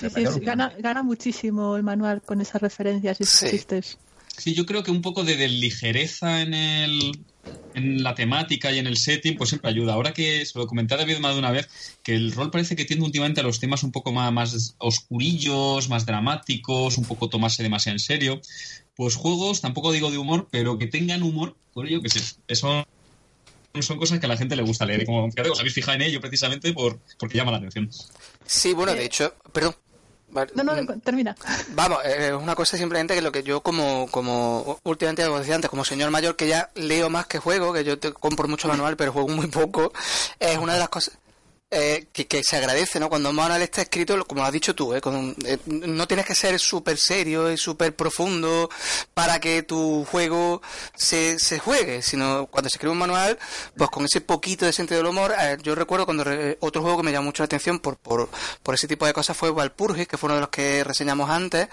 Sí, 0.00 0.08
sí, 0.08 0.40
gana, 0.40 0.72
gana, 0.78 1.02
muchísimo 1.02 1.76
el 1.76 1.82
manual 1.82 2.22
con 2.22 2.40
esas 2.40 2.62
referencias 2.62 3.20
y 3.20 3.24
esos 3.24 3.50
chistes. 3.50 3.98
Sí, 4.38 4.54
yo 4.54 4.64
creo 4.64 4.82
que 4.82 4.90
un 4.90 5.02
poco 5.02 5.22
de 5.22 5.36
ligereza 5.48 6.40
en 6.40 6.54
el, 6.54 7.12
en 7.74 8.02
la 8.02 8.14
temática 8.14 8.72
y 8.72 8.78
en 8.78 8.86
el 8.86 8.96
setting, 8.96 9.36
pues 9.36 9.50
siempre 9.50 9.70
ayuda. 9.70 9.94
Ahora 9.94 10.12
que 10.12 10.44
se 10.44 10.58
lo 10.58 10.66
comenté 10.66 10.94
a 10.94 10.98
David 10.98 11.18
más 11.18 11.34
de 11.34 11.38
una 11.38 11.50
vez, 11.50 11.68
que 12.02 12.14
el 12.14 12.32
rol 12.32 12.50
parece 12.50 12.76
que 12.76 12.84
tiende 12.84 13.04
últimamente 13.04 13.40
a 13.40 13.44
los 13.44 13.60
temas 13.60 13.82
un 13.82 13.92
poco 13.92 14.12
más, 14.12 14.32
más 14.32 14.74
oscurillos, 14.78 15.88
más 15.88 16.06
dramáticos, 16.06 16.98
un 16.98 17.04
poco 17.04 17.28
tomarse 17.28 17.62
demasiado 17.62 17.94
en 17.94 18.00
serio. 18.00 18.40
Pues 18.94 19.14
juegos, 19.14 19.60
tampoco 19.60 19.92
digo 19.92 20.10
de 20.10 20.18
humor, 20.18 20.48
pero 20.50 20.78
que 20.78 20.86
tengan 20.86 21.22
humor, 21.22 21.56
por 21.72 21.86
ello 21.86 22.02
que 22.02 22.08
sé, 22.08 22.20
eso 22.48 22.84
son 23.80 23.98
cosas 23.98 24.18
que 24.18 24.26
a 24.26 24.28
la 24.28 24.36
gente 24.36 24.56
le 24.56 24.62
gusta 24.62 24.84
leer. 24.86 25.02
Y 25.02 25.06
como 25.06 25.26
os 25.26 25.60
habéis 25.60 25.74
fijado 25.74 25.96
en 25.96 26.02
ello 26.02 26.20
precisamente 26.20 26.72
por, 26.72 26.98
porque 27.18 27.36
llama 27.36 27.52
la 27.52 27.58
atención. 27.58 27.90
Sí, 28.44 28.72
bueno, 28.72 28.94
de 28.94 29.04
hecho, 29.04 29.34
perdón, 29.52 29.76
no, 30.54 30.62
no, 30.62 31.00
termina. 31.00 31.34
Vamos, 31.70 31.98
es 32.04 32.32
una 32.32 32.54
cosa 32.54 32.76
simplemente 32.76 33.14
que 33.14 33.22
lo 33.22 33.32
que 33.32 33.42
yo 33.42 33.62
como, 33.62 34.08
como 34.10 34.78
últimamente, 34.84 35.24
como 35.24 35.38
decía 35.38 35.54
antes, 35.54 35.70
como 35.70 35.84
señor 35.84 36.10
mayor 36.10 36.36
que 36.36 36.48
ya 36.48 36.70
leo 36.74 37.10
más 37.10 37.26
que 37.26 37.38
juego, 37.38 37.72
que 37.72 37.84
yo 37.84 37.98
te 37.98 38.12
compro 38.12 38.48
mucho 38.48 38.68
manual 38.68 38.96
pero 38.96 39.12
juego 39.12 39.28
muy 39.28 39.46
poco, 39.46 39.92
es 40.38 40.58
una 40.58 40.74
de 40.74 40.80
las 40.80 40.88
cosas 40.88 41.18
eh, 41.70 42.07
que, 42.24 42.42
se 42.42 42.56
agradece, 42.56 43.00
¿no? 43.00 43.08
Cuando 43.08 43.30
un 43.30 43.36
manual 43.36 43.62
está 43.62 43.82
escrito, 43.82 44.24
como 44.26 44.44
has 44.44 44.52
dicho 44.52 44.74
tú, 44.74 44.94
¿eh? 44.94 45.00
eh 45.44 45.58
no 45.66 46.06
tienes 46.06 46.26
que 46.26 46.34
ser 46.34 46.58
súper 46.58 46.98
serio 46.98 47.50
y 47.50 47.56
súper 47.56 47.94
profundo 47.94 48.68
para 49.14 49.40
que 49.40 49.62
tu 49.62 50.04
juego 50.04 50.62
se, 50.94 51.38
se 51.38 51.58
juegue, 51.58 52.02
sino 52.02 52.46
cuando 52.46 52.68
se 52.68 52.76
escribe 52.76 52.92
un 52.92 52.98
manual, 52.98 53.38
pues 53.76 53.90
con 53.90 54.04
ese 54.04 54.20
poquito 54.20 54.66
de 54.66 54.72
sentido 54.72 54.98
del 54.98 55.08
humor, 55.08 55.34
eh, 55.38 55.56
yo 55.62 55.74
recuerdo 55.74 56.04
cuando 56.04 56.24
otro 56.60 56.82
juego 56.82 56.98
que 56.98 57.02
me 57.02 57.12
llamó 57.12 57.26
mucho 57.26 57.42
la 57.42 57.46
atención 57.46 57.78
por, 57.78 57.96
por, 57.96 58.28
por 58.62 58.74
ese 58.74 58.88
tipo 58.88 59.06
de 59.06 59.12
cosas 59.12 59.36
fue 59.36 59.50
Valpurgis, 59.50 60.08
que 60.08 60.16
fue 60.16 60.28
uno 60.28 60.34
de 60.36 60.40
los 60.40 60.50
que 60.50 60.84
reseñamos 60.84 61.30
antes, 61.30 61.68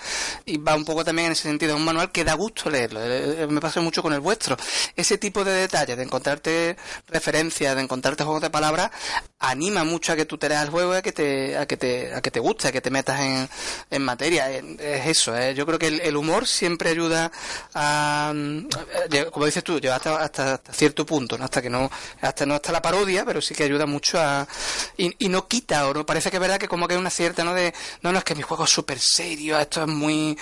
y 0.45 0.57
va 0.57 0.75
un 0.75 0.85
poco 0.85 1.03
también 1.03 1.27
en 1.27 1.31
ese 1.33 1.43
sentido, 1.43 1.75
un 1.75 1.85
manual 1.85 2.11
que 2.11 2.23
da 2.23 2.33
gusto 2.33 2.69
leerlo, 2.69 2.99
me 3.47 3.61
pasa 3.61 3.81
mucho 3.81 4.01
con 4.01 4.13
el 4.13 4.19
vuestro. 4.19 4.57
Ese 4.95 5.17
tipo 5.17 5.43
de 5.43 5.51
detalles, 5.51 5.97
de 5.97 6.03
encontrarte 6.03 6.77
referencias, 7.07 7.75
de 7.75 7.81
encontrarte 7.81 8.23
juegos 8.23 8.41
de 8.41 8.49
palabras, 8.49 8.91
anima 9.39 9.83
mucho 9.83 10.13
a 10.13 10.15
que 10.15 10.25
tú 10.25 10.34
leas 10.49 10.63
el 10.63 10.69
juego, 10.69 10.93
a 10.93 11.01
que 11.01 11.11
te, 11.11 11.57
a 11.57 11.65
que 11.65 11.77
te, 11.77 12.13
a 12.13 12.21
que 12.21 12.31
te 12.31 12.39
guste, 12.39 12.67
a 12.67 12.71
que 12.71 12.81
te 12.81 12.89
metas 12.89 13.19
en, 13.19 13.49
en 13.89 14.01
materia. 14.01 14.49
Es, 14.51 15.07
eso, 15.07 15.35
¿eh? 15.35 15.53
yo 15.53 15.65
creo 15.65 15.79
que 15.79 15.87
el, 15.87 16.15
humor 16.15 16.47
siempre 16.47 16.89
ayuda 16.89 17.31
a, 17.73 18.33
eh, 19.11 19.27
como 19.31 19.45
dices 19.45 19.63
tú, 19.63 19.79
hasta, 19.91 20.21
hasta, 20.21 20.61
cierto 20.71 21.05
punto, 21.05 21.37
¿no? 21.37 21.45
hasta 21.45 21.61
que 21.61 21.69
no, 21.69 21.89
hasta 22.21 22.45
no 22.45 22.55
hasta 22.55 22.71
la 22.71 22.81
parodia, 22.81 23.25
pero 23.25 23.41
sí 23.41 23.53
que 23.53 23.63
ayuda 23.63 23.85
mucho 23.85 24.19
a, 24.19 24.47
y, 24.97 25.29
no 25.29 25.47
quita, 25.47 25.87
o 25.87 25.93
no 25.93 26.05
parece 26.05 26.29
que 26.29 26.37
es 26.37 26.41
verdad 26.41 26.57
que 26.57 26.67
como 26.67 26.87
que 26.87 26.93
hay 26.93 26.99
una 26.99 27.09
cierta, 27.09 27.43
¿no? 27.43 27.53
De, 27.53 27.73
no, 28.01 28.11
no, 28.11 28.19
es 28.19 28.23
que 28.23 28.35
mi 28.35 28.41
juego 28.41 28.63
es 28.63 28.69
súper 28.69 28.99
serio, 28.99 29.59
esto 29.59 29.81
es 29.81 29.87
muy, 29.87 30.37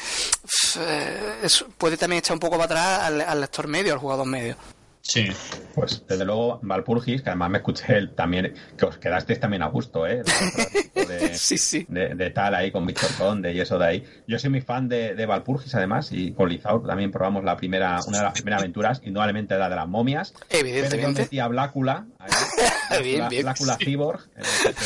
eh, 0.79 1.47
puede 1.77 1.97
también 1.97 2.19
echar 2.19 2.35
un 2.35 2.39
poco 2.39 2.57
para 2.57 2.65
atrás 2.65 2.99
al, 3.03 3.21
al 3.21 3.41
lector 3.41 3.67
medio, 3.67 3.93
al 3.93 3.99
jugador 3.99 4.25
medio. 4.25 4.57
Sí. 5.05 5.27
Pues 5.75 6.05
desde 6.07 6.23
luego, 6.23 6.59
Valpurgis, 6.63 7.21
que 7.21 7.29
además 7.29 7.49
me 7.49 7.57
escuché 7.57 7.97
él 7.97 8.11
también, 8.15 8.53
que 8.77 8.85
os 8.85 8.97
quedasteis 8.97 9.37
también 9.37 9.61
a 9.61 9.67
gusto, 9.67 10.07
¿eh? 10.07 10.23
De, 10.93 11.35
sí, 11.35 11.57
sí. 11.57 11.85
De, 11.89 12.29
tal 12.29 12.55
ahí 12.55 12.71
con 12.71 12.85
Víctor 12.85 13.09
Conde 13.17 13.51
y 13.51 13.59
eso 13.59 13.77
de 13.77 13.85
ahí. 13.85 14.03
Yo 14.25 14.39
soy 14.39 14.49
muy 14.49 14.61
fan 14.61 14.87
de, 14.87 15.15
de 15.15 15.25
Valpurgis 15.25 15.75
además 15.75 16.13
y 16.13 16.31
con 16.31 16.47
Lizaur 16.47 16.87
también 16.87 17.11
probamos 17.11 17.43
la 17.43 17.57
primera, 17.57 17.99
una 18.07 18.19
de 18.19 18.23
las 18.23 18.33
primeras 18.33 18.61
aventuras, 18.61 19.01
indudablemente 19.03 19.57
la 19.57 19.69
de 19.69 19.75
las 19.75 19.87
momias. 19.87 20.33
Evidentemente. 20.49 21.27
Pero 21.29 21.43
yo 21.43 21.49
Blácula, 21.49 22.05
Blácula 23.41 23.77
Cyborg, 23.77 24.21
eh, 24.37 24.43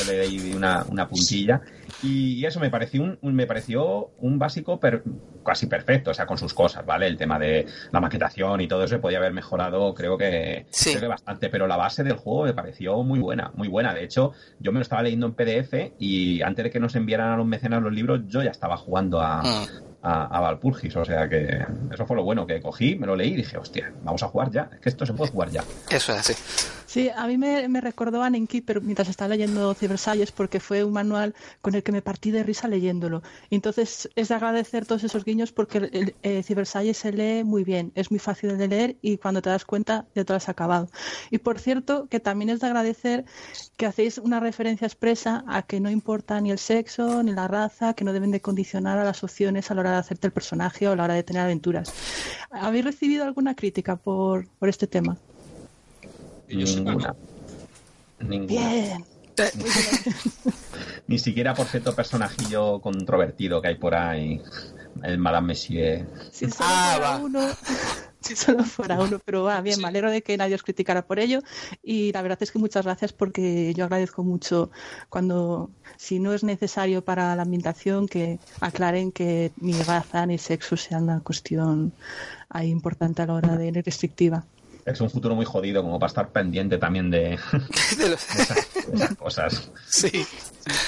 le 0.07 0.28
di 0.28 0.53
una, 0.53 0.84
una 0.89 1.07
puntilla. 1.07 1.61
Y 2.04 2.46
eso 2.46 2.60
me 2.60 2.70
pareció 2.70 3.04
un, 3.04 3.36
me 3.36 3.48
pareció 3.48 4.12
un 4.20 4.40
básico 4.40 4.80
casi 5.44 5.68
perfecto, 5.68 6.12
o 6.12 6.14
sea, 6.14 6.26
con 6.26 6.38
sus 6.38 6.54
cosas, 6.54 6.86
¿vale? 6.86 7.08
El 7.08 7.18
tema 7.18 7.40
de 7.40 7.66
la 7.92 8.00
maquetación 8.00 8.62
y 8.62 8.68
todo 8.68 8.84
eso 8.84 9.00
podía 9.00 9.18
haber 9.18 9.34
mejorado, 9.34 9.94
creo 9.94 10.18
que, 10.18 10.66
creo 10.84 11.00
que 11.00 11.08
bastante, 11.08 11.50
pero 11.50 11.68
la 11.68 11.78
base 11.78 12.04
del 12.04 12.18
juego 12.18 12.44
me 12.44 12.54
pareció 12.54 13.02
muy 13.04 13.20
buena, 13.20 13.52
muy 13.56 13.68
buena. 13.68 13.94
De 13.94 14.04
hecho, 14.04 14.34
yo 14.60 14.72
me 14.72 14.80
lo 14.80 14.84
estaba 14.84 15.04
leyendo 15.04 15.28
en 15.28 15.34
PDF 15.34 15.94
y 16.00 16.42
antes 16.42 16.66
de 16.66 16.72
que 16.72 16.80
nos 16.80 16.96
enviaran 16.96 17.32
a 17.32 17.38
los 17.38 17.46
mecenas 17.46 17.82
los 17.82 17.94
libros, 17.94 18.22
yo 18.28 18.44
ya 18.44 18.52
estaba 18.52 18.78
jugando 18.78 19.22
a, 19.22 19.44
mm 19.44 19.88
a, 20.02 20.39
Valpurgis. 20.39 20.95
O 20.95 21.06
sea 21.06 21.28
que 21.30 21.66
eso 21.91 22.06
fue 22.06 22.16
lo 22.16 22.24
bueno, 22.24 22.45
que 22.45 22.62
cogí, 22.62 22.95
me 22.95 23.08
lo 23.08 23.16
leí 23.16 23.34
y 23.34 23.38
dije, 23.38 23.58
hostia, 23.58 23.91
vamos 24.04 24.24
a 24.24 24.28
jugar 24.28 24.52
ya. 24.52 24.70
Es 24.74 24.80
que 24.80 24.89
esto 24.89 25.06
se 25.06 25.14
puede 25.14 25.32
jugar 25.32 25.50
ya. 25.50 25.64
Eso 25.89 26.14
es 26.14 26.20
así. 26.20 26.34
Sí, 26.88 27.10
a 27.14 27.28
mí 27.28 27.38
me, 27.38 27.82
recordó 27.82 28.24
a 28.24 28.32
Keeper 28.32 28.82
mientras 28.82 29.10
estaba 29.10 29.28
leyendo 29.30 29.74
Cybersalles 29.74 30.32
porque 30.32 30.62
fue 30.62 30.86
un 30.86 30.93
manual 30.93 31.36
con 31.62 31.76
el 31.76 31.84
que 31.84 31.91
me 31.91 32.02
partí 32.02 32.32
de 32.32 32.43
risa 32.43 32.70
leyéndolo. 32.70 33.22
entonces 33.50 34.10
es 34.16 34.30
de 34.30 34.36
agradecer 34.36 34.86
todos 34.86 35.04
esos 35.04 35.26
guiños 35.26 35.52
porque 35.52 35.80
el, 35.80 36.16
eh, 36.24 36.43
se 36.93 37.12
lee 37.12 37.43
muy 37.43 37.66
bien, 37.66 37.91
es 37.95 38.10
muy 38.10 38.20
fácil 38.20 38.58
de 38.58 38.68
leer 38.70 38.95
y 39.02 39.18
cuando 39.18 39.41
te 39.41 39.50
das 39.50 39.66
cuenta 39.66 40.06
ya 40.16 40.24
te 40.24 40.32
lo 40.32 40.38
has 40.38 40.48
acabado. 40.48 40.89
Y 41.30 41.39
por 41.39 41.60
cierto, 41.60 42.08
que 42.08 42.22
también 42.22 42.50
es 42.50 42.62
de 42.62 42.68
agradecer 42.68 43.26
que 43.76 43.86
hacéis 43.86 44.18
una 44.18 44.39
referencia 44.39 44.88
expresa 44.88 45.43
a 45.48 45.64
que 45.64 45.82
no 45.82 45.89
importa 45.89 46.39
ni 46.39 46.52
el 46.52 46.58
sexo 46.58 47.22
ni 47.22 47.34
la 47.34 47.50
raza, 47.50 47.95
que 47.95 48.06
no 48.06 48.14
deben 48.14 48.32
de 48.32 48.39
condicionar 48.39 48.98
a 48.98 49.04
las 49.04 49.24
opciones 49.24 49.70
a 49.72 49.74
la 49.76 49.84
hora 49.88 49.98
de 49.98 50.02
hacerte 50.02 50.28
el 50.28 50.34
personaje 50.34 50.88
o 50.88 50.92
a 50.92 50.96
la 50.96 51.04
hora 51.04 51.14
de 51.14 51.24
tener 51.24 51.42
aventuras. 51.42 51.94
¿Habéis 52.52 52.86
recibido 52.86 53.24
alguna 53.24 53.56
crítica 53.56 53.96
por, 53.96 54.48
por 54.60 54.70
este 54.70 54.88
tema? 54.88 55.18
Ninguna. 56.48 57.16
Ninguna. 58.20 58.48
Bien. 58.48 59.06
Ni 61.08 61.20
siquiera 61.20 61.54
por 61.54 61.68
cierto 61.68 61.96
personajillo 61.96 62.80
controvertido 62.82 63.62
que 63.62 63.70
hay 63.70 63.76
por 63.76 63.94
ahí, 63.96 64.42
el 65.04 65.18
Madame 65.18 65.48
Messier. 65.48 66.08
Si 66.32 66.50
solo 66.50 66.70
ah, 66.70 66.94
fuera 66.96 67.18
uno, 67.18 67.48
si 68.28 68.36
solo 68.36 68.63
fuera 68.63 68.99
uno, 68.99 69.19
pero 69.23 69.43
va 69.43 69.61
bien, 69.61 69.82
me 69.82 69.88
alegro 69.88 70.11
de 70.11 70.21
que 70.21 70.38
nadie 70.38 70.55
os 70.55 70.63
criticara 70.63 71.05
por 71.05 71.19
ello 71.19 71.41
y 71.82 72.11
la 72.11 72.21
verdad 72.21 72.39
es 72.41 72.51
que 72.51 72.59
muchas 72.59 72.86
gracias 72.86 73.13
porque 73.13 73.73
yo 73.73 73.86
agradezco 73.86 74.23
mucho 74.23 74.69
cuando, 75.09 75.69
si 75.97 76.19
no 76.19 76.34
es 76.34 76.43
necesario 76.43 77.03
para 77.03 77.36
la 77.36 77.43
ambientación, 77.43 78.07
que 78.07 78.39
aclaren 78.59 79.11
que 79.11 79.51
ni 79.57 79.73
raza 79.73 80.25
ni 80.25 80.38
sexo 80.38 80.75
sea 80.78 80.97
una 80.97 81.21
cuestión 81.21 81.93
ahí 82.49 82.69
importante 82.69 83.21
a 83.21 83.25
la 83.25 83.34
hora 83.34 83.55
de 83.55 83.82
restrictiva 83.82 84.45
es 84.88 85.01
un 85.01 85.09
futuro 85.09 85.36
muy 85.36 85.45
jodido 85.45 85.84
como 85.84 85.99
para 85.99 86.07
estar 86.07 86.32
pendiente 86.32 86.78
también 86.78 87.11
de, 87.11 87.34
esas, 87.91 89.15
cosas. 89.17 89.69
Sí. 89.86 90.25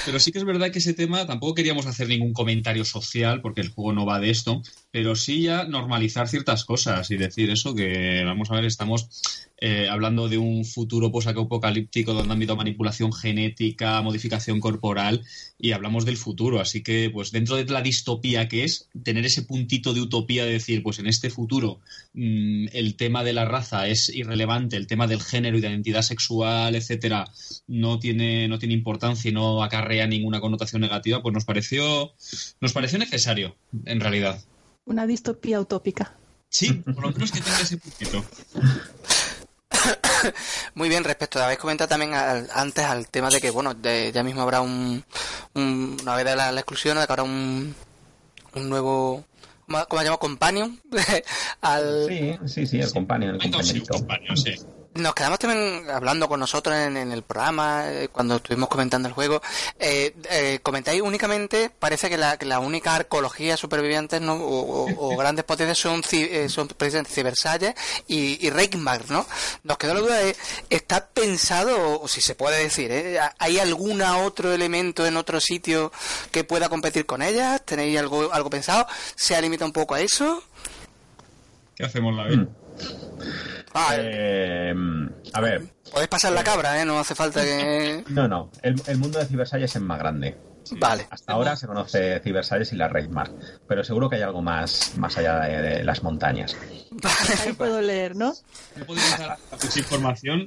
Pero 0.04 0.18
sí 0.18 0.32
que 0.32 0.38
es 0.38 0.44
verdad 0.44 0.70
que 0.70 0.78
ese 0.78 0.94
tema 0.94 1.26
tampoco 1.26 1.54
queríamos 1.54 1.86
hacer 1.86 2.08
ningún 2.08 2.32
comentario 2.32 2.84
social 2.84 3.40
porque 3.40 3.60
el 3.60 3.68
juego 3.68 3.92
no 3.92 4.06
va 4.06 4.20
de 4.20 4.30
esto, 4.30 4.62
pero 4.90 5.14
sí 5.16 5.42
ya 5.42 5.64
normalizar 5.64 6.28
ciertas 6.28 6.64
cosas 6.64 7.10
y 7.10 7.16
decir 7.16 7.50
eso 7.50 7.74
que 7.74 8.22
vamos 8.24 8.50
a 8.50 8.54
ver, 8.54 8.64
estamos 8.64 9.08
eh, 9.62 9.88
hablando 9.90 10.30
de 10.30 10.38
un 10.38 10.64
futuro 10.64 11.12
posapocalíptico 11.12 12.14
donde 12.14 12.32
han 12.32 12.38
habido 12.38 12.56
manipulación 12.56 13.12
genética, 13.12 14.00
modificación 14.00 14.58
corporal 14.58 15.22
y 15.58 15.72
hablamos 15.72 16.06
del 16.06 16.16
futuro. 16.16 16.60
Así 16.60 16.82
que, 16.82 17.10
pues 17.12 17.30
dentro 17.30 17.56
de 17.56 17.66
la 17.66 17.82
distopía 17.82 18.48
que 18.48 18.64
es, 18.64 18.88
tener 19.04 19.26
ese 19.26 19.42
puntito 19.42 19.92
de 19.92 20.00
utopía 20.00 20.46
de 20.46 20.52
decir, 20.52 20.82
pues 20.82 20.98
en 20.98 21.06
este 21.06 21.28
futuro 21.28 21.80
mm, 22.14 22.68
el 22.72 22.96
tema 22.96 23.22
de 23.22 23.34
la 23.34 23.44
raza 23.44 23.86
es 23.86 24.08
irrelevante, 24.08 24.76
el 24.76 24.86
tema 24.86 25.06
del 25.06 25.20
género 25.20 25.58
y 25.58 25.60
de 25.60 25.68
identidad 25.68 26.02
sexual, 26.02 26.74
etcétera, 26.74 27.30
no 27.66 27.98
tiene, 27.98 28.48
no 28.48 28.58
tiene 28.58 28.72
importancia 28.72 29.28
y 29.28 29.32
no 29.32 29.62
acarrea 29.70 30.06
ninguna 30.06 30.40
connotación 30.40 30.82
negativa, 30.82 31.22
pues 31.22 31.32
nos 31.32 31.44
pareció, 31.44 32.12
nos 32.60 32.72
pareció 32.72 32.98
necesario, 32.98 33.56
en 33.84 34.00
realidad. 34.00 34.42
Una 34.84 35.06
distopía 35.06 35.60
utópica. 35.60 36.16
Sí, 36.48 36.72
por 36.72 37.02
lo 37.02 37.12
menos 37.12 37.30
que 37.30 37.40
tenga 37.40 37.60
ese 37.60 37.76
puntito. 37.78 38.24
Muy 40.74 40.88
bien, 40.88 41.04
respecto, 41.04 41.42
habéis 41.42 41.60
comentado 41.60 41.88
también 41.88 42.12
antes 42.14 42.84
al 42.84 43.08
tema 43.08 43.30
de 43.30 43.40
que, 43.40 43.50
bueno, 43.50 43.74
ya 43.80 44.22
mismo 44.22 44.42
habrá 44.42 44.60
un, 44.60 45.04
una 45.54 46.16
vez 46.16 46.24
de 46.24 46.36
la, 46.36 46.50
exclusión, 46.52 46.98
de 46.98 47.06
que 47.06 47.12
habrá 47.12 47.22
un, 47.22 47.74
un 48.54 48.68
nuevo, 48.68 49.24
¿cómo 49.66 50.00
se 50.00 50.04
llama? 50.04 50.18
Companion. 50.18 50.80
al... 51.60 52.06
Sí, 52.08 52.38
sí, 52.46 52.66
sí, 52.66 52.80
el 52.80 52.92
Companion, 52.92 53.36
el 53.36 53.40
compañerito. 53.40 53.94
sí. 54.34 54.56
Nos 54.94 55.14
quedamos 55.14 55.38
también 55.38 55.88
hablando 55.88 56.28
con 56.28 56.40
nosotros 56.40 56.74
en, 56.74 56.96
el 56.96 57.22
programa, 57.22 57.84
eh, 57.86 58.08
cuando 58.08 58.36
estuvimos 58.36 58.68
comentando 58.68 59.06
el 59.06 59.14
juego. 59.14 59.40
Eh, 59.78 60.16
eh, 60.28 60.58
comentáis 60.64 61.00
únicamente, 61.00 61.70
parece 61.70 62.10
que 62.10 62.18
la, 62.18 62.36
que 62.36 62.44
la 62.44 62.58
única 62.58 62.96
arqueología 62.96 63.56
supervivientes 63.56 64.20
¿no? 64.20 64.34
o, 64.34 65.16
grandes 65.18 65.44
potencias 65.44 65.78
son, 65.78 66.02
eh, 66.10 66.48
son 66.48 66.66
precisamente 66.66 67.12
Cibersalles 67.12 67.74
y, 68.08 68.44
y 68.44 68.50
¿no? 69.10 69.26
Nos 69.62 69.78
quedó 69.78 69.94
la 69.94 70.00
duda 70.00 70.16
de, 70.16 70.34
¿está 70.70 71.06
pensado, 71.06 72.00
o 72.00 72.08
si 72.08 72.20
se 72.20 72.34
puede 72.34 72.60
decir, 72.60 72.92
¿hay 73.38 73.60
algún 73.60 74.02
otro 74.02 74.52
elemento 74.52 75.06
en 75.06 75.16
otro 75.16 75.40
sitio 75.40 75.92
que 76.32 76.42
pueda 76.42 76.68
competir 76.68 77.06
con 77.06 77.22
ellas? 77.22 77.64
¿Tenéis 77.64 77.96
algo, 77.96 78.32
algo 78.32 78.50
pensado? 78.50 78.88
¿Se 79.14 79.36
ha 79.36 79.40
limitado 79.40 79.66
un 79.66 79.72
poco 79.72 79.94
a 79.94 80.00
eso? 80.00 80.42
¿Qué 81.76 81.84
hacemos, 81.84 82.12
la 82.16 82.24
vida? 82.24 82.48
Ah, 83.74 83.94
eh, 83.96 84.74
a 85.32 85.40
ver. 85.40 85.62
Podéis 85.92 86.08
pasar 86.08 86.32
la 86.32 86.42
cabra, 86.42 86.80
¿eh? 86.80 86.84
No 86.84 86.98
hace 86.98 87.14
falta 87.14 87.42
que. 87.42 88.04
No, 88.08 88.26
no. 88.26 88.50
El, 88.62 88.98
mundo 88.98 89.18
de 89.18 89.26
Cibersalles 89.26 89.74
es 89.74 89.82
más 89.82 89.98
grande. 89.98 90.36
Vale. 90.72 91.06
Hasta 91.10 91.32
ahora 91.32 91.56
se 91.56 91.66
conoce 91.66 92.20
Cibersalles 92.20 92.72
y 92.72 92.76
la 92.76 92.88
Reismar, 92.88 93.30
pero 93.66 93.82
seguro 93.82 94.08
que 94.08 94.16
hay 94.16 94.22
algo 94.22 94.40
más, 94.40 94.92
más 94.98 95.16
allá 95.18 95.40
de, 95.40 95.82
las 95.82 96.02
montañas. 96.02 96.56
Ahí 97.44 97.52
puedo 97.54 97.80
leer, 97.80 98.14
¿no? 98.14 98.34
Yo 98.76 98.86
puedo 98.86 99.00
dar 99.18 99.38
mucha 99.50 99.78
información 99.78 100.46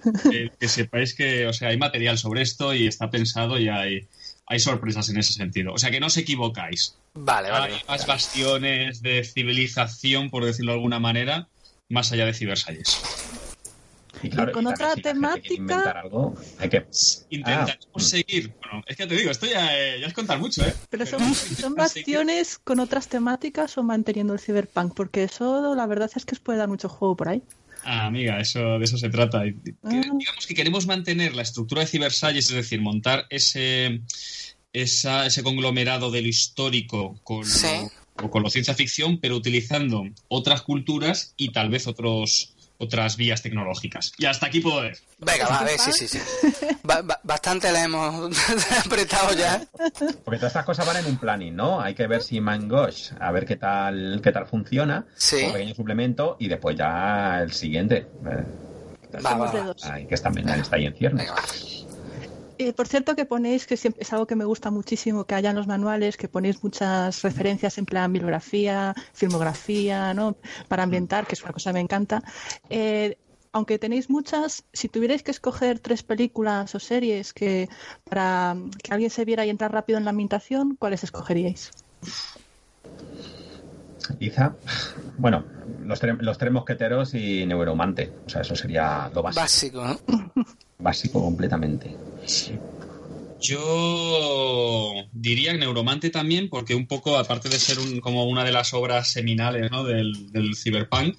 que 0.59 0.67
sepáis 0.67 1.13
que, 1.13 1.47
o 1.47 1.51
sea, 1.51 1.69
hay 1.69 1.77
material 1.77 2.17
sobre 2.17 2.41
esto 2.41 2.73
y 2.73 2.87
está 2.87 3.09
pensado 3.09 3.59
y 3.59 3.67
hay, 3.67 4.07
hay 4.45 4.59
sorpresas 4.59 5.09
en 5.09 5.17
ese 5.17 5.33
sentido. 5.33 5.73
O 5.73 5.77
sea, 5.77 5.91
que 5.91 5.99
no 5.99 6.07
os 6.07 6.17
equivocáis. 6.17 6.95
Vale, 7.15 7.49
vale. 7.49 7.75
Hay 7.75 7.81
más 7.87 8.05
bastiones 8.05 9.01
de 9.01 9.23
civilización, 9.23 10.29
por 10.29 10.45
decirlo 10.45 10.71
de 10.71 10.77
alguna 10.77 10.99
manera, 10.99 11.49
más 11.93 12.11
allá 12.11 12.25
de 12.25 12.33
Cibersalles. 12.33 13.01
Y, 14.21 14.29
con 14.29 14.67
otra 14.67 14.95
temática. 14.95 15.91
algo, 15.91 16.35
hay 16.57 16.69
que. 16.69 16.85
Intentaremos 17.29 17.77
ah. 17.95 17.99
seguir. 17.99 18.53
Bueno, 18.61 18.83
es 18.87 18.95
que 18.95 19.05
te 19.05 19.15
digo, 19.15 19.29
esto 19.29 19.45
ya, 19.45 19.77
eh, 19.77 19.99
ya 19.99 20.07
es 20.07 20.13
contar 20.13 20.39
mucho, 20.39 20.65
¿eh? 20.65 20.73
Pero, 20.89 21.05
son, 21.05 21.75
bastiones 21.75 22.57
con 22.57 22.79
otras 22.79 23.09
temáticas 23.09 23.77
o 23.77 23.83
manteniendo 23.83 24.33
el 24.33 24.39
cyberpunk, 24.39 24.93
porque 24.95 25.23
eso 25.23 25.75
la 25.75 25.85
verdad 25.87 26.09
es 26.15 26.25
que 26.25 26.35
os 26.35 26.39
puede 26.39 26.59
dar 26.59 26.69
mucho 26.69 26.87
juego 26.87 27.17
por 27.17 27.27
ahí. 27.27 27.43
Ah, 27.83 28.05
amiga, 28.05 28.39
eso, 28.39 28.79
de 28.79 28.85
eso 28.85 28.97
se 28.97 29.09
trata. 29.09 29.41
Ah. 29.41 29.89
Digamos 29.89 30.47
que 30.47 30.55
queremos 30.55 30.87
mantener 30.87 31.35
la 31.35 31.41
estructura 31.41 31.81
de 31.81 31.87
Cibersalles, 31.87 32.49
es 32.49 32.55
decir, 32.55 32.79
montar 32.79 33.25
ese, 33.29 34.01
ese 34.71 35.43
conglomerado 35.43 36.11
de 36.11 36.21
lo 36.21 36.29
histórico 36.29 37.19
con, 37.23 37.43
o 38.21 38.29
con 38.29 38.43
la 38.43 38.49
ciencia 38.49 38.73
ficción, 38.73 39.19
pero 39.19 39.35
utilizando 39.35 40.03
otras 40.27 40.61
culturas 40.61 41.33
y 41.37 41.51
tal 41.51 41.69
vez 41.69 41.87
otros 41.87 42.53
otras 42.77 43.17
vías 43.17 43.41
tecnológicas. 43.41 44.11
Y 44.17 44.25
hasta 44.25 44.47
aquí 44.47 44.59
puedo 44.59 44.81
ver. 44.81 44.97
Venga, 45.19 45.47
va, 45.47 45.59
a 45.59 45.63
ver, 45.63 45.79
sí, 45.79 45.91
sí, 45.93 46.07
sí. 46.07 46.19
bastante 47.23 47.71
la 47.71 47.83
hemos 47.83 48.37
apretado 48.85 49.33
ya. 49.33 49.65
Porque 50.25 50.37
todas 50.37 50.51
estas 50.51 50.65
cosas 50.65 50.85
van 50.85 50.97
en 50.97 51.05
un 51.05 51.17
planning, 51.17 51.55
¿no? 51.55 51.79
Hay 51.79 51.95
que 51.95 52.07
ver 52.07 52.21
si 52.21 52.41
Mangosh, 52.41 53.11
a 53.19 53.31
ver 53.31 53.45
qué 53.45 53.55
tal, 53.55 54.19
qué 54.21 54.31
tal 54.31 54.47
funciona. 54.47 55.05
Sí. 55.15 55.43
Un 55.45 55.53
pequeño 55.53 55.75
suplemento 55.75 56.35
y 56.39 56.47
después 56.47 56.75
ya 56.75 57.39
el 57.41 57.53
siguiente. 57.53 58.07
Va, 59.25 59.73
que 60.07 60.17
también 60.17 60.49
está 60.49 60.75
ahí 60.75 60.85
en 60.85 60.95
ciernes. 60.95 61.82
Por 62.71 62.87
cierto 62.87 63.15
que 63.15 63.25
ponéis, 63.25 63.67
que 63.67 63.77
siempre, 63.77 64.03
es 64.03 64.13
algo 64.13 64.25
que 64.27 64.35
me 64.35 64.45
gusta 64.45 64.71
muchísimo, 64.71 65.25
que 65.25 65.35
haya 65.35 65.49
en 65.49 65.55
los 65.55 65.67
manuales, 65.67 66.17
que 66.17 66.27
ponéis 66.27 66.63
muchas 66.63 67.21
referencias 67.21 67.77
en 67.77 67.85
plan 67.85 68.13
bibliografía, 68.13 68.93
filmografía, 69.13 70.13
¿no? 70.13 70.37
Para 70.67 70.83
ambientar, 70.83 71.27
que 71.27 71.35
es 71.35 71.43
una 71.43 71.51
cosa 71.51 71.71
que 71.71 71.75
me 71.75 71.79
encanta. 71.81 72.23
Eh, 72.69 73.17
aunque 73.51 73.77
tenéis 73.77 74.09
muchas, 74.09 74.63
si 74.73 74.89
tuvierais 74.89 75.21
que 75.21 75.31
escoger 75.31 75.79
tres 75.79 76.01
películas 76.01 76.73
o 76.73 76.79
series 76.79 77.33
que 77.33 77.69
para 78.09 78.55
que 78.81 78.91
alguien 78.91 79.11
se 79.11 79.25
viera 79.25 79.45
y 79.45 79.49
entrar 79.49 79.71
rápido 79.71 79.99
en 79.99 80.05
la 80.05 80.09
ambientación, 80.09 80.75
¿cuáles 80.77 81.03
escogeríais? 81.03 81.71
Quizá, 84.19 84.55
bueno, 85.17 85.45
los, 85.83 86.01
los 86.03 86.37
tres 86.37 86.51
mosqueteros 86.51 87.13
y 87.13 87.45
Neuromante. 87.45 88.11
O 88.25 88.29
sea, 88.29 88.41
eso 88.41 88.55
sería 88.55 89.09
lo 89.13 89.21
básico. 89.21 89.41
Básico, 89.41 89.85
¿no? 89.85 90.43
Básico 90.79 91.21
completamente. 91.21 91.95
Yo 93.43 94.93
diría 95.11 95.53
Neuromante 95.53 96.09
también, 96.09 96.49
porque 96.49 96.75
un 96.75 96.87
poco, 96.87 97.17
aparte 97.17 97.49
de 97.49 97.59
ser 97.59 97.77
como 97.99 98.25
una 98.25 98.45
de 98.45 98.53
las 98.53 98.73
obras 98.73 99.11
seminales 99.11 99.69
¿no? 99.69 99.83
del, 99.83 100.31
del 100.31 100.55
Cyberpunk, 100.55 101.17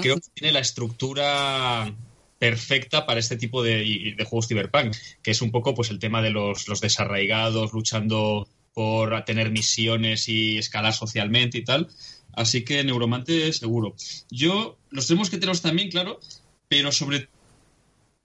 creo 0.00 0.16
que 0.16 0.28
tiene 0.32 0.52
la 0.52 0.60
estructura 0.60 1.94
perfecta 2.38 3.06
para 3.06 3.20
este 3.20 3.36
tipo 3.36 3.62
de, 3.62 4.14
de, 4.16 4.24
juegos 4.24 4.48
Cyberpunk, 4.48 4.94
que 5.22 5.30
es 5.30 5.42
un 5.42 5.50
poco 5.50 5.74
pues 5.74 5.90
el 5.90 5.98
tema 5.98 6.22
de 6.22 6.30
los, 6.30 6.66
los 6.68 6.80
desarraigados 6.80 7.72
luchando 7.72 8.48
por 8.72 9.24
tener 9.24 9.50
misiones 9.50 10.28
y 10.28 10.58
escalar 10.58 10.92
socialmente 10.92 11.58
y 11.58 11.64
tal. 11.64 11.88
Así 12.32 12.64
que 12.64 12.84
Neuromante 12.84 13.52
seguro. 13.52 13.94
Yo, 14.30 14.78
los 14.90 15.06
tres 15.06 15.18
mosqueteros 15.18 15.62
también, 15.62 15.90
claro, 15.90 16.20
pero 16.68 16.92
sobre 16.92 17.28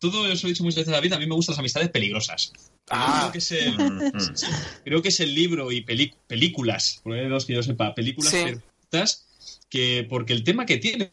todo, 0.01 0.27
eso 0.27 0.47
he 0.47 0.49
dicho 0.49 0.63
muchas 0.63 0.77
veces 0.77 0.91
David, 0.91 1.13
a 1.13 1.19
mí 1.19 1.27
me 1.27 1.35
gustan 1.35 1.53
las 1.53 1.59
amistades 1.59 1.89
peligrosas. 1.89 2.51
Ah. 2.89 3.19
Creo, 3.19 3.31
que 3.31 3.37
es 3.37 3.51
el, 3.51 3.77
creo 4.83 5.01
que 5.01 5.09
es 5.09 5.19
el 5.19 5.33
libro 5.35 5.71
y 5.71 5.81
películas, 5.81 6.99
por 7.03 7.29
dos 7.29 7.45
que 7.45 7.53
yo 7.53 7.61
sepa, 7.61 7.93
películas 7.93 8.33
perfectas, 8.33 9.27
que, 9.69 10.05
porque 10.09 10.33
el 10.33 10.43
tema 10.43 10.65
que 10.65 10.77
tienen, 10.77 11.11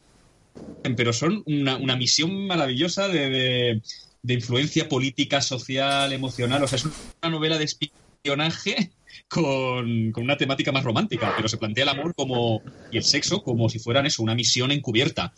pero 0.97 1.13
son 1.13 1.43
una, 1.45 1.77
una 1.77 1.95
misión 1.95 2.47
maravillosa 2.47 3.07
de, 3.07 3.79
de, 4.23 4.33
influencia 4.33 4.89
política, 4.89 5.41
social, 5.41 6.11
emocional. 6.11 6.63
O 6.63 6.67
sea, 6.67 6.77
es 6.77 6.85
una 6.85 7.29
novela 7.29 7.59
de 7.59 7.65
espionaje 7.65 8.91
con, 9.29 10.11
una 10.17 10.35
temática 10.37 10.71
más 10.71 10.83
romántica, 10.83 11.33
pero 11.35 11.47
se 11.47 11.57
plantea 11.57 11.83
el 11.83 11.89
amor 11.89 12.15
como 12.15 12.61
y 12.91 12.97
el 12.97 13.03
sexo 13.03 13.43
como 13.43 13.69
si 13.69 13.77
fueran 13.77 14.07
eso, 14.07 14.23
una 14.23 14.33
misión 14.33 14.71
encubierta. 14.71 15.33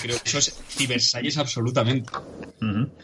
creo 0.00 0.16
que 0.22 0.28
eso 0.28 0.38
es 0.38 0.54
cibersalles 0.68 1.36
absolutamente. 1.36 2.10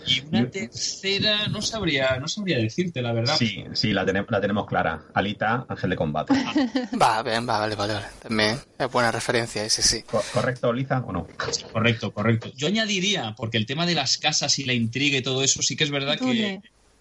Y 0.06 0.20
una 0.28 0.48
tercera, 0.48 1.48
no 1.48 1.60
sabría, 1.60 2.18
no 2.20 2.28
sabría 2.28 2.58
decirte, 2.58 3.02
la 3.02 3.12
verdad. 3.12 3.36
Sí, 3.36 3.64
sí, 3.72 3.92
la, 3.92 4.06
tenemos, 4.06 4.30
la 4.30 4.40
tenemos 4.40 4.66
clara. 4.66 5.02
Alita, 5.14 5.66
Ángel 5.68 5.90
de 5.90 5.96
Combate. 5.96 6.32
Va, 7.02 7.22
bien, 7.22 7.48
va, 7.48 7.58
vale, 7.58 7.74
vale, 7.74 7.94
También 8.22 8.56
es 8.78 8.90
buena 8.90 9.10
referencia 9.10 9.64
ese, 9.64 9.82
sí. 9.82 10.04
¿Correcto, 10.32 10.72
Liza, 10.72 11.00
o 11.00 11.12
no? 11.12 11.26
Correcto, 11.72 12.12
correcto. 12.12 12.52
Yo 12.56 12.68
añadiría, 12.68 13.34
porque 13.36 13.56
el 13.56 13.66
tema 13.66 13.84
de 13.84 13.96
las 13.96 14.18
casas 14.18 14.58
y 14.60 14.64
la 14.64 14.74
intriga 14.74 15.18
y 15.18 15.22
todo 15.22 15.42
eso, 15.42 15.60
sí 15.62 15.76
que 15.76 15.84
es 15.84 15.90
verdad 15.90 16.18
que... 16.18 16.60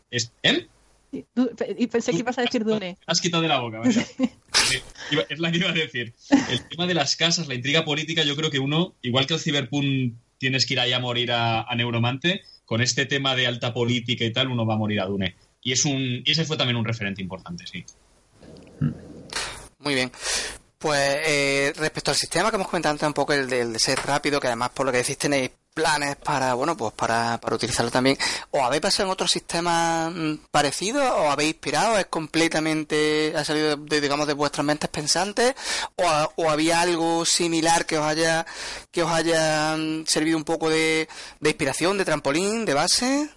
Es, 0.10 0.32
¿Eh? 0.42 0.68
Y 1.12 1.88
pensé 1.88 2.12
que 2.12 2.20
ibas 2.20 2.38
a 2.38 2.44
decir 2.44 2.64
Dune. 2.64 2.98
Has 3.08 3.20
quitado 3.20 3.42
de 3.42 3.50
la 3.50 3.60
boca, 3.60 3.82
Es 5.30 5.40
la 5.40 5.52
que 5.52 5.58
iba 5.58 5.70
a 5.70 5.74
decir. 5.74 6.14
El 6.50 6.68
tema 6.68 6.86
de 6.86 6.94
las 6.94 7.16
casas, 7.16 7.48
la 7.48 7.56
intriga 7.56 7.84
política, 7.84 8.24
yo 8.24 8.36
creo 8.36 8.52
que 8.52 8.60
uno, 8.60 8.96
igual 9.02 9.26
que 9.26 9.34
el 9.34 9.40
Cyberpunk 9.40 10.14
tienes 10.38 10.66
que 10.66 10.76
ir 10.76 10.80
ahí 10.80 10.94
a 10.94 11.00
morir 11.00 11.32
a, 11.32 11.66
Neuromante, 11.76 12.44
con 12.66 12.82
este 12.82 13.06
tema 13.06 13.36
de 13.36 13.48
alta 13.48 13.74
política 13.74 14.24
y 14.24 14.32
tal, 14.32 14.50
uno 14.50 14.66
va 14.66 14.76
a 14.76 14.78
morir 14.78 15.02
a 15.02 15.06
Dune. 15.06 15.36
Y, 15.62 15.72
es 15.72 15.86
un, 15.86 16.22
y 16.24 16.32
ese 16.32 16.46
fue 16.46 16.58
también 16.58 16.78
un 16.78 16.86
referente 16.86 17.22
importante, 17.22 17.66
sí. 17.66 17.84
Muy 19.80 19.96
bien. 19.96 20.12
Pues 20.78 21.18
eh, 21.26 21.74
respecto 21.76 22.12
al 22.12 22.18
sistema 22.18 22.50
que 22.50 22.56
hemos 22.56 22.70
comentado 22.70 22.94
antes 22.94 23.08
un 23.08 23.14
poco, 23.14 23.34
el 23.34 23.50
de, 23.50 23.62
el 23.62 23.74
de, 23.74 23.80
ser 23.80 24.00
rápido, 24.00 24.40
que 24.40 24.48
además 24.48 24.70
por 24.70 24.86
lo 24.86 24.92
que 24.92 25.00
decís 25.00 25.18
tenéis 25.18 25.52
planes 25.80 26.18
para, 26.18 26.54
bueno, 26.56 26.76
pues 26.76 26.94
para, 26.94 27.40
para 27.40 27.56
utilizarlo 27.56 27.90
también. 27.90 28.18
¿O 28.52 28.64
habéis 28.64 28.82
pasado 28.82 29.08
en 29.08 29.14
otros 29.14 29.32
sistemas 29.32 30.12
mm, 30.14 30.34
parecidos? 30.52 31.04
¿O 31.04 31.32
habéis 31.32 31.52
inspirado? 31.52 31.98
¿Es 31.98 32.08
completamente, 32.08 33.34
ha 33.36 33.46
salido 33.46 33.78
de, 33.78 34.02
digamos, 34.02 34.28
de 34.28 34.34
vuestras 34.34 34.66
mentes 34.66 34.90
pensantes? 34.90 35.56
¿O, 35.96 36.04
¿O, 36.36 36.50
había 36.50 36.82
algo 36.82 37.24
similar 37.26 37.86
que 37.86 37.98
os 37.98 38.06
haya, 38.06 38.46
que 38.92 39.04
os 39.04 39.12
haya 39.12 39.76
mm, 39.78 40.06
servido 40.06 40.38
un 40.38 40.44
poco 40.44 40.70
de, 40.70 41.08
de 41.40 41.50
inspiración, 41.50 41.98
de 41.98 42.06
trampolín, 42.06 42.66
de 42.66 42.74
base? 42.74 43.30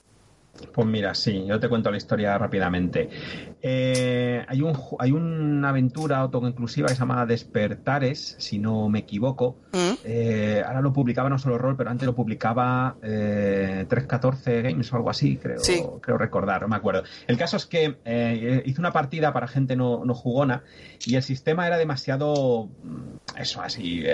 Pues 0.72 0.86
mira, 0.86 1.14
sí, 1.14 1.44
yo 1.46 1.58
te 1.58 1.68
cuento 1.68 1.90
la 1.90 1.96
historia 1.96 2.36
rápidamente. 2.36 3.08
Eh, 3.64 4.44
hay, 4.48 4.60
un, 4.60 4.76
hay 4.98 5.12
una 5.12 5.68
aventura 5.68 6.18
autoconclusiva 6.18 6.88
que 6.88 6.94
se 6.94 7.00
llama 7.00 7.24
Despertares, 7.26 8.34
si 8.38 8.58
no 8.58 8.88
me 8.88 9.00
equivoco. 9.00 9.56
Mm. 9.72 9.92
Eh, 10.04 10.62
ahora 10.66 10.80
lo 10.80 10.92
publicaba 10.92 11.28
no 11.28 11.38
solo 11.38 11.58
Rol, 11.58 11.76
pero 11.76 11.90
antes 11.90 12.06
lo 12.06 12.14
publicaba 12.14 12.96
314 13.00 14.58
eh, 14.58 14.62
Games 14.62 14.92
o 14.92 14.96
algo 14.96 15.10
así, 15.10 15.36
creo, 15.36 15.60
creo 16.00 16.18
recordar, 16.18 16.62
no 16.62 16.68
me 16.68 16.76
acuerdo. 16.76 17.04
El 17.26 17.38
caso 17.38 17.56
es 17.56 17.66
que 17.66 18.62
hice 18.64 18.80
una 18.80 18.92
partida 18.92 19.32
para 19.32 19.46
gente 19.46 19.76
no, 19.76 20.04
no 20.04 20.14
jugona 20.14 20.64
y 21.06 21.14
el 21.14 21.22
sistema 21.22 21.66
era 21.66 21.78
demasiado, 21.78 22.68
mm, 22.82 23.40
eso 23.40 23.62
así, 23.62 24.04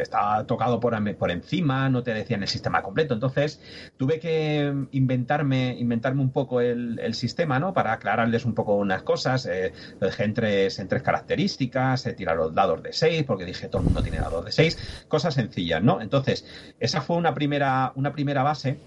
estaba 0.00 0.44
tocado 0.44 0.80
por, 0.80 1.16
por 1.16 1.30
encima, 1.30 1.88
no 1.88 2.02
te 2.02 2.12
decían 2.12 2.42
el 2.42 2.48
sistema 2.48 2.82
completo. 2.82 3.14
Entonces 3.14 3.60
tuve 3.96 4.18
que 4.18 4.74
inventarme 4.90 5.68
inventarme 5.78 6.22
un 6.22 6.30
poco 6.30 6.60
el, 6.60 7.14
sistema, 7.14 7.58
¿no? 7.58 7.72
Para 7.72 7.92
aclararles 7.92 8.44
un 8.44 8.54
poco 8.54 8.74
unas 8.88 9.02
cosas. 9.02 9.46
Eh, 9.46 9.72
lo 10.00 10.06
dejé 10.08 10.24
en 10.24 10.34
tres, 10.34 10.78
en 10.78 10.88
tres 10.88 11.02
características, 11.02 12.06
he 12.06 12.14
tirado 12.14 12.44
los 12.44 12.54
dados 12.54 12.82
de 12.82 12.92
seis, 12.92 13.24
porque 13.24 13.44
dije 13.44 13.68
todo 13.68 13.80
el 13.80 13.84
mundo 13.86 14.02
tiene 14.02 14.18
dados 14.18 14.44
de 14.44 14.52
seis. 14.52 14.78
Cosas 15.08 15.34
sencillas, 15.34 15.82
¿no? 15.82 16.00
Entonces, 16.00 16.46
esa 16.80 17.00
fue 17.00 17.16
una 17.16 17.34
primera, 17.34 17.92
una 17.94 18.12
primera 18.12 18.42
base 18.42 18.78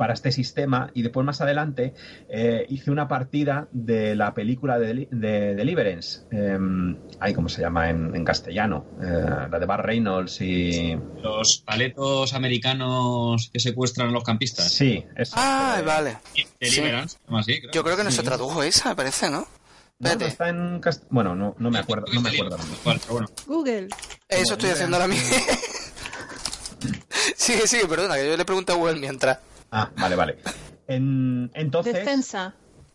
para 0.00 0.14
este 0.14 0.32
sistema 0.32 0.90
y 0.94 1.02
después 1.02 1.26
más 1.26 1.42
adelante 1.42 1.92
eh, 2.30 2.64
hice 2.70 2.90
una 2.90 3.06
partida 3.06 3.68
de 3.70 4.16
la 4.16 4.32
película 4.32 4.78
de, 4.78 5.06
Deliverance, 5.10 6.22
eh, 6.30 6.58
ahí 7.20 7.34
cómo 7.34 7.50
se 7.50 7.60
llama 7.60 7.90
en, 7.90 8.24
castellano, 8.24 8.86
eh, 8.98 9.46
la 9.50 9.58
de 9.58 9.66
Bar 9.66 9.84
Reynolds 9.84 10.40
y... 10.40 10.96
Los 11.22 11.58
paletos 11.58 12.32
americanos 12.32 13.50
que 13.52 13.60
secuestran 13.60 14.08
a 14.08 14.12
los 14.12 14.24
campistas. 14.24 14.72
Sí, 14.72 15.04
eso. 15.14 15.34
Ah, 15.36 15.82
vale. 15.84 16.16
Deliverance, 16.58 17.18
Yo 17.70 17.84
creo 17.84 17.98
que 17.98 18.04
no 18.04 18.10
se 18.10 18.22
tradujo 18.22 18.62
esa, 18.62 18.88
me 18.88 18.96
parece, 18.96 19.28
¿no? 19.28 19.46
está 20.00 20.48
en 20.48 20.80
bueno, 21.10 21.34
no, 21.36 21.54
no 21.58 21.70
me 21.70 21.78
acuerdo, 21.78 22.06
no 22.14 22.22
me 22.22 22.30
acuerdo. 22.30 22.56
Google. 23.46 23.88
Eso 24.30 24.54
estoy 24.54 24.70
haciendo 24.70 24.96
ahora 24.96 25.08
mismo. 25.08 25.36
sigue, 27.36 27.66
sigue, 27.66 27.86
perdona, 27.86 28.16
que 28.16 28.30
yo 28.30 28.36
le 28.38 28.44
pregunto 28.46 28.72
a 28.72 28.76
Google 28.76 28.98
mientras. 28.98 29.38
Ah, 29.70 29.90
vale, 29.96 30.16
vale. 30.16 30.36
En, 30.88 31.50
entonces. 31.54 31.94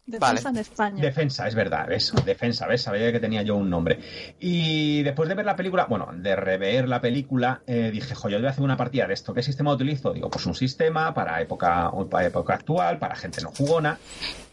Defensa. 0.07 0.33
Defensa 0.33 0.49
en 0.49 0.57
España. 0.57 1.01
Defensa, 1.01 1.47
es 1.47 1.55
verdad, 1.55 1.91
eso, 1.91 2.15
defensa, 2.23 2.67
¿ves? 2.67 2.83
Sabía 2.83 3.11
que 3.11 3.19
tenía 3.19 3.41
yo 3.41 3.55
un 3.55 3.71
nombre. 3.71 3.99
Y 4.39 5.01
después 5.01 5.27
de 5.27 5.33
ver 5.33 5.45
la 5.45 5.55
película, 5.55 5.87
bueno, 5.89 6.09
de 6.15 6.35
rever 6.35 6.87
la 6.87 7.01
película, 7.01 7.63
eh, 7.65 7.89
dije, 7.91 8.13
jo, 8.13 8.29
yo 8.29 8.37
voy 8.37 8.45
a 8.45 8.51
hacer 8.51 8.63
una 8.63 8.77
partida 8.77 9.07
de 9.07 9.15
esto. 9.15 9.33
¿Qué 9.33 9.41
sistema 9.41 9.73
utilizo? 9.73 10.13
Digo, 10.13 10.29
pues 10.29 10.45
un 10.45 10.53
sistema 10.53 11.11
para 11.11 11.41
época, 11.41 11.91
para 12.09 12.27
época 12.27 12.53
actual, 12.53 12.99
para 12.99 13.15
gente 13.15 13.41
no 13.41 13.49
jugona, 13.49 13.97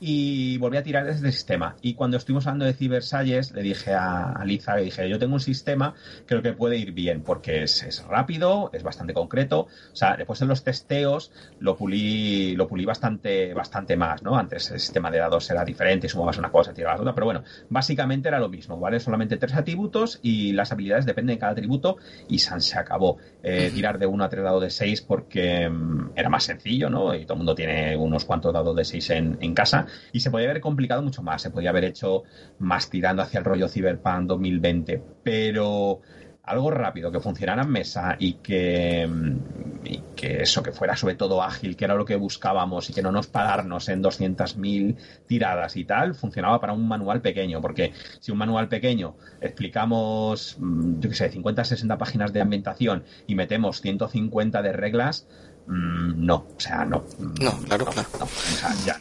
y 0.00 0.57
volví 0.57 0.78
a 0.78 0.82
tirar 0.82 1.05
desde 1.05 1.26
el 1.26 1.32
sistema. 1.34 1.76
Y 1.82 1.94
cuando 1.94 2.16
estuvimos 2.16 2.46
hablando 2.46 2.64
de 2.64 2.72
Cybersalles, 2.72 3.53
le 3.53 3.61
dije 3.61 3.92
a, 3.92 4.42
Liza, 4.46 4.76
le 4.76 4.84
dije, 4.84 5.07
yo 5.07 5.18
tengo 5.18 5.34
un 5.34 5.40
sistema, 5.40 5.94
creo 6.24 6.40
que 6.40 6.55
puede 6.55 6.78
ir 6.78 6.92
bien, 6.92 7.22
porque 7.22 7.64
es, 7.64 7.82
es 7.82 8.03
rápido, 8.05 8.70
es 8.72 8.82
bastante 8.82 9.12
concreto. 9.12 9.61
O 9.92 9.96
sea, 9.96 10.16
después 10.16 10.40
en 10.40 10.48
los 10.48 10.64
testeos 10.64 11.30
lo 11.61 11.76
pulí, 11.76 12.57
lo 12.57 12.66
pulí 12.66 12.86
bastante, 12.86 13.53
bastante 13.53 13.98
más, 13.98 14.22
¿no? 14.22 14.38
Antes 14.38 14.70
el 14.70 14.80
sistema 14.80 15.11
de 15.11 15.18
dados 15.18 15.41
era 15.51 15.64
diferente, 15.64 16.09
sumabas 16.09 16.38
una 16.38 16.51
cosa, 16.51 16.72
tirabas 16.72 17.01
otra, 17.01 17.14
pero 17.14 17.26
bueno, 17.26 17.43
básicamente 17.68 18.28
era 18.28 18.38
lo 18.38 18.49
mismo, 18.49 18.78
¿vale? 18.78 19.01
Solamente 19.01 19.36
tres 19.36 19.55
atributos 19.55 20.18
y 20.22 20.53
las 20.53 20.72
habilidades 20.72 21.07
dependen 21.07 21.36
de 21.36 21.40
cada 21.40 21.53
atributo 21.53 21.97
y 22.28 22.38
San 22.38 22.61
se 22.61 22.78
acabó. 22.78 23.18
Eh, 23.43 23.70
tirar 23.74 23.99
de 23.99 24.07
uno 24.07 24.24
a 24.24 24.28
tres 24.28 24.45
dados 24.45 24.62
de 24.62 24.70
seis 24.70 25.03
porque 25.03 25.68
mm, 25.68 26.12
era 26.14 26.28
más 26.28 26.45
sencillo, 26.45 26.88
¿no? 26.88 27.14
Y 27.14 27.24
todo 27.24 27.34
el 27.34 27.38
mundo 27.38 27.55
tiene 27.55 27.97
unos 27.97 28.24
cuantos 28.24 28.53
dados 28.53 28.76
de 28.76 28.84
seis 28.84 29.11
en, 29.11 29.36
en 29.40 29.55
casa 29.55 29.86
y 30.12 30.20
se 30.20 30.30
podía 30.30 30.49
haber 30.49 30.61
complicado 30.61 31.03
mucho 31.03 31.22
más, 31.22 31.43
se 31.43 31.51
podía 31.51 31.70
haber 31.70 31.84
hecho 31.84 32.22
más 32.59 32.88
tirando 32.88 33.22
hacia 33.22 33.38
el 33.38 33.45
rollo 33.45 33.68
Cyberpunk 33.68 34.26
2020, 34.26 35.03
pero 35.22 36.01
algo 36.45 36.70
rápido, 36.72 37.12
que 37.12 37.20
funcionara 37.20 37.62
en 37.62 37.70
mesa 37.70 38.16
y 38.18 38.34
que, 38.34 39.07
mm, 39.07 39.86
y 39.86 40.03
que 40.16 40.43
eso, 40.43 40.62
que 40.62 40.72
fuera 40.72 40.97
sobre 40.97 41.14
todo 41.14 41.43
ágil, 41.43 41.76
que 41.76 41.84
era 41.84 41.95
lo 41.95 42.05
que 42.05 42.16
buscábamos 42.16 42.90
y 42.90 42.93
que 42.93 43.03
no 43.03 43.12
nos 43.12 43.28
pararnos 43.28 43.88
en 43.88 44.03
200.000 44.03 44.97
tiradas 45.26 45.76
y 45.76 45.84
tal, 45.84 46.14
funcionaba 46.14 46.61
para 46.61 46.72
un 46.72 46.86
manual 46.88 47.20
pequeño, 47.20 47.61
porque 47.61 47.93
si 48.18 48.32
un 48.32 48.38
manual 48.38 48.68
pequeño 48.68 49.14
explicamos, 49.40 50.57
mm, 50.59 51.01
yo 51.01 51.09
qué 51.09 51.14
sé, 51.14 51.30
50, 51.30 51.64
60 51.64 51.97
páginas 51.97 52.32
de 52.32 52.40
ambientación 52.40 53.05
y 53.26 53.36
metemos 53.36 53.80
150 53.80 54.62
de 54.62 54.72
reglas, 54.72 55.28
mm, 55.66 56.26
no, 56.26 56.47
o 56.57 56.61
sea, 56.61 56.84
no. 56.84 57.05
No, 57.40 57.57
claro, 57.61 57.84
claro. 57.86 58.09
o 58.20 58.26
sea, 58.26 58.74
ya, 58.84 59.01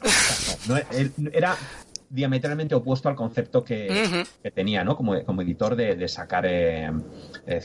no, 0.67 0.77
era 1.33 1.55
diametralmente 2.11 2.75
opuesto 2.75 3.09
al 3.09 3.15
concepto 3.15 3.63
que, 3.63 4.25
tenía, 4.53 4.83
¿no? 4.83 4.95
Como, 4.95 5.23
como 5.23 5.41
editor 5.41 5.75
de, 5.75 6.07
sacar 6.07 6.45
eh, 6.45 6.91
eh 7.47 7.61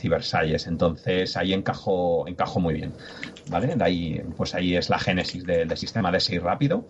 Entonces 0.65 1.37
ahí 1.37 1.53
encajó, 1.53 2.27
encajó 2.27 2.59
muy 2.59 2.73
bien. 2.73 2.93
¿Vale? 3.49 3.75
De 3.75 3.83
ahí, 3.83 4.21
pues 4.35 4.55
ahí 4.55 4.75
es 4.75 4.89
la 4.89 4.99
génesis 4.99 5.45
del, 5.45 5.75
sistema 5.77 6.11
de 6.11 6.19
6 6.19 6.41
rápido. 6.41 6.87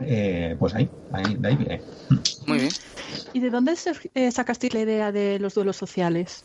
Eh, 0.00 0.56
pues 0.58 0.74
ahí, 0.74 0.88
ahí, 1.12 1.36
de 1.38 1.48
ahí 1.48 1.56
viene. 1.56 1.82
Muy 2.46 2.58
bien. 2.58 2.72
¿Y 3.32 3.40
de 3.40 3.50
dónde 3.50 3.74
eh, 4.14 4.30
sacaste 4.30 4.70
la 4.72 4.80
idea 4.80 5.12
de 5.12 5.38
los 5.38 5.54
duelos 5.54 5.76
sociales? 5.76 6.44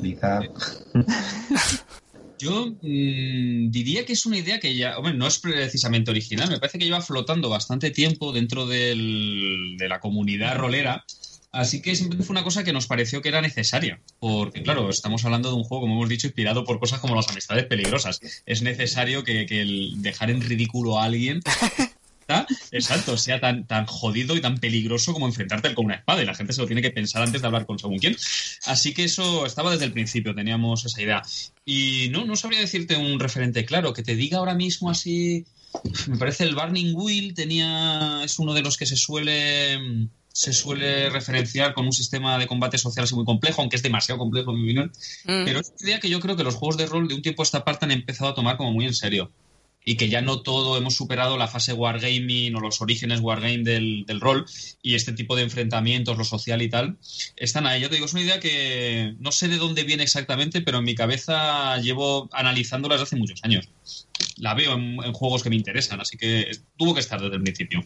Lisa. 0.00 0.40
Yo 2.38 2.66
mm, 2.66 3.70
diría 3.70 4.04
que 4.04 4.12
es 4.12 4.26
una 4.26 4.38
idea 4.38 4.60
que 4.60 4.74
ya, 4.74 4.98
hombre, 4.98 5.14
no 5.14 5.26
es 5.26 5.38
precisamente 5.38 6.10
original, 6.10 6.50
me 6.50 6.58
parece 6.58 6.78
que 6.78 6.84
lleva 6.84 7.00
flotando 7.00 7.48
bastante 7.48 7.90
tiempo 7.90 8.32
dentro 8.32 8.66
de 8.66 9.76
la 9.88 10.00
comunidad 10.00 10.56
rolera. 10.56 11.04
Así 11.52 11.80
que 11.80 11.94
siempre 11.94 12.18
fue 12.24 12.34
una 12.34 12.42
cosa 12.42 12.64
que 12.64 12.72
nos 12.72 12.88
pareció 12.88 13.22
que 13.22 13.28
era 13.28 13.40
necesaria. 13.40 14.00
Porque, 14.18 14.64
claro, 14.64 14.90
estamos 14.90 15.24
hablando 15.24 15.50
de 15.50 15.54
un 15.54 15.62
juego, 15.62 15.82
como 15.82 15.94
hemos 15.94 16.08
dicho, 16.08 16.26
inspirado 16.26 16.64
por 16.64 16.80
cosas 16.80 16.98
como 16.98 17.14
las 17.14 17.28
amistades 17.28 17.66
peligrosas. 17.66 18.18
Es 18.44 18.62
necesario 18.62 19.22
que, 19.22 19.46
que 19.46 19.60
el 19.60 20.02
dejar 20.02 20.30
en 20.30 20.40
ridículo 20.40 20.98
a 20.98 21.04
alguien 21.04 21.40
exacto, 22.70 23.16
sea 23.16 23.40
tan, 23.40 23.66
tan 23.66 23.86
jodido 23.86 24.36
y 24.36 24.40
tan 24.40 24.58
peligroso 24.58 25.12
como 25.12 25.26
enfrentarte 25.26 25.74
con 25.74 25.86
una 25.86 25.96
espada. 25.96 26.22
Y 26.22 26.26
la 26.26 26.34
gente 26.34 26.52
se 26.52 26.60
lo 26.60 26.66
tiene 26.66 26.82
que 26.82 26.90
pensar 26.90 27.22
antes 27.22 27.40
de 27.40 27.46
hablar 27.46 27.66
con 27.66 27.78
según 27.78 27.98
quién. 27.98 28.16
Así 28.66 28.94
que 28.94 29.04
eso 29.04 29.46
estaba 29.46 29.72
desde 29.72 29.84
el 29.84 29.92
principio, 29.92 30.34
teníamos 30.34 30.84
esa 30.84 31.02
idea. 31.02 31.22
Y 31.64 32.08
no, 32.10 32.24
no 32.24 32.36
sabría 32.36 32.60
decirte 32.60 32.96
un 32.96 33.18
referente 33.20 33.64
claro, 33.64 33.92
que 33.92 34.02
te 34.02 34.16
diga 34.16 34.38
ahora 34.38 34.54
mismo 34.54 34.90
así. 34.90 35.44
Me 36.06 36.16
parece 36.16 36.44
el 36.44 36.54
Burning 36.54 36.94
Wheel 36.94 37.34
tenía. 37.34 38.22
es 38.24 38.38
uno 38.38 38.54
de 38.54 38.62
los 38.62 38.76
que 38.76 38.86
se 38.86 38.96
suele 38.96 40.08
se 40.34 40.52
suele 40.52 41.10
referenciar 41.10 41.74
con 41.74 41.86
un 41.86 41.92
sistema 41.92 42.36
de 42.38 42.48
combate 42.48 42.76
social 42.76 43.04
así 43.04 43.14
muy 43.14 43.24
complejo, 43.24 43.60
aunque 43.60 43.76
es 43.76 43.84
demasiado 43.84 44.18
complejo 44.18 44.50
en 44.50 44.56
mi 44.56 44.64
opinión. 44.64 44.92
Mm. 45.24 45.44
Pero 45.44 45.60
es 45.60 45.72
una 45.78 45.90
idea 45.90 46.00
que 46.00 46.10
yo 46.10 46.18
creo 46.18 46.34
que 46.36 46.42
los 46.42 46.56
juegos 46.56 46.76
de 46.76 46.86
rol 46.86 47.06
de 47.06 47.14
un 47.14 47.22
tiempo 47.22 47.42
a 47.42 47.44
esta 47.44 47.64
parte 47.64 47.84
han 47.84 47.92
empezado 47.92 48.30
a 48.30 48.34
tomar 48.34 48.56
como 48.56 48.72
muy 48.72 48.84
en 48.84 48.94
serio 48.94 49.30
y 49.84 49.96
que 49.96 50.08
ya 50.08 50.22
no 50.22 50.40
todo 50.40 50.76
hemos 50.78 50.94
superado 50.94 51.36
la 51.36 51.48
fase 51.48 51.72
wargaming 51.72 52.54
o 52.56 52.60
los 52.60 52.80
orígenes 52.80 53.20
wargame 53.20 53.58
del, 53.58 54.04
del 54.06 54.20
rol 54.20 54.46
y 54.82 54.94
este 54.94 55.12
tipo 55.12 55.36
de 55.36 55.42
enfrentamientos, 55.42 56.16
lo 56.16 56.24
social 56.24 56.62
y 56.62 56.68
tal, 56.68 56.96
están 57.36 57.66
ahí. 57.66 57.82
Yo 57.82 57.88
te 57.88 57.96
digo, 57.96 58.06
es 58.06 58.12
una 58.14 58.22
idea 58.22 58.40
que 58.40 59.14
no 59.18 59.30
sé 59.30 59.48
de 59.48 59.58
dónde 59.58 59.84
viene 59.84 60.02
exactamente, 60.02 60.62
pero 60.62 60.78
en 60.78 60.84
mi 60.84 60.94
cabeza 60.94 61.76
llevo 61.78 62.28
analizándola 62.32 62.94
desde 62.94 63.04
hace 63.04 63.16
muchos 63.16 63.40
años. 63.44 63.68
La 64.38 64.54
veo 64.54 64.74
en, 64.74 65.12
juegos 65.12 65.42
que 65.42 65.50
me 65.50 65.56
interesan, 65.56 66.00
así 66.00 66.16
que 66.16 66.50
tuvo 66.76 66.94
que 66.94 67.00
estar 67.00 67.20
desde 67.20 67.36
el 67.36 67.42
principio. 67.42 67.84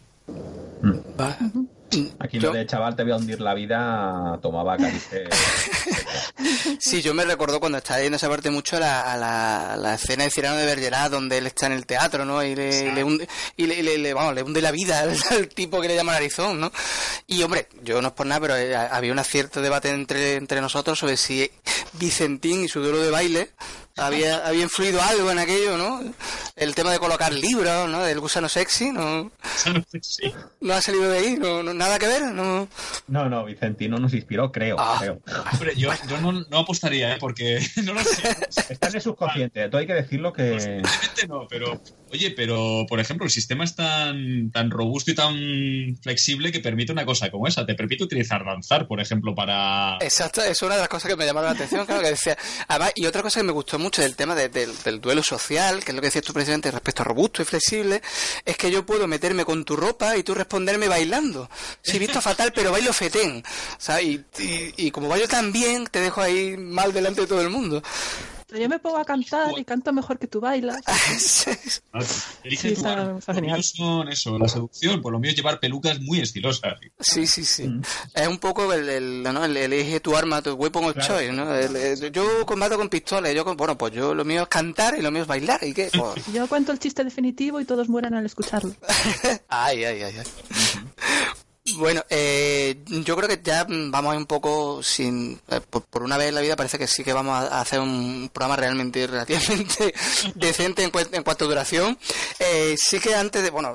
Aquí 2.18 2.38
lo 2.38 2.52
de 2.52 2.66
chaval 2.66 2.94
te 2.94 3.02
voy 3.02 3.12
a 3.12 3.16
hundir 3.16 3.40
la 3.40 3.54
vida 3.54 4.38
tomaba 4.42 4.76
sí, 6.78 7.02
yo 7.02 7.14
me 7.14 7.24
recuerdo 7.24 7.60
cuando 7.60 7.78
estaba 7.78 8.00
viendo 8.00 8.16
esa 8.16 8.28
parte 8.28 8.50
mucho 8.50 8.76
a 8.76 9.16
la, 9.16 9.94
escena 9.94 10.24
de 10.24 10.30
Cirano 10.30 10.56
de 10.56 10.66
Bergerac 10.66 11.10
donde 11.10 11.38
él 11.38 11.46
está 11.46 11.66
en 11.66 11.72
el 11.72 11.86
teatro, 11.86 12.24
¿no? 12.24 12.42
Y 12.42 12.54
le, 12.54 13.02
hunde, 13.02 13.28
y 13.56 13.66
le, 13.66 14.14
vamos, 14.14 14.34
le 14.34 14.42
hunde 14.42 14.60
la 14.60 14.70
vida 14.70 15.00
al, 15.00 15.48
tipo 15.48 15.80
que 15.80 15.88
le 15.88 15.96
llama 15.96 16.14
Arizón, 16.14 16.60
¿no? 16.60 16.70
Y 17.26 17.42
hombre, 17.42 17.68
yo 17.82 18.02
no 18.02 18.08
es 18.08 18.14
por 18.14 18.26
nada, 18.26 18.40
pero 18.40 18.56
eh, 18.56 18.76
había 18.76 19.12
un 19.12 19.24
cierto 19.24 19.62
debate 19.62 19.90
entre, 19.90 20.36
entre 20.36 20.60
nosotros 20.60 20.98
sobre 20.98 21.16
si 21.16 21.50
Vicentín 21.94 22.64
y 22.64 22.68
su 22.68 22.80
duelo 22.80 23.00
de 23.00 23.10
baile 23.10 23.50
había, 23.98 24.46
había 24.46 24.62
influido 24.62 25.00
algo 25.02 25.30
en 25.30 25.38
aquello, 25.38 25.76
¿no? 25.76 26.02
El 26.56 26.74
tema 26.74 26.92
de 26.92 26.98
colocar 26.98 27.32
libros, 27.32 27.88
¿no? 27.88 28.02
Del 28.02 28.20
gusano 28.20 28.48
sexy, 28.48 28.90
¿no? 28.92 29.30
¿No 30.60 30.74
ha 30.74 30.80
salido 30.80 31.10
de 31.10 31.18
ahí? 31.18 31.36
¿No, 31.36 31.62
nada 31.62 31.98
que 31.98 32.06
ver? 32.06 32.22
¿No? 32.22 32.68
no, 33.06 33.28
no, 33.28 33.44
Vicentino 33.44 33.98
nos 33.98 34.14
inspiró, 34.14 34.50
creo. 34.50 34.76
Ah. 34.78 34.96
creo. 34.98 35.20
Hombre, 35.52 35.74
yo, 35.76 35.90
yo 36.08 36.20
no, 36.20 36.32
no, 36.32 36.58
apostaría, 36.58 37.14
¿eh? 37.14 37.16
Porque 37.20 37.60
no 37.84 37.94
lo 37.94 38.02
sé. 38.02 38.36
Está 38.68 38.88
en 38.88 38.96
el 38.96 39.02
subconsciente, 39.02 39.68
todo 39.68 39.80
hay 39.80 39.86
que 39.86 39.94
decirlo 39.94 40.32
que... 40.32 40.82
no, 41.28 41.46
pero... 41.48 41.80
Oye, 42.10 42.30
pero, 42.30 42.86
por 42.88 43.00
ejemplo, 43.00 43.26
el 43.26 43.30
sistema 43.30 43.64
es 43.64 43.74
tan, 43.74 44.50
tan 44.50 44.70
robusto 44.70 45.10
y 45.10 45.14
tan 45.14 45.96
flexible 46.02 46.50
que 46.50 46.60
permite 46.60 46.92
una 46.92 47.04
cosa 47.04 47.30
como 47.30 47.46
esa. 47.46 47.66
Te 47.66 47.74
permite 47.74 48.04
utilizar 48.04 48.44
danzar, 48.44 48.86
por 48.86 49.00
ejemplo, 49.00 49.34
para... 49.34 49.96
Exacto, 50.00 50.42
es 50.42 50.60
una 50.62 50.74
de 50.74 50.80
las 50.80 50.88
cosas 50.88 51.10
que 51.10 51.16
me 51.16 51.26
llamaron 51.26 51.50
la 51.50 51.54
atención, 51.54 51.84
claro, 51.86 52.02
que 52.02 52.10
decía... 52.10 52.36
Y 52.94 53.06
otra 53.06 53.22
cosa 53.22 53.40
que 53.40 53.44
me 53.44 53.52
gustó 53.52 53.78
mucho 53.78 54.02
del 54.02 54.16
tema 54.16 54.34
del 54.34 55.00
duelo 55.00 55.22
social, 55.22 55.84
que 55.84 55.90
es 55.90 55.94
lo 55.94 56.00
que 56.00 56.08
decías 56.08 56.24
tú 56.24 56.32
precisamente 56.32 56.70
respecto 56.70 57.02
a 57.02 57.04
robusto 57.04 57.42
y 57.42 57.44
flexible, 57.44 58.02
es 58.44 58.56
que 58.56 58.70
yo 58.70 58.86
puedo 58.86 59.06
meterme 59.06 59.44
con 59.44 59.64
tu 59.64 59.76
ropa 59.76 60.16
y 60.16 60.22
tú 60.22 60.34
responderme 60.34 60.88
bailando. 60.88 61.50
Si 61.82 61.98
visto 61.98 62.20
fatal, 62.20 62.52
pero 62.54 62.72
bailo 62.72 62.92
fetén. 62.92 63.42
Y, 64.02 64.20
y, 64.76 64.90
como 64.90 65.08
bailo 65.08 65.28
tan 65.28 65.52
bien, 65.52 65.86
te 65.86 66.00
dejo 66.00 66.20
ahí 66.20 66.56
mal 66.56 66.92
delante 66.92 67.22
de 67.22 67.26
todo 67.26 67.42
el 67.42 67.50
mundo. 67.50 67.82
Yo 68.50 68.68
me 68.68 68.78
pongo 68.78 68.96
a 68.96 69.04
cantar 69.04 69.58
y 69.58 69.64
canto 69.64 69.92
mejor 69.92 70.18
que 70.18 70.26
tú 70.26 70.40
bailas. 70.40 70.80
Elige 72.44 72.76
son 72.76 74.08
eso, 74.08 74.38
la 74.38 74.48
seducción. 74.48 75.02
Por 75.02 75.12
lo 75.12 75.18
mío 75.18 75.32
llevar 75.32 75.60
pelucas 75.60 76.00
muy 76.00 76.20
estilosas. 76.20 76.78
Sí, 76.98 77.26
sí, 77.26 77.44
sí. 77.44 77.68
Mm. 77.68 77.82
Es 78.14 78.28
un 78.28 78.38
poco 78.38 78.72
el, 78.72 78.88
el, 78.88 79.22
¿no? 79.22 79.44
el, 79.44 79.56
elige 79.56 80.00
tu 80.00 80.16
arma, 80.16 80.40
tu 80.40 80.52
weapon 80.52 80.84
of 80.84 80.96
choice, 80.98 81.32
¿no? 81.32 81.48
yo 82.10 82.46
combato 82.46 82.76
con 82.76 82.88
pistolas, 82.88 83.34
yo 83.34 83.44
bueno, 83.54 83.76
pues 83.76 83.92
yo 83.92 84.14
lo 84.14 84.24
mío 84.24 84.42
es 84.42 84.48
cantar 84.48 84.98
y 84.98 85.02
lo 85.02 85.10
mío 85.10 85.22
es 85.22 85.28
bailar. 85.28 85.62
¿Y 85.62 85.74
qué? 85.74 85.90
Pues 85.98 86.32
yo 86.32 86.46
cuento 86.46 86.70
el 86.72 86.78
chiste 86.78 87.02
definitivo 87.02 87.60
y 87.60 87.64
todos 87.64 87.88
mueren 87.88 88.14
al 88.14 88.24
escucharlo. 88.24 88.74
ay, 89.48 89.84
ay, 89.84 90.02
ay, 90.02 90.14
ay. 90.18 90.26
Bueno, 91.78 92.04
eh, 92.10 92.82
yo 92.88 93.16
creo 93.16 93.28
que 93.28 93.40
ya 93.40 93.64
vamos 93.68 94.16
un 94.16 94.26
poco 94.26 94.82
sin. 94.82 95.40
Eh, 95.48 95.60
por, 95.60 96.02
una 96.02 96.16
vez 96.16 96.30
en 96.30 96.34
la 96.34 96.40
vida 96.40 96.56
parece 96.56 96.76
que 96.76 96.88
sí 96.88 97.04
que 97.04 97.12
vamos 97.12 97.38
a, 97.38 97.60
hacer 97.60 97.78
un 97.78 98.28
programa 98.32 98.56
realmente 98.56 99.06
relativamente 99.06 99.94
decente 100.34 100.82
en, 100.82 100.90
en, 101.12 101.22
cuanto 101.22 101.44
a 101.44 101.48
duración. 101.48 101.96
Eh, 102.40 102.74
sí 102.76 102.98
que 102.98 103.14
antes 103.14 103.44
de. 103.44 103.50
Bueno, 103.50 103.72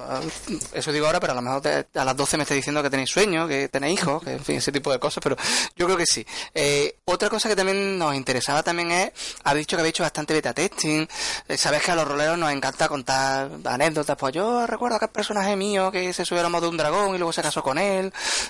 eso 0.74 0.92
digo 0.92 1.06
ahora, 1.06 1.22
pero 1.22 1.32
a 1.32 1.36
lo 1.38 1.42
mejor 1.42 1.62
a 1.66 2.04
las 2.04 2.18
12 2.18 2.36
me 2.36 2.44
estáis 2.44 2.60
diciendo 2.60 2.84
que 2.84 2.90
tenéis 2.90 3.10
sueños, 3.10 3.48
que 3.48 3.70
tenéis 3.70 4.02
hijos, 4.02 4.22
que 4.22 4.34
en 4.34 4.44
fin, 4.44 4.58
ese 4.58 4.74
tipo 4.74 4.92
de 4.92 5.00
cosas, 5.00 5.24
pero 5.24 5.38
yo 5.78 5.86
creo 5.86 5.98
que 5.98 6.06
sí. 6.06 6.26
Eh, 6.54 6.98
otra 7.06 7.30
cosa 7.30 7.48
que 7.48 7.56
también 7.56 7.98
nos 7.98 8.16
interesaba 8.16 8.64
también 8.64 8.92
es. 8.92 9.12
Habéis 9.46 9.66
dicho 9.66 9.78
que 9.78 9.82
habéis 9.82 9.94
hecho 9.94 10.04
bastante 10.04 10.34
beta 10.34 10.54
testing. 10.54 11.08
Eh, 11.48 11.58
sabes 11.58 11.82
que 11.82 11.92
a 11.92 11.96
los 11.96 12.06
roleros 12.06 12.38
nos 12.38 12.52
encanta 12.52 12.90
contar 12.90 13.50
anécdotas. 13.64 14.18
Pues 14.18 14.34
yo 14.34 14.68
recuerdo 14.68 15.00
que 15.00 15.06
el 15.06 15.12
personaje 15.12 15.56
mío 15.56 15.90
que 15.90 16.12
se 16.12 16.26
subió 16.26 16.46
a 16.46 16.50
la 16.50 16.60
de 16.60 16.68
un 16.68 16.76
dragón 16.76 17.16
y 17.16 17.18
luego 17.18 17.32
se 17.32 17.42
casó 17.42 17.64
con 17.64 17.78
él 17.78 17.93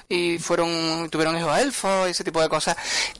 y 0.10 0.38
fueron 0.40 1.10
tuvieron 1.10 1.38
hijos 1.38 1.58
elfos 1.58 2.08
y 2.08 2.12
ese 2.12 2.24
tipo 2.24 2.42
de 2.42 2.50
cosas. 2.50 2.76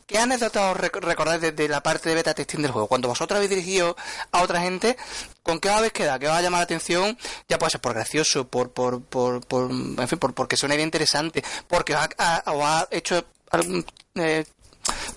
¿Qué 0.06 0.18
anécdotas 0.18 0.76
os 0.76 0.78
recordáis 0.78 1.42
de, 1.42 1.68
la 1.68 1.82
parte 1.82 2.10
de 2.10 2.16
beta 2.16 2.34
testing 2.34 2.62
del 2.62 2.72
juego? 2.72 2.88
Cuando 2.88 3.08
vosotros 3.08 3.38
habéis 3.38 3.50
dirigido 3.50 3.96
a 4.32 4.42
otra 4.42 4.62
gente, 4.62 4.98
¿con 5.42 5.60
qué 5.60 5.70
os 5.70 5.76
habéis 5.76 5.94
quedado? 5.94 6.20
¿Qué 6.20 6.28
os 6.28 6.34
ha 6.34 6.42
llamado 6.42 6.62
la 6.62 6.66
atención? 6.66 7.18
Ya 7.48 7.58
puede 7.58 7.72
ser 7.72 7.82
por 7.82 7.94
gracioso, 7.94 8.48
por, 8.48 8.72
por, 8.72 9.02
por, 9.04 9.46
por 9.46 9.72
en 9.72 10.08
fin, 10.08 10.20
por, 10.20 10.34
porque 10.34 10.56
idea 10.56 10.82
interesante, 10.82 11.44
porque 11.68 11.96
os 11.96 12.08
ha, 12.18 12.88
hecho 12.92 13.26
algún 13.52 13.86
eh, 14.16 14.46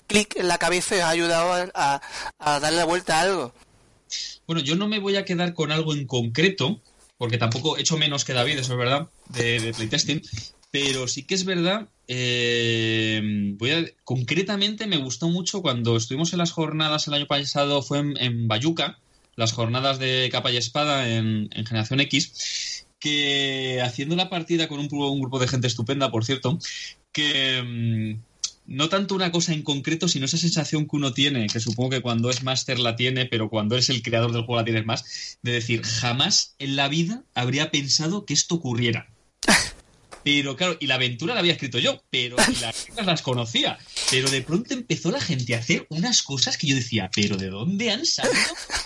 clic 0.07 0.35
en 0.37 0.47
la 0.47 0.57
cabeza 0.57 0.95
y 0.95 0.99
os 0.99 1.05
ha 1.05 1.09
ayudado 1.09 1.71
a, 1.73 2.01
darle 2.39 2.77
la 2.77 2.85
vuelta 2.85 3.17
a 3.17 3.21
algo. 3.21 3.53
Bueno, 4.45 4.61
yo 4.61 4.75
no 4.75 4.87
me 4.87 4.99
voy 4.99 5.17
a 5.17 5.25
quedar 5.25 5.53
con 5.53 5.71
algo 5.71 5.93
en 5.93 6.07
concreto, 6.07 6.79
porque 7.17 7.37
tampoco 7.37 7.77
he 7.77 7.81
hecho 7.81 7.97
menos 7.97 8.23
que 8.23 8.33
David, 8.33 8.59
eso 8.59 8.73
es 8.73 8.79
verdad, 8.79 9.09
de, 9.29 9.59
de 9.59 9.73
playtesting, 9.73 10.21
pero 10.71 11.07
sí 11.07 11.23
que 11.23 11.35
es 11.35 11.45
verdad, 11.45 11.87
eh, 12.07 13.21
voy 13.57 13.71
a, 13.71 13.85
concretamente 14.03 14.87
me 14.87 14.97
gustó 14.97 15.29
mucho 15.29 15.61
cuando 15.61 15.97
estuvimos 15.97 16.33
en 16.33 16.39
las 16.39 16.51
jornadas 16.51 17.07
el 17.07 17.13
año 17.13 17.27
pasado, 17.27 17.81
fue 17.81 17.99
en, 17.99 18.47
Bayuca, 18.47 18.99
las 19.35 19.53
jornadas 19.53 19.99
de 19.99 20.29
capa 20.31 20.51
y 20.51 20.57
espada 20.57 21.09
en, 21.09 21.49
Generación 21.51 21.99
X, 22.01 22.85
que 22.99 23.81
haciendo 23.83 24.15
la 24.15 24.29
partida 24.29 24.67
con 24.67 24.79
un, 24.79 24.87
grupo 24.87 25.39
de 25.39 25.47
gente 25.47 25.67
estupenda, 25.67 26.11
por 26.11 26.25
cierto, 26.25 26.57
que 27.11 27.61
mm, 27.63 28.19
no 28.67 28.89
tanto 28.89 29.15
una 29.15 29.31
cosa 29.31 29.53
en 29.53 29.63
concreto, 29.63 30.07
sino 30.07 30.25
esa 30.25 30.37
sensación 30.37 30.87
que 30.87 30.95
uno 30.97 31.13
tiene, 31.13 31.47
que 31.47 31.59
supongo 31.59 31.91
que 31.91 32.01
cuando 32.01 32.29
es 32.29 32.43
máster 32.43 32.79
la 32.79 32.95
tiene, 32.95 33.25
pero 33.25 33.49
cuando 33.49 33.75
eres 33.75 33.89
el 33.89 34.01
creador 34.01 34.31
del 34.33 34.43
juego 34.43 34.57
la 34.57 34.65
tienes 34.65 34.85
más, 34.85 35.37
de 35.41 35.51
decir, 35.53 35.83
jamás 35.83 36.55
en 36.59 36.75
la 36.75 36.89
vida 36.89 37.23
habría 37.33 37.71
pensado 37.71 38.25
que 38.25 38.33
esto 38.33 38.55
ocurriera. 38.55 39.09
Pero 40.27 40.57
claro, 40.57 40.75
y 40.81 40.87
la 40.87 40.95
aventura 40.95 41.33
la 41.33 41.39
había 41.39 41.53
escrito 41.53 41.79
yo, 41.79 42.03
pero 42.09 42.35
las 42.35 42.85
reglas 42.87 43.05
las 43.05 43.21
conocía. 43.21 43.77
Pero 44.11 44.29
de 44.29 44.41
pronto 44.41 44.73
empezó 44.73 45.09
la 45.09 45.21
gente 45.21 45.55
a 45.55 45.59
hacer 45.59 45.87
unas 45.87 46.21
cosas 46.21 46.57
que 46.57 46.67
yo 46.67 46.75
decía, 46.75 47.09
pero 47.15 47.37
¿de 47.37 47.47
dónde 47.47 47.91
han 47.91 48.05
salido 48.05 48.35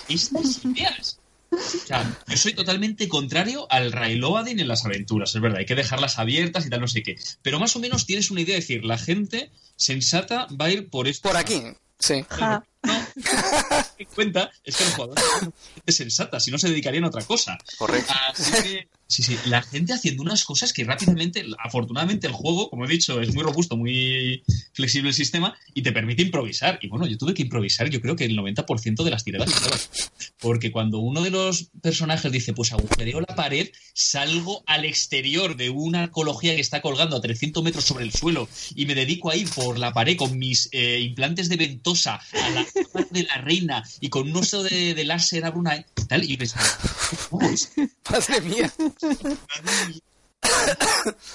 estas 0.08 0.64
ideas? 0.64 1.18
O 1.50 1.58
sea, 1.58 2.16
yo 2.28 2.38
soy 2.38 2.54
totalmente 2.54 3.08
contrario 3.08 3.66
al 3.72 3.92
Railoading 3.92 4.60
en 4.60 4.68
las 4.68 4.86
aventuras, 4.86 5.34
es 5.34 5.42
verdad, 5.42 5.58
hay 5.58 5.66
que 5.66 5.74
dejarlas 5.74 6.20
abiertas 6.20 6.68
y 6.68 6.70
tal, 6.70 6.80
no 6.80 6.88
sé 6.88 7.02
qué. 7.02 7.16
Pero 7.42 7.60
más 7.60 7.76
o 7.76 7.80
menos 7.80 8.06
tienes 8.06 8.30
una 8.30 8.42
idea 8.42 8.54
de 8.54 8.62
decir, 8.62 8.86
la 8.86 9.00
gente 9.00 9.50
sensata 9.78 10.46
va 10.50 10.66
a 10.66 10.72
ir 10.72 10.90
por 10.90 11.08
esto. 11.08 11.28
Por 11.28 11.38
aquí, 11.38 11.60
sí. 11.98 12.24
No, 12.84 12.94
en 13.98 14.08
cuenta 14.16 14.52
es 14.64 14.76
que 14.76 14.84
los 14.86 14.94
jugadores 14.94 15.24
son 15.40 15.54
sensatas, 15.88 16.44
si 16.44 16.52
no 16.52 16.58
se 16.58 16.70
dedicarían 16.70 17.04
a 17.04 17.08
otra 17.08 17.24
cosa. 17.24 17.58
Correcto. 17.78 18.12
Así 18.30 18.52
que, 18.52 18.88
sí, 19.08 19.24
sí, 19.24 19.38
la 19.46 19.62
gente 19.62 19.94
haciendo 19.94 20.24
unas 20.24 20.44
cosas 20.44 20.74
que 20.74 20.84
rápidamente, 20.84 21.46
afortunadamente 21.60 22.28
el 22.28 22.34
juego, 22.34 22.70
como 22.70 22.86
he 22.86 22.88
dicho, 22.88 23.22
es 23.22 23.34
muy 23.34 23.44
robusto, 23.44 23.78
muy 23.78 24.44
flexible 24.74 25.10
el 25.10 25.16
sistema 25.16 25.56
y 25.74 25.84
te 25.84 25.92
permite 25.92 26.24
improvisar. 26.24 26.80
Y 26.82 26.88
bueno, 26.88 27.06
yo 27.06 27.18
tuve 27.18 27.34
que 27.34 27.44
improvisar, 27.44 27.90
yo 27.90 28.02
creo 28.02 28.16
que 28.16 28.26
el 28.26 28.38
90% 28.38 29.04
de 29.04 29.12
las 29.12 29.24
tiradas. 29.24 29.52
Porque 30.40 30.72
cuando 30.72 31.00
uno 31.00 31.22
de 31.22 31.30
los 31.30 31.70
personajes 31.82 32.32
dice, 32.32 32.54
pues 32.54 32.72
agujereo 32.72 33.22
la 33.22 33.36
pared, 33.36 33.70
salgo 33.94 34.64
al 34.66 34.86
exterior 34.86 35.56
de 35.56 35.70
una 35.70 36.04
arqueología 36.04 36.56
que 36.56 36.62
está 36.62 36.82
colgando 36.82 37.18
a 37.18 37.22
300 37.22 37.64
metros 37.64 37.86
sobre 37.86 38.06
el 38.06 38.12
suelo 38.12 38.50
y 38.76 38.86
me 38.86 38.96
dedico 38.96 39.30
a 39.30 39.36
ir 39.36 39.50
por 39.50 39.78
la 39.78 39.94
pared 39.94 40.18
con 40.18 40.38
mis 40.38 40.70
eh, 40.72 41.00
implantes 41.02 41.50
de 41.50 41.58
ventosa 41.58 42.20
a 42.34 42.50
la 42.52 42.66
de 43.10 43.24
la 43.24 43.36
reina 43.38 43.84
y 44.00 44.10
con 44.10 44.30
un 44.30 44.36
oso 44.38 44.64
de, 44.64 44.94
de 44.94 45.04
láser 45.06 45.46
abro 45.46 45.60
una 45.60 45.86
tal 46.08 46.24
y 46.30 46.38
pensaba. 46.38 46.66
Madre 48.10 48.42
mía. 48.42 48.72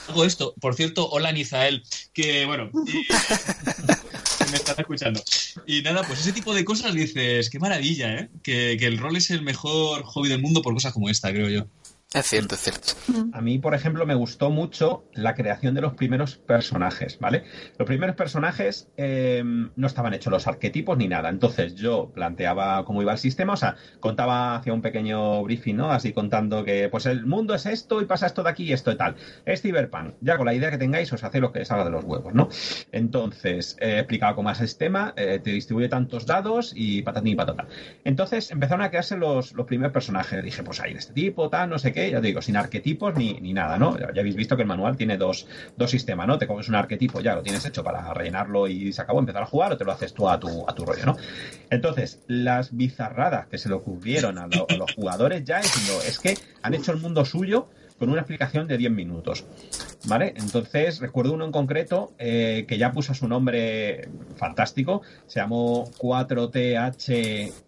Hago 0.09 0.25
esto. 0.25 0.55
Por 0.61 0.75
cierto, 0.75 1.09
hola 1.09 1.33
Nizael, 1.33 1.83
que 2.13 2.45
bueno, 2.47 2.71
y- 2.87 3.07
me 4.51 4.57
están 4.57 4.77
escuchando. 4.79 5.23
Y 5.67 5.83
nada, 5.83 6.03
pues 6.07 6.21
ese 6.21 6.33
tipo 6.33 6.55
de 6.55 6.65
cosas 6.65 6.95
dices, 6.95 7.51
qué 7.51 7.59
maravilla, 7.59 8.15
¿eh? 8.15 8.29
Que, 8.43 8.77
que 8.79 8.87
el 8.87 8.99
rol 8.99 9.17
es 9.17 9.31
el 9.31 9.43
mejor 9.43 10.03
hobby 10.05 10.29
del 10.29 10.41
mundo 10.43 10.63
por 10.63 10.75
cosas 10.75 10.93
como 10.93 11.09
esta, 11.09 11.31
creo 11.31 11.49
yo. 11.49 11.67
Es 12.15 12.27
cierto, 12.27 12.55
es 12.55 12.61
cierto. 12.61 12.93
A 13.33 13.41
mí, 13.41 13.59
por 13.59 13.75
ejemplo, 13.75 14.07
me 14.07 14.15
gustó 14.15 14.49
mucho 14.49 15.05
la 15.13 15.35
creación 15.35 15.75
de 15.75 15.81
los 15.81 15.95
primeros 15.95 16.37
personajes, 16.37 17.19
¿vale? 17.19 17.43
Los 17.79 17.87
primeros 17.87 18.15
personajes 18.15 18.89
eh, 18.97 19.43
no 19.45 19.87
estaban 19.87 20.15
hechos 20.15 20.31
los 20.31 20.47
arquetipos 20.47 20.97
ni 20.97 21.09
nada. 21.09 21.29
Entonces 21.29 21.75
yo 21.75 22.13
planteaba 22.15 22.85
cómo 22.85 23.03
iba 23.03 23.11
el 23.13 23.19
sistema, 23.19 23.55
o 23.55 23.57
sea, 23.57 23.75
contaba, 23.99 24.55
hacía 24.55 24.73
un 24.73 24.83
pequeño 24.83 25.43
briefing, 25.43 25.77
¿no? 25.77 25.91
Así 25.91 26.13
contando 26.13 26.65
que, 26.65 26.89
pues 26.89 27.07
el 27.07 27.27
mundo 27.27 27.55
es 27.55 27.67
esto 27.67 28.01
y 28.01 28.07
pasa 28.07 28.27
esto 28.27 28.45
de 28.45 28.51
aquí 28.51 28.65
y 28.65 28.73
esto 28.73 28.93
y 28.93 28.97
tal. 28.97 29.17
Es 29.45 29.63
Cyberpunk. 29.63 30.15
Ya 30.21 30.37
con 30.37 30.47
la 30.47 30.55
idea 30.55 30.71
que 30.71 30.79
tengáis 30.79 31.13
os 31.13 31.25
hace 31.25 31.41
lo 31.41 31.53
que 31.53 31.65
salga 31.65 31.85
de 31.85 31.91
los 31.91 32.05
huevos, 32.05 32.33
¿no? 32.33 32.49
Entonces, 32.93 33.77
eh, 33.81 33.99
explicaba 33.99 34.37
cómo 34.37 34.51
es 34.51 34.61
el 34.61 34.69
sistema, 34.69 35.13
eh, 35.17 35.41
te 35.43 35.51
distribuye 35.51 35.89
tantos 35.89 36.25
dados 36.25 36.73
y 36.75 37.03
patatín 37.03 37.33
y 37.33 37.37
patata. 37.37 37.67
Entonces 38.05 38.53
empezaron 38.53 38.85
a 38.85 38.91
crearse 38.91 39.17
los, 39.17 39.53
los 39.55 39.67
primeros 39.67 39.93
personajes. 39.93 40.43
Dije, 40.45 40.63
pues 40.63 40.81
hay 40.81 40.93
de 40.93 41.01
este 41.01 41.13
tipo, 41.13 41.51
tal, 41.51 41.69
no 41.69 41.79
sé 41.79 41.93
qué, 41.93 41.96
ya 42.11 42.21
te 42.21 42.27
digo, 42.29 42.43
sin 42.43 42.57
arquetipos 42.57 43.15
ni, 43.17 43.35
ni 43.41 43.53
nada, 43.53 43.79
¿no? 43.79 43.99
Ya, 43.99 44.09
habéis 44.21 44.37
visto 44.37 44.57
que 44.57 44.63
el 44.63 44.69
manual 44.69 44.97
tiene 44.97 45.17
dos, 45.17 45.47
dos 45.77 45.91
sistemas, 45.91 46.27
¿no? 46.27 46.39
Te 46.39 46.47
coges 46.47 46.69
un 46.69 46.75
arquetipo, 46.75 47.21
ya 47.21 47.35
lo 47.35 47.43
tienes 47.43 47.65
hecho 47.65 47.83
para 47.83 48.13
rellenarlo 48.15 48.67
y 48.69 48.93
se 48.93 49.03
acabó, 49.03 49.19
empezar 49.21 49.43
a 49.43 49.47
jugar, 49.47 49.73
o 49.73 49.77
te 49.77 49.85
lo 49.85 49.93
haces 49.93 50.13
tú 50.13 50.29
a 50.29 50.39
tu, 50.39 50.65
a 50.69 50.75
tu 50.75 50.85
rollo, 50.85 51.07
¿no? 51.07 51.17
Entonces, 51.71 52.21
las 52.27 52.77
bizarradas 52.77 53.47
que 53.47 53.59
se 53.59 53.69
le 53.69 53.75
ocurrieron 53.75 54.39
a, 54.39 54.47
lo- 54.47 54.67
los 54.79 54.95
jugadores 54.95 55.45
ya 55.45 55.59
es, 55.61 55.73
diciendo, 55.75 56.03
es 56.07 56.19
que 56.19 56.35
han 56.63 56.75
hecho 56.75 56.93
el 56.93 56.99
mundo 56.99 57.25
suyo 57.25 57.69
con 57.99 58.11
una 58.11 58.21
explicación 58.21 58.67
de 58.69 58.77
10 58.77 58.93
minutos. 58.93 59.45
¿Vale? 60.05 60.35
Entonces, 60.37 61.01
recuerdo 61.01 61.33
uno 61.33 61.47
en 61.47 61.51
concreto 61.51 62.13
eh, 62.19 62.65
que 62.69 62.79
ya 62.79 62.93
puso 62.93 63.13
su 63.15 63.27
nombre 63.27 64.09
fantástico, 64.37 65.03
se 65.27 65.41
llamó 65.41 65.91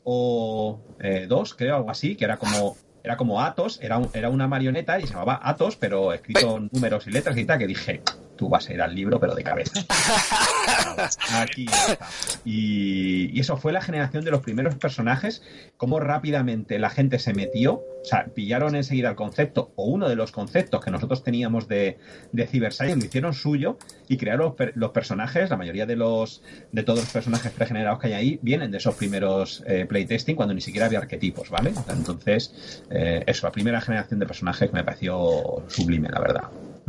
4THO2, 0.04 1.54
creo, 1.56 1.76
algo 1.76 1.90
así, 1.90 2.14
que 2.16 2.24
era 2.24 2.36
como 2.36 2.76
era 3.04 3.16
como 3.16 3.40
Atos, 3.40 3.78
era, 3.82 3.98
un- 3.98 4.10
era 4.12 4.28
una 4.28 4.46
marioneta 4.48 4.98
y 4.98 5.02
se 5.06 5.12
llamaba 5.14 5.40
Atos, 5.42 5.76
pero 5.76 6.12
escrito 6.12 6.56
en 6.56 6.68
números 6.72 7.06
y 7.06 7.10
letras 7.10 7.36
y 7.36 7.44
tal, 7.44 7.58
que 7.58 7.66
dije, 7.66 8.02
tú 8.38 8.48
vas 8.48 8.68
a 8.68 8.72
ir 8.72 8.80
al 8.80 8.94
libro, 8.94 9.20
pero 9.20 9.34
de 9.34 9.42
cabeza. 9.42 9.80
Aquí 11.34 11.66
está. 11.66 12.08
Y, 12.44 13.36
y 13.36 13.40
eso 13.40 13.58
fue 13.58 13.72
la 13.72 13.82
generación 13.82 14.24
de 14.24 14.30
los 14.30 14.40
primeros 14.40 14.76
personajes, 14.76 15.42
cómo 15.76 16.00
rápidamente 16.00 16.78
la 16.78 16.88
gente 16.88 17.18
se 17.18 17.34
metió, 17.34 17.74
o 17.74 18.04
sea, 18.04 18.26
pillaron 18.26 18.74
enseguida 18.74 19.10
el 19.10 19.16
concepto, 19.16 19.72
o 19.76 19.84
uno 19.84 20.08
de 20.08 20.16
los 20.16 20.32
conceptos 20.32 20.82
que 20.82 20.90
nosotros 20.90 21.22
teníamos 21.22 21.68
de, 21.68 21.98
de 22.32 22.46
Cyber 22.46 22.72
Science, 22.72 22.96
lo 22.98 23.04
hicieron 23.04 23.34
suyo 23.34 23.76
y 24.08 24.16
crearon 24.16 24.54
los 24.74 24.90
personajes, 24.92 25.50
la 25.50 25.56
mayoría 25.56 25.84
de 25.84 25.96
los 25.96 26.42
de 26.72 26.82
todos 26.82 27.00
los 27.00 27.10
personajes 27.10 27.52
pregenerados 27.52 27.98
que 27.98 28.08
hay 28.08 28.12
ahí, 28.12 28.38
vienen 28.42 28.70
de 28.70 28.78
esos 28.78 28.94
primeros 28.94 29.62
eh, 29.66 29.86
playtesting 29.86 30.36
cuando 30.36 30.54
ni 30.54 30.60
siquiera 30.60 30.86
había 30.86 30.98
arquetipos, 30.98 31.50
¿vale? 31.50 31.72
Entonces, 31.88 32.82
eh, 32.90 33.24
eso, 33.26 33.46
la 33.46 33.52
primera 33.52 33.80
generación 33.80 34.20
de 34.20 34.26
personajes 34.26 34.72
me 34.72 34.84
pareció 34.84 35.64
sublime, 35.68 36.08
la 36.08 36.20
verdad. 36.20 36.44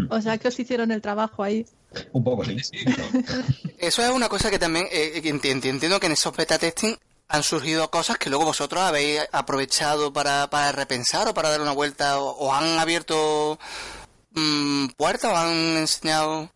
O 0.09 0.21
sea 0.21 0.37
que 0.37 0.47
os 0.47 0.59
hicieron 0.59 0.91
el 0.91 1.01
trabajo 1.01 1.43
ahí. 1.43 1.65
Un 2.11 2.23
poco 2.23 2.45
sí. 2.45 2.55
Eso 3.79 4.03
es 4.03 4.09
una 4.11 4.29
cosa 4.29 4.49
que 4.51 4.59
también 4.59 4.87
eh, 4.91 5.21
enti- 5.23 5.49
entiendo 5.69 5.99
que 5.99 6.05
en 6.07 6.11
esos 6.13 6.35
beta 6.35 6.57
testing 6.59 6.95
han 7.27 7.43
surgido 7.43 7.89
cosas 7.91 8.17
que 8.17 8.29
luego 8.29 8.45
vosotros 8.45 8.81
habéis 8.81 9.21
aprovechado 9.31 10.11
para, 10.13 10.49
para 10.49 10.71
repensar 10.71 11.27
o 11.27 11.33
para 11.33 11.49
dar 11.49 11.61
una 11.61 11.71
vuelta 11.73 12.19
o, 12.19 12.29
o 12.31 12.53
han 12.53 12.79
abierto 12.79 13.59
mm, 14.33 14.87
puertas 14.97 15.31
o 15.31 15.37
han 15.37 15.77
enseñado. 15.77 16.51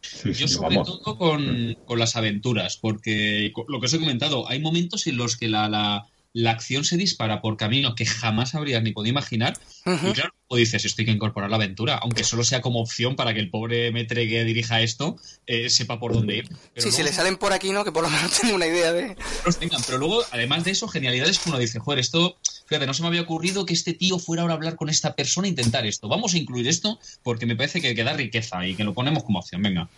Sí, 0.00 0.32
sí, 0.34 0.40
Yo 0.42 0.48
sobre 0.48 0.76
vamos. 0.76 1.02
todo 1.02 1.18
con, 1.18 1.76
con 1.84 1.98
las 1.98 2.16
aventuras, 2.16 2.76
porque 2.78 3.52
lo 3.68 3.80
que 3.80 3.86
os 3.86 3.92
he 3.92 3.98
comentado, 3.98 4.48
hay 4.48 4.60
momentos 4.60 5.06
en 5.06 5.16
los 5.16 5.36
que 5.36 5.48
la, 5.48 5.68
la, 5.68 6.06
la 6.32 6.50
acción 6.52 6.84
se 6.84 6.96
dispara 6.96 7.40
por 7.40 7.56
caminos 7.56 7.94
que 7.94 8.06
jamás 8.06 8.54
habrías 8.54 8.82
ni 8.82 8.92
podido 8.92 9.10
imaginar. 9.10 9.58
Y 9.86 10.12
claro, 10.12 10.34
o 10.48 10.56
dices, 10.56 10.84
esto 10.84 11.02
hay 11.02 11.06
que 11.06 11.12
incorporar 11.12 11.50
la 11.50 11.56
aventura, 11.56 11.96
aunque 11.96 12.24
solo 12.24 12.44
sea 12.44 12.60
como 12.60 12.80
opción 12.80 13.16
para 13.16 13.32
que 13.32 13.40
el 13.40 13.50
pobre 13.50 13.90
metre 13.90 14.28
que 14.28 14.44
dirija 14.44 14.82
esto 14.82 15.16
eh, 15.46 15.70
sepa 15.70 15.98
por 15.98 16.12
dónde 16.12 16.36
ir. 16.36 16.48
Pero 16.74 16.86
Sí, 16.86 16.92
si 16.94 17.02
le 17.02 17.12
salen 17.12 17.36
por 17.36 17.52
aquí, 17.52 17.72
¿no? 17.72 17.84
Que 17.84 17.92
por 17.92 18.02
lo 18.02 18.10
menos 18.10 18.30
tengo 18.40 18.54
una 18.54 18.66
idea 18.66 18.92
de... 18.92 19.16
tengan. 19.58 19.82
Pero 19.86 19.98
luego, 19.98 20.22
además 20.30 20.64
de 20.64 20.72
eso, 20.72 20.88
genialidades 20.88 21.38
que 21.38 21.48
uno 21.48 21.58
dice, 21.58 21.78
joder, 21.78 21.98
esto, 21.98 22.36
fíjate, 22.66 22.86
no 22.86 22.94
se 22.94 23.02
me 23.02 23.08
había 23.08 23.22
ocurrido 23.22 23.64
que 23.64 23.74
este 23.74 23.94
tío 23.94 24.18
fuera 24.18 24.42
ahora 24.42 24.54
a 24.54 24.56
hablar 24.56 24.76
con 24.76 24.90
esta 24.90 25.14
persona 25.14 25.46
e 25.46 25.50
intentar 25.50 25.86
esto. 25.86 26.08
Vamos 26.08 26.34
a 26.34 26.38
incluir 26.38 26.68
esto 26.68 26.98
porque 27.22 27.46
me 27.46 27.56
parece 27.56 27.80
que, 27.80 27.94
que 27.94 28.04
da 28.04 28.12
riqueza 28.12 28.66
y 28.66 28.74
que 28.74 28.84
lo 28.84 28.94
ponemos 28.94 29.24
como 29.24 29.38
opción. 29.38 29.62
Venga. 29.62 29.88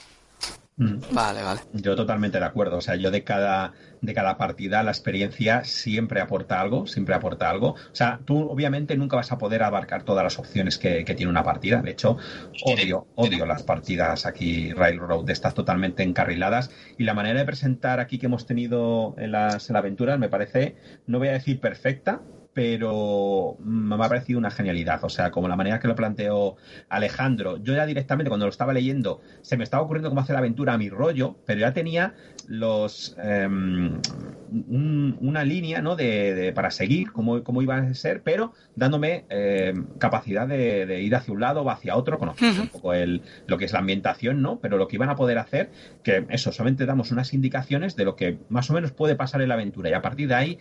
Mm. 0.81 0.97
Vale, 1.13 1.43
vale. 1.43 1.61
Yo 1.75 1.95
totalmente 1.95 2.39
de 2.39 2.45
acuerdo. 2.47 2.79
O 2.79 2.81
sea, 2.81 2.97
yo 2.97 3.11
de 3.11 3.23
cada, 3.23 3.75
de 4.01 4.15
cada 4.15 4.39
partida 4.39 4.83
la 4.83 4.91
experiencia 4.91 5.63
siempre 5.63 6.23
aporta 6.23 6.59
algo, 6.59 6.87
siempre 6.87 7.15
aporta 7.15 7.51
algo. 7.51 7.73
O 7.73 7.95
sea, 7.95 8.21
tú 8.25 8.49
obviamente 8.49 8.97
nunca 8.97 9.17
vas 9.17 9.31
a 9.31 9.37
poder 9.37 9.63
abarcar 9.63 10.05
todas 10.05 10.25
las 10.25 10.39
opciones 10.39 10.79
que, 10.79 11.05
que 11.05 11.15
tiene 11.15 11.31
una 11.31 11.45
partida. 11.45 11.83
De 11.83 11.91
hecho, 11.91 12.17
odio, 12.65 13.07
odio 13.15 13.45
las 13.45 13.63
partidas 13.63 14.25
aquí 14.25 14.73
Railroad 14.73 15.27
de 15.27 15.35
estas 15.35 15.53
totalmente 15.53 16.03
encarriladas. 16.03 16.71
Y 16.97 17.05
la 17.05 17.13
manera 17.13 17.41
de 17.41 17.45
presentar 17.45 18.01
aquí 18.01 18.19
que 18.19 18.27
hemos 18.27 18.47
tenido 18.47 19.15
en 19.19 19.33
las, 19.33 19.69
en 19.69 19.75
las 19.75 19.81
aventuras 19.81 20.19
me 20.19 20.31
parece, 20.31 20.77
no 21.07 21.19
voy 21.19 21.29
a 21.29 21.33
decir 21.33 21.61
perfecta, 21.61 22.23
pero 22.61 23.57
me 23.59 23.95
ha 23.95 23.99
parecido 23.99 24.39
una 24.39 24.51
genialidad. 24.51 25.03
O 25.03 25.09
sea, 25.09 25.31
como 25.31 25.49
la 25.49 25.57
manera 25.57 25.81
que 25.81 25.89
lo 25.89 25.95
planteó 25.95 26.57
Alejandro. 26.91 27.57
Yo 27.57 27.75
ya 27.75 27.87
directamente 27.87 28.29
cuando 28.29 28.45
lo 28.45 28.51
estaba 28.51 28.75
leyendo 28.75 29.23
se 29.41 29.57
me 29.57 29.65
estaba 29.65 29.83
ocurriendo 29.83 30.11
cómo 30.11 30.21
hacer 30.21 30.35
la 30.35 30.41
aventura 30.41 30.75
a 30.75 30.79
mi 30.79 30.91
rollo, 30.91 31.39
pero 31.47 31.61
ya 31.61 31.73
tenía 31.73 32.13
los 32.49 33.15
eh, 33.23 33.47
un- 33.49 35.17
una 35.21 35.43
línea 35.45 35.81
¿no? 35.81 35.97
de, 35.97 36.35
de- 36.35 36.53
para 36.53 36.71
seguir 36.71 37.13
cómo, 37.13 37.43
cómo 37.43 37.63
iba 37.63 37.79
a 37.79 37.95
ser, 37.95 38.23
pero 38.23 38.53
dándome 38.75 39.25
eh, 39.31 39.73
capacidad 39.99 40.47
de, 40.47 40.85
de 40.85 41.01
ir 41.01 41.15
hacia 41.15 41.33
un 41.33 41.41
lado 41.41 41.63
o 41.63 41.71
hacia 41.71 41.97
otro, 41.97 42.19
conociendo 42.19 42.61
un 42.65 42.69
poco 42.69 42.93
el, 42.93 43.23
lo 43.47 43.57
que 43.57 43.65
es 43.65 43.73
la 43.73 43.79
ambientación, 43.79 44.43
¿no? 44.43 44.59
Pero 44.61 44.77
lo 44.77 44.87
que 44.87 44.97
iban 44.97 45.09
a 45.09 45.17
poder 45.17 45.39
hacer, 45.39 45.71
que 46.03 46.27
eso, 46.29 46.53
solamente 46.53 46.85
damos 46.85 47.11
unas 47.11 47.33
indicaciones 47.33 47.97
de 47.97 48.05
lo 48.05 48.17
que 48.17 48.39
más 48.49 48.69
o 48.69 48.75
menos 48.75 48.93
puede 48.93 49.15
pasar 49.17 49.41
en 49.41 49.49
la 49.49 49.55
aventura 49.55 49.89
y 49.89 49.95
a 49.95 50.03
partir 50.03 50.29
de 50.29 50.35
ahí 50.35 50.59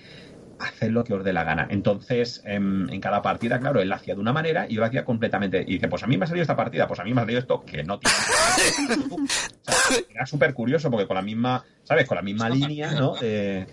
haced 0.59 0.89
lo 0.91 1.03
que 1.03 1.13
os 1.13 1.23
dé 1.23 1.33
la 1.33 1.43
gana. 1.43 1.67
Entonces, 1.69 2.41
em, 2.45 2.89
en 2.89 3.01
cada 3.01 3.21
partida, 3.21 3.59
claro, 3.59 3.81
él 3.81 3.91
hacía 3.91 4.15
de 4.15 4.21
una 4.21 4.33
manera 4.33 4.65
y 4.69 4.75
yo 4.75 4.81
la 4.81 4.87
hacía 4.87 5.05
completamente. 5.05 5.61
Y 5.67 5.73
dice, 5.73 5.87
pues 5.87 6.03
a 6.03 6.07
mí 6.07 6.17
me 6.17 6.25
ha 6.25 6.27
salido 6.27 6.41
esta 6.43 6.55
partida, 6.55 6.87
pues 6.87 6.99
a 6.99 7.03
mí 7.03 7.13
me 7.13 7.21
ha 7.21 7.23
salido 7.23 7.39
esto 7.39 7.63
que 7.65 7.83
no 7.83 7.99
tiene. 7.99 8.15
O 9.69 9.71
sea, 9.71 9.99
era 10.11 10.25
súper 10.25 10.53
curioso 10.53 10.89
porque 10.91 11.07
con 11.07 11.15
la 11.15 11.21
misma, 11.21 11.63
¿sabes? 11.83 12.07
Con 12.07 12.15
la 12.15 12.21
misma 12.21 12.49
línea, 12.49 12.91
¿no? 12.91 13.15
De- 13.15 13.65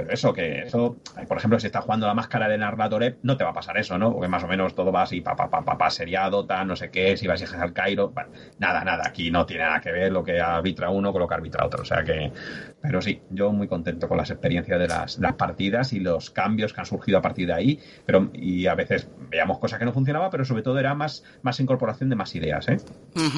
pero 0.00 0.14
eso, 0.14 0.32
que 0.32 0.62
eso, 0.62 0.96
por 1.28 1.36
ejemplo, 1.36 1.60
si 1.60 1.66
estás 1.66 1.84
jugando 1.84 2.06
la 2.06 2.14
máscara 2.14 2.48
de 2.48 2.56
Narratorep, 2.56 3.18
no 3.22 3.36
te 3.36 3.44
va 3.44 3.50
a 3.50 3.52
pasar 3.52 3.76
eso, 3.76 3.98
¿no? 3.98 4.12
Porque 4.12 4.28
más 4.28 4.42
o 4.42 4.48
menos 4.48 4.74
todo 4.74 4.90
va 4.90 5.02
así, 5.02 5.20
pa, 5.20 5.36
pa, 5.36 5.50
pa, 5.50 5.62
pa, 5.62 5.76
pa, 5.76 5.90
seriado, 5.90 6.46
tal, 6.46 6.66
no 6.68 6.76
sé 6.76 6.90
qué, 6.90 7.16
si 7.16 7.26
vas 7.26 7.40
a 7.42 7.44
ir 7.56 7.62
al 7.62 7.72
Cairo, 7.72 8.10
bueno, 8.10 8.30
nada, 8.58 8.82
nada, 8.82 9.04
aquí 9.06 9.30
no 9.30 9.44
tiene 9.46 9.64
nada 9.64 9.80
que 9.80 9.92
ver 9.92 10.10
lo 10.10 10.24
que 10.24 10.40
arbitra 10.40 10.90
uno 10.90 11.12
con 11.12 11.20
lo 11.20 11.28
que 11.28 11.34
arbitra 11.34 11.66
otro, 11.66 11.82
o 11.82 11.84
sea 11.84 12.02
que, 12.02 12.32
pero 12.80 13.02
sí, 13.02 13.20
yo 13.30 13.52
muy 13.52 13.68
contento 13.68 14.08
con 14.08 14.16
las 14.16 14.30
experiencias 14.30 14.78
de 14.78 14.88
las, 14.88 15.18
las 15.18 15.34
partidas 15.34 15.92
y 15.92 16.00
los 16.00 16.30
cambios 16.30 16.72
que 16.72 16.80
han 16.80 16.86
surgido 16.86 17.18
a 17.18 17.22
partir 17.22 17.46
de 17.48 17.52
ahí, 17.52 17.80
pero, 18.06 18.30
y 18.32 18.66
a 18.66 18.74
veces 18.74 19.08
veíamos 19.28 19.58
cosas 19.58 19.78
que 19.78 19.84
no 19.84 19.92
funcionaban, 19.92 20.30
pero 20.30 20.44
sobre 20.44 20.62
todo 20.62 20.78
era 20.78 20.94
más, 20.94 21.24
más 21.42 21.60
incorporación 21.60 22.08
de 22.08 22.16
más 22.16 22.34
ideas, 22.34 22.68
¿eh? 22.68 22.78
Muy 23.14 23.28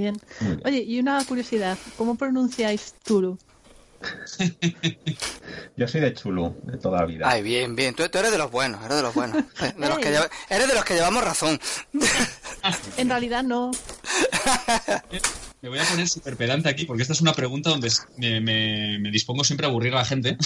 bien. 0.00 0.16
Muy 0.40 0.50
bien. 0.50 0.62
Oye, 0.64 0.82
y 0.82 1.00
una 1.00 1.24
curiosidad, 1.24 1.76
¿cómo 1.96 2.16
pronunciáis 2.16 2.94
Tulu? 3.04 3.38
Yo 5.76 5.86
soy 5.88 6.00
de 6.00 6.14
Chulu, 6.14 6.54
de 6.64 6.78
toda 6.78 7.00
la 7.00 7.06
vida. 7.06 7.28
Ay, 7.28 7.42
bien, 7.42 7.76
bien. 7.76 7.94
Tú, 7.94 8.08
tú 8.08 8.18
eres 8.18 8.30
de 8.32 8.38
los 8.38 8.50
buenos, 8.50 8.82
eres 8.84 8.96
de 8.96 9.02
los 9.02 9.14
buenos. 9.14 9.44
De 9.76 9.88
los 9.88 9.98
que 9.98 10.10
lleva- 10.10 10.30
eres 10.48 10.68
de 10.68 10.74
los 10.74 10.84
que 10.84 10.94
llevamos 10.94 11.22
razón. 11.24 11.60
En 12.96 13.08
realidad 13.08 13.42
no. 13.42 13.70
me 15.62 15.68
voy 15.68 15.78
a 15.78 15.84
poner 15.84 16.08
súper 16.08 16.36
pedante 16.36 16.68
aquí 16.68 16.86
porque 16.86 17.02
esta 17.02 17.12
es 17.12 17.20
una 17.20 17.34
pregunta 17.34 17.70
donde 17.70 17.90
me, 18.16 19.10
dispongo 19.10 19.44
siempre 19.44 19.66
a 19.66 19.70
aburrir 19.70 19.92
a 19.92 19.98
la 19.98 20.04
gente. 20.04 20.36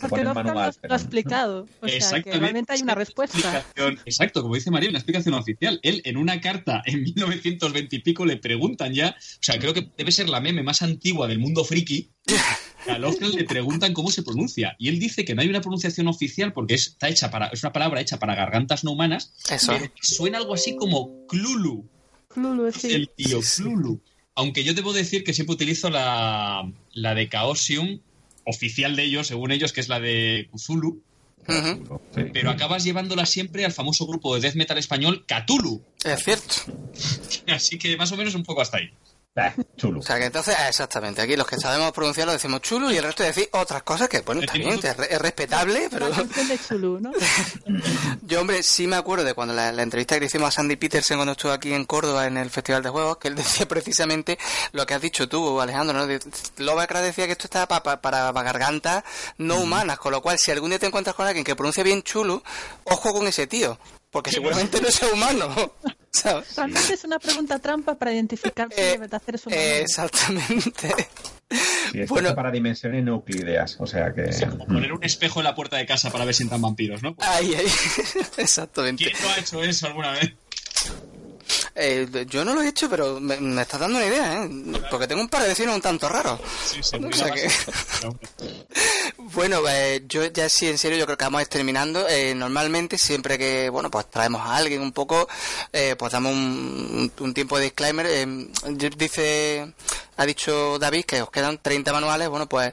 porque 0.00 0.24
no 0.24 0.34
lo 0.34 0.60
ha 0.60 0.68
explicado. 0.68 1.66
O 1.80 1.88
sea, 1.88 2.22
que 2.22 2.32
realmente 2.32 2.72
hay 2.72 2.82
una 2.82 2.94
respuesta. 2.94 3.64
Exacto, 4.04 4.42
como 4.42 4.54
dice 4.54 4.70
María, 4.70 4.88
una 4.88 4.98
explicación 4.98 5.34
oficial. 5.34 5.78
Él 5.82 6.00
en 6.04 6.16
una 6.16 6.40
carta 6.40 6.82
en 6.86 7.02
1920 7.02 7.96
y 7.96 7.98
pico 8.00 8.24
le 8.24 8.36
preguntan 8.36 8.94
ya, 8.94 9.10
o 9.10 9.42
sea, 9.42 9.58
creo 9.58 9.74
que 9.74 9.90
debe 9.96 10.12
ser 10.12 10.28
la 10.28 10.40
meme 10.40 10.62
más 10.62 10.82
antigua 10.82 11.28
del 11.28 11.38
mundo 11.38 11.64
friki. 11.64 12.10
A 12.88 12.98
Lovecraft 12.98 13.34
le 13.34 13.44
preguntan 13.44 13.92
cómo 13.92 14.10
se 14.10 14.22
pronuncia 14.22 14.76
y 14.78 14.88
él 14.88 14.98
dice 14.98 15.24
que 15.24 15.34
no 15.34 15.42
hay 15.42 15.48
una 15.48 15.60
pronunciación 15.60 16.08
oficial 16.08 16.52
porque 16.52 16.74
está 16.74 17.08
hecha 17.08 17.30
para, 17.30 17.46
es 17.48 17.62
una 17.62 17.72
palabra 17.72 18.00
hecha 18.00 18.18
para 18.18 18.34
gargantas 18.34 18.84
no 18.84 18.92
humanas. 18.92 19.34
Eso. 19.50 19.72
suena 20.00 20.38
algo 20.38 20.54
así 20.54 20.76
como 20.76 21.26
Clulu. 21.26 21.88
Clulu, 22.28 22.72
sí. 22.72 22.92
El 22.92 23.08
tío 23.10 23.40
Clulu. 23.56 24.00
Aunque 24.34 24.64
yo 24.64 24.74
debo 24.74 24.92
decir 24.92 25.24
que 25.24 25.32
siempre 25.32 25.54
utilizo 25.54 25.90
la, 25.90 26.70
la 26.92 27.14
de 27.14 27.28
Chaosium, 27.28 28.00
oficial 28.44 28.96
de 28.96 29.04
ellos, 29.04 29.26
según 29.26 29.52
ellos, 29.52 29.72
que 29.72 29.80
es 29.80 29.88
la 29.88 30.00
de 30.00 30.48
Cthulhu. 30.52 31.02
Pero 32.32 32.50
acabas 32.50 32.84
llevándola 32.84 33.26
siempre 33.26 33.64
al 33.64 33.72
famoso 33.72 34.06
grupo 34.06 34.34
de 34.34 34.40
death 34.40 34.54
metal 34.54 34.78
español 34.78 35.24
Cthulhu. 35.26 35.82
Es 36.04 36.24
cierto. 36.24 36.54
Así 37.48 37.78
que 37.78 37.96
más 37.96 38.12
o 38.12 38.16
menos 38.16 38.34
un 38.34 38.44
poco 38.44 38.62
hasta 38.62 38.78
ahí. 38.78 38.90
Eh, 39.36 39.52
chulo. 39.76 39.98
O 39.98 40.02
sea 40.02 40.16
que 40.18 40.26
entonces, 40.26 40.54
ah, 40.56 40.68
exactamente, 40.68 41.20
aquí 41.20 41.34
los 41.34 41.46
que 41.46 41.56
sabemos 41.56 41.90
pronunciarlo 41.90 42.32
decimos 42.32 42.60
chulo 42.60 42.92
y 42.92 42.96
el 42.98 43.02
resto 43.02 43.24
decir 43.24 43.48
otras 43.50 43.82
cosas 43.82 44.08
que, 44.08 44.20
bueno, 44.20 44.42
está 44.42 44.54
bien, 44.54 44.78
es, 44.80 45.18
respetable, 45.18 45.88
pero... 45.90 46.08
¿no? 46.08 47.12
Yo, 48.22 48.40
hombre, 48.40 48.62
sí 48.62 48.86
me 48.86 48.94
acuerdo 48.94 49.24
de 49.24 49.34
cuando 49.34 49.52
la, 49.52 49.70
entrevista 49.82 50.14
que 50.14 50.20
le 50.20 50.26
hicimos 50.26 50.48
a 50.48 50.50
Sandy 50.52 50.76
Peterson 50.76 51.16
cuando 51.16 51.32
estuvo 51.32 51.50
aquí 51.50 51.72
en 51.72 51.84
Córdoba 51.84 52.28
en 52.28 52.36
el 52.36 52.48
Festival 52.48 52.84
de 52.84 52.90
Juegos, 52.90 53.16
que 53.16 53.26
él 53.26 53.34
decía 53.34 53.66
precisamente 53.68 54.38
lo 54.70 54.86
que 54.86 54.94
has 54.94 55.02
dicho 55.02 55.28
tú, 55.28 55.60
Alejandro, 55.60 56.06
¿no? 56.06 56.18
Lovecraft 56.58 57.04
decía 57.04 57.26
que 57.26 57.32
esto 57.32 57.48
está 57.48 57.66
para, 57.66 58.00
para, 58.00 58.30
gargantas 58.30 59.02
no 59.38 59.56
humanas, 59.56 59.98
con 59.98 60.12
lo 60.12 60.22
cual, 60.22 60.38
si 60.38 60.52
algún 60.52 60.70
día 60.70 60.78
te 60.78 60.86
encuentras 60.86 61.16
con 61.16 61.26
alguien 61.26 61.44
que 61.44 61.56
pronuncia 61.56 61.82
bien 61.82 62.04
chulo, 62.04 62.44
ojo 62.84 63.12
con 63.12 63.26
ese 63.26 63.48
tío, 63.48 63.80
porque 64.12 64.30
seguramente 64.30 64.80
no 64.80 64.86
es 64.86 65.02
humano. 65.02 65.72
Realmente 66.56 66.94
es 66.94 67.04
una 67.04 67.18
pregunta 67.18 67.58
trampa 67.58 67.96
para 67.96 68.12
identificar 68.12 68.68
si 68.72 68.80
eh, 68.80 68.98
debe 68.98 69.16
hacer 69.16 69.34
eso. 69.34 69.50
exactamente. 69.50 70.94
Y 71.92 72.04
bueno, 72.06 72.34
para 72.34 72.50
dimensiones 72.50 73.04
no 73.04 73.12
euclideas, 73.12 73.76
o 73.78 73.86
sea 73.86 74.12
que... 74.12 74.30
como 74.48 74.66
poner 74.66 74.92
un 74.92 75.04
espejo 75.04 75.40
en 75.40 75.44
la 75.44 75.54
puerta 75.54 75.76
de 75.76 75.86
casa 75.86 76.10
para 76.10 76.24
ver 76.24 76.34
si 76.34 76.42
entran 76.42 76.60
vampiros, 76.60 77.02
¿no? 77.02 77.14
Ahí, 77.18 77.54
ahí. 77.54 77.66
Exactamente. 78.38 79.04
¿Quién 79.04 79.16
no 79.22 79.28
ha 79.30 79.38
hecho 79.38 79.62
eso 79.62 79.86
alguna 79.86 80.12
vez? 80.12 80.32
Eh, 81.74 82.26
yo 82.28 82.44
no 82.44 82.54
lo 82.54 82.62
he 82.62 82.68
hecho, 82.68 82.88
pero 82.88 83.20
me, 83.20 83.38
me 83.40 83.62
estás 83.62 83.80
dando 83.80 83.98
una 83.98 84.06
idea, 84.06 84.44
¿eh? 84.44 84.50
Porque 84.90 85.06
tengo 85.06 85.20
un 85.20 85.28
par 85.28 85.42
de 85.42 85.48
vecinos 85.48 85.74
un 85.74 85.80
tanto 85.80 86.08
raros. 86.08 86.40
Sí, 86.64 86.80
sí, 86.82 86.98
bueno, 89.18 89.60
eh, 89.68 90.04
yo 90.06 90.24
ya 90.26 90.48
sí, 90.48 90.68
en 90.68 90.78
serio, 90.78 90.98
yo 90.98 91.06
creo 91.06 91.18
que 91.18 91.24
vamos 91.24 91.40
a 91.40 91.42
ir 91.42 91.48
terminando. 91.48 92.08
Eh, 92.08 92.34
normalmente, 92.34 92.98
siempre 92.98 93.38
que, 93.38 93.68
bueno, 93.70 93.90
pues 93.90 94.10
traemos 94.10 94.42
a 94.42 94.56
alguien 94.56 94.82
un 94.82 94.92
poco, 94.92 95.28
eh, 95.72 95.96
pues 95.98 96.12
damos 96.12 96.32
un, 96.32 97.10
un, 97.18 97.34
tiempo 97.34 97.58
de 97.58 97.64
disclaimer. 97.64 98.06
dice, 98.96 99.72
ha 100.16 100.26
dicho 100.26 100.78
David 100.78 101.04
que 101.04 101.22
os 101.22 101.30
quedan 101.30 101.58
30 101.58 101.92
manuales, 101.92 102.28
bueno, 102.28 102.48
pues 102.48 102.72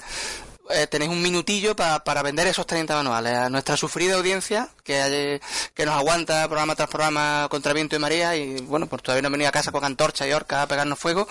eh, 0.74 0.88
tenéis 0.88 1.12
un 1.12 1.22
minutillo 1.22 1.76
para 1.76 2.24
vender 2.24 2.48
esos 2.48 2.66
30 2.66 2.96
manuales 2.96 3.34
a 3.34 3.50
nuestra 3.50 3.78
sufrida 3.78 4.16
audiencia 4.16 4.70
que, 4.84 5.42
que 5.74 5.86
nos 5.86 5.96
aguanta 5.96 6.48
programa 6.48 6.76
tras 6.76 6.90
programa 6.90 7.48
contra 7.50 7.74
viento 7.74 7.96
y 7.96 8.00
María 8.00 8.36
y 8.36 8.62
bueno, 8.62 8.88
pues 8.88 9.02
todavía 9.02 9.22
no 9.22 9.28
han 9.28 9.34
venido 9.34 9.50
a 9.50 9.52
casa 9.52 9.72
con 9.72 9.84
antorcha 9.84 10.28
y 10.28 10.32
orca 10.34 10.62
a 10.62 10.68
pegarnos 10.68 11.00
fuego. 11.00 11.28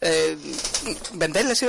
Eh, 0.00 0.36
venderles 1.14 1.62
y 1.62 1.66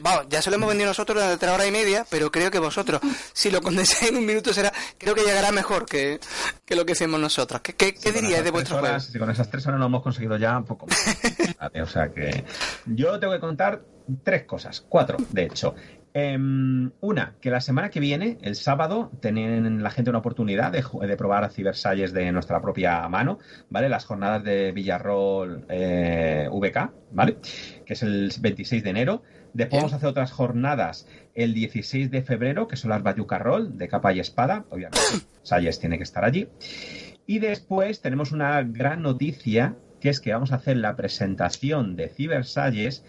Vamos, 0.00 0.26
ya 0.28 0.42
se 0.42 0.50
lo 0.50 0.56
hemos 0.56 0.68
vendido 0.68 0.88
nosotros 0.88 1.16
durante 1.16 1.38
tres 1.38 1.52
horas 1.52 1.66
y 1.66 1.70
media, 1.70 2.06
pero 2.08 2.30
creo 2.30 2.50
que 2.50 2.58
vosotros, 2.58 3.00
si 3.32 3.50
lo 3.50 3.60
condensáis 3.60 4.10
en 4.10 4.16
un 4.16 4.26
minuto, 4.26 4.52
será 4.52 4.72
creo 4.98 5.14
que 5.14 5.22
llegará 5.22 5.52
mejor 5.52 5.86
que, 5.86 6.20
lo 6.68 6.84
que 6.84 6.92
hacemos 6.92 7.20
nosotros. 7.20 7.60
¿Qué, 7.60 7.74
qué, 7.74 8.12
diríais 8.12 8.44
de 8.44 8.50
vuestro 8.50 8.78
juego? 8.78 9.00
Si 9.00 9.18
con 9.18 9.30
esas 9.30 9.50
tres 9.50 9.66
horas 9.66 9.80
lo 9.80 9.86
hemos 9.86 10.02
conseguido 10.02 10.36
ya 10.36 10.58
un 10.58 10.64
poco 10.64 10.86
más. 10.86 10.98
o 11.82 11.86
sea 11.86 12.10
que 12.10 12.44
yo 12.86 13.18
tengo 13.18 13.32
que 13.32 13.40
contar 13.40 13.82
tres 14.22 14.44
cosas, 14.44 14.84
cuatro, 14.88 15.16
de 15.30 15.44
hecho. 15.44 15.74
Em, 16.20 16.90
una, 17.00 17.36
que 17.40 17.48
la 17.48 17.60
semana 17.60 17.90
que 17.90 18.00
viene, 18.00 18.38
el 18.42 18.56
sábado, 18.56 19.12
tienen 19.20 19.84
la 19.84 19.90
gente 19.90 20.10
una 20.10 20.18
oportunidad 20.18 20.72
de, 20.72 20.82
de 21.06 21.16
probar 21.16 21.48
cibersalles 21.52 22.12
de 22.12 22.32
nuestra 22.32 22.60
propia 22.60 23.08
mano, 23.08 23.38
¿vale? 23.70 23.88
Las 23.88 24.04
jornadas 24.04 24.42
de 24.42 24.72
Villarrol 24.72 25.64
eh, 25.68 26.48
VK, 26.50 26.90
¿vale? 27.12 27.36
Que 27.86 27.92
es 27.92 28.02
el 28.02 28.32
26 28.40 28.82
de 28.82 28.90
enero. 28.90 29.22
Después 29.52 29.80
vamos 29.80 29.92
a 29.92 29.96
hacer 29.96 30.08
otras 30.08 30.32
jornadas 30.32 31.06
el 31.36 31.54
16 31.54 32.10
de 32.10 32.22
febrero, 32.22 32.66
que 32.66 32.74
son 32.74 32.90
las 32.90 33.04
Bayuca 33.04 33.38
Roll, 33.38 33.78
de 33.78 33.86
capa 33.86 34.12
y 34.12 34.18
espada. 34.18 34.64
Obviamente, 34.70 34.98
Salles 35.42 35.78
tiene 35.78 35.98
que 35.98 36.02
estar 36.04 36.24
allí. 36.24 36.48
Y 37.28 37.38
después 37.38 38.00
tenemos 38.00 38.32
una 38.32 38.60
gran 38.64 39.02
noticia, 39.02 39.76
que 40.00 40.08
es 40.08 40.18
que 40.18 40.32
vamos 40.32 40.50
a 40.50 40.56
hacer 40.56 40.78
la 40.78 40.96
presentación 40.96 41.94
de 41.94 42.08
Cibersalles 42.08 43.04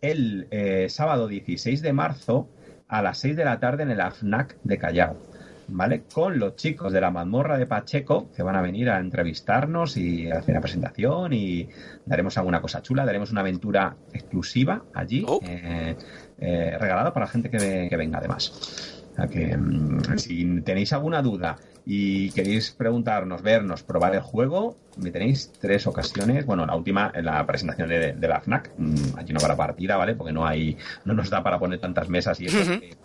el 0.00 0.48
eh, 0.50 0.86
sábado 0.88 1.28
16 1.28 1.82
de 1.82 1.92
marzo 1.92 2.48
a 2.88 3.02
las 3.02 3.18
6 3.18 3.36
de 3.36 3.44
la 3.44 3.60
tarde 3.60 3.82
en 3.84 3.90
el 3.90 4.00
AFNAC 4.00 4.56
de 4.62 4.78
Callao. 4.78 5.16
¿Vale? 5.72 6.02
Con 6.12 6.40
los 6.40 6.56
chicos 6.56 6.92
de 6.92 7.00
la 7.00 7.12
mazmorra 7.12 7.56
de 7.56 7.64
Pacheco 7.64 8.28
que 8.34 8.42
van 8.42 8.56
a 8.56 8.60
venir 8.60 8.90
a 8.90 8.98
entrevistarnos 8.98 9.96
y 9.96 10.28
a 10.28 10.38
hacer 10.38 10.54
una 10.54 10.60
presentación 10.60 11.32
y 11.32 11.68
daremos 12.04 12.36
alguna 12.38 12.60
cosa 12.60 12.82
chula, 12.82 13.04
daremos 13.04 13.30
una 13.30 13.42
aventura 13.42 13.96
exclusiva 14.12 14.82
allí, 14.92 15.24
oh. 15.28 15.38
eh, 15.44 15.94
eh, 16.40 16.76
regalada 16.76 17.12
para 17.12 17.26
la 17.26 17.30
gente 17.30 17.50
que, 17.50 17.86
que 17.88 17.96
venga 17.96 18.18
además 18.18 19.00
que 19.28 19.56
mm, 19.56 20.18
si 20.18 20.60
tenéis 20.62 20.92
alguna 20.92 21.22
duda 21.22 21.56
y 21.86 22.30
queréis 22.30 22.70
preguntarnos, 22.70 23.42
vernos, 23.42 23.82
probar 23.82 24.14
el 24.14 24.20
juego, 24.20 24.76
me 24.96 25.10
tenéis 25.10 25.52
tres 25.60 25.86
ocasiones. 25.86 26.46
Bueno, 26.46 26.66
la 26.66 26.76
última 26.76 27.10
en 27.14 27.24
la 27.24 27.44
presentación 27.46 27.88
de, 27.88 28.28
la 28.28 28.40
FNAC, 28.40 28.72
mm, 28.76 29.18
allí 29.18 29.32
no 29.32 29.40
para 29.40 29.56
partida, 29.56 29.96
¿vale? 29.96 30.14
Porque 30.14 30.32
no 30.32 30.46
hay, 30.46 30.76
no 31.04 31.14
nos 31.14 31.30
da 31.30 31.42
para 31.42 31.58
poner 31.58 31.80
tantas 31.80 32.08
mesas 32.08 32.40
y 32.40 32.46
eso. 32.46 32.58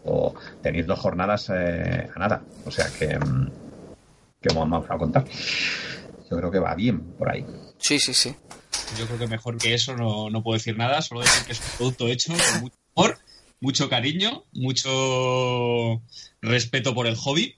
O 0.03 0.35
tenéis 0.61 0.85
dos 0.85 0.99
jornadas 0.99 1.49
eh, 1.53 2.09
a 2.13 2.19
nada. 2.19 2.43
O 2.65 2.71
sea 2.71 2.87
que, 2.97 3.17
mm, 3.17 3.49
que 4.41 4.53
vamos 4.53 4.85
a 4.89 4.97
contar. 4.97 5.25
Yo 6.29 6.37
creo 6.37 6.51
que 6.51 6.59
va 6.59 6.75
bien 6.75 6.99
por 7.17 7.31
ahí. 7.31 7.45
Sí, 7.77 7.99
sí, 7.99 8.13
sí. 8.13 8.35
Yo 8.97 9.05
creo 9.07 9.19
que 9.19 9.27
mejor 9.27 9.57
que 9.57 9.73
eso 9.73 9.95
no, 9.95 10.29
no 10.29 10.43
puedo 10.43 10.57
decir 10.57 10.77
nada, 10.77 11.01
solo 11.01 11.21
decir 11.21 11.45
que 11.45 11.53
es 11.53 11.59
un 11.59 11.77
producto 11.77 12.07
hecho 12.07 12.33
con 12.33 12.61
mucho 12.61 12.77
amor 12.95 13.17
mucho 13.65 13.89
cariño, 13.89 14.45
mucho 14.53 16.01
respeto 16.41 16.93
por 16.93 17.07
el 17.07 17.15
hobby. 17.15 17.55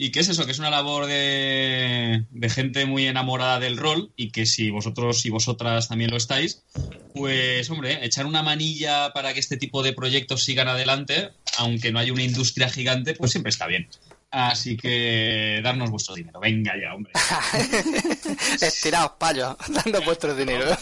¿Y 0.00 0.12
qué 0.12 0.20
es 0.20 0.28
eso? 0.28 0.46
Que 0.46 0.52
es 0.52 0.60
una 0.60 0.70
labor 0.70 1.06
de, 1.06 2.24
gente 2.50 2.86
muy 2.86 3.08
enamorada 3.08 3.58
del 3.58 3.76
rol 3.76 4.12
y 4.14 4.30
que 4.30 4.46
si 4.46 4.70
vosotros 4.70 5.26
y 5.26 5.30
vosotras 5.30 5.88
también 5.88 6.12
lo 6.12 6.16
estáis, 6.16 6.62
pues 7.16 7.68
hombre, 7.68 8.04
echar 8.04 8.24
una 8.24 8.44
manilla 8.44 9.12
para 9.12 9.34
que 9.34 9.40
este 9.40 9.56
tipo 9.56 9.82
de 9.82 9.92
proyectos 9.92 10.44
sigan 10.44 10.68
adelante, 10.68 11.32
aunque 11.56 11.90
no 11.90 11.98
haya 11.98 12.12
una 12.12 12.22
industria 12.22 12.68
gigante, 12.68 13.14
pues 13.14 13.32
siempre 13.32 13.50
está 13.50 13.66
bien. 13.66 13.88
Así 14.30 14.76
que 14.76 15.60
darnos 15.64 15.90
vuestro 15.90 16.14
dinero. 16.14 16.38
Venga 16.38 16.74
ya, 16.80 16.94
hombre. 16.94 17.12
Estiraos 18.60 19.12
payos, 19.18 19.56
dando 19.68 20.00
vuestro 20.02 20.32
dinero. 20.32 20.64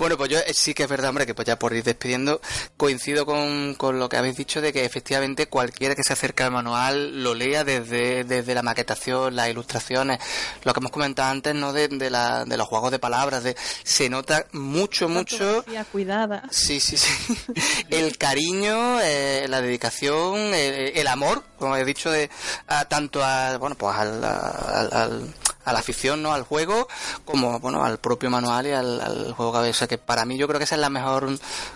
Bueno, 0.00 0.16
pues 0.16 0.30
yo 0.30 0.38
eh, 0.38 0.54
sí 0.54 0.72
que 0.72 0.84
es 0.84 0.88
verdad, 0.88 1.10
hombre, 1.10 1.26
que 1.26 1.34
pues 1.34 1.46
ya 1.46 1.58
por 1.58 1.74
ir 1.74 1.84
despidiendo, 1.84 2.40
coincido 2.78 3.26
con, 3.26 3.74
con, 3.74 3.98
lo 3.98 4.08
que 4.08 4.16
habéis 4.16 4.34
dicho 4.34 4.62
de 4.62 4.72
que 4.72 4.86
efectivamente 4.86 5.46
cualquiera 5.46 5.94
que 5.94 6.02
se 6.02 6.14
acerque 6.14 6.42
al 6.42 6.52
manual 6.52 7.22
lo 7.22 7.34
lea 7.34 7.64
desde, 7.64 8.24
desde 8.24 8.54
la 8.54 8.62
maquetación, 8.62 9.36
las 9.36 9.50
ilustraciones, 9.50 10.18
lo 10.64 10.72
que 10.72 10.80
hemos 10.80 10.90
comentado 10.90 11.30
antes, 11.30 11.54
¿no? 11.54 11.74
De, 11.74 11.88
de, 11.88 12.08
la, 12.08 12.46
de 12.46 12.56
los 12.56 12.66
juegos 12.66 12.90
de 12.92 12.98
palabras, 12.98 13.44
de, 13.44 13.54
se 13.84 14.08
nota 14.08 14.46
mucho, 14.52 15.06
mucho. 15.10 15.66
cuidada. 15.92 16.44
Sí, 16.50 16.80
sí, 16.80 16.96
sí. 16.96 17.36
el 17.90 18.16
cariño, 18.16 19.00
eh, 19.02 19.44
la 19.50 19.60
dedicación, 19.60 20.54
el, 20.54 21.06
amor, 21.08 21.44
como 21.58 21.76
he 21.76 21.84
dicho, 21.84 22.10
de, 22.10 22.30
tanto 22.88 23.22
a, 23.22 23.58
bueno, 23.58 23.76
pues 23.76 23.94
al, 23.94 24.24
al 24.24 25.34
a 25.64 25.72
la 25.72 25.78
afición, 25.80 26.22
¿no? 26.22 26.32
Al 26.32 26.42
juego, 26.42 26.88
como, 27.24 27.58
bueno, 27.60 27.84
al 27.84 27.98
propio 27.98 28.30
manual 28.30 28.66
y 28.66 28.72
al, 28.72 29.32
juego 29.34 29.52
que 29.62 29.70
O 29.70 29.74
sea 29.74 29.88
que 29.88 29.98
para 29.98 30.24
mí 30.24 30.38
yo 30.38 30.48
creo 30.48 30.58
que 30.58 30.64
esa 30.64 30.74
es 30.74 30.80
la 30.80 30.90
mejor 30.90 31.28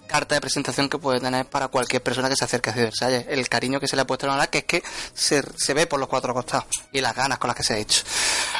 carta 0.07 0.35
de 0.35 0.41
presentación 0.41 0.89
que 0.89 0.99
puede 0.99 1.21
tener 1.21 1.47
para 1.47 1.69
cualquier 1.69 2.03
persona 2.03 2.29
que 2.29 2.37
se 2.37 2.45
acerque 2.45 2.71
a 2.71 2.75
Versalles. 2.75 3.27
El 3.29 3.49
cariño 3.49 3.81
que 3.81 3.89
se 3.89 3.97
le 3.97 4.03
ha 4.03 4.07
puesto 4.07 4.27
al 4.27 4.31
manual, 4.31 4.49
que 4.49 4.59
es 4.59 4.65
que 4.65 4.83
se, 5.13 5.43
se 5.57 5.75
ve 5.75 5.87
por 5.87 6.01
los 6.01 6.09
cuatro 6.09 6.35
costados 6.35 6.67
y 6.93 7.01
las 7.01 7.15
ganas 7.15 7.39
con 7.39 7.49
las 7.49 7.57
que 7.57 7.63
se 7.63 7.75
ha 7.75 7.79
hecho. 7.79 8.05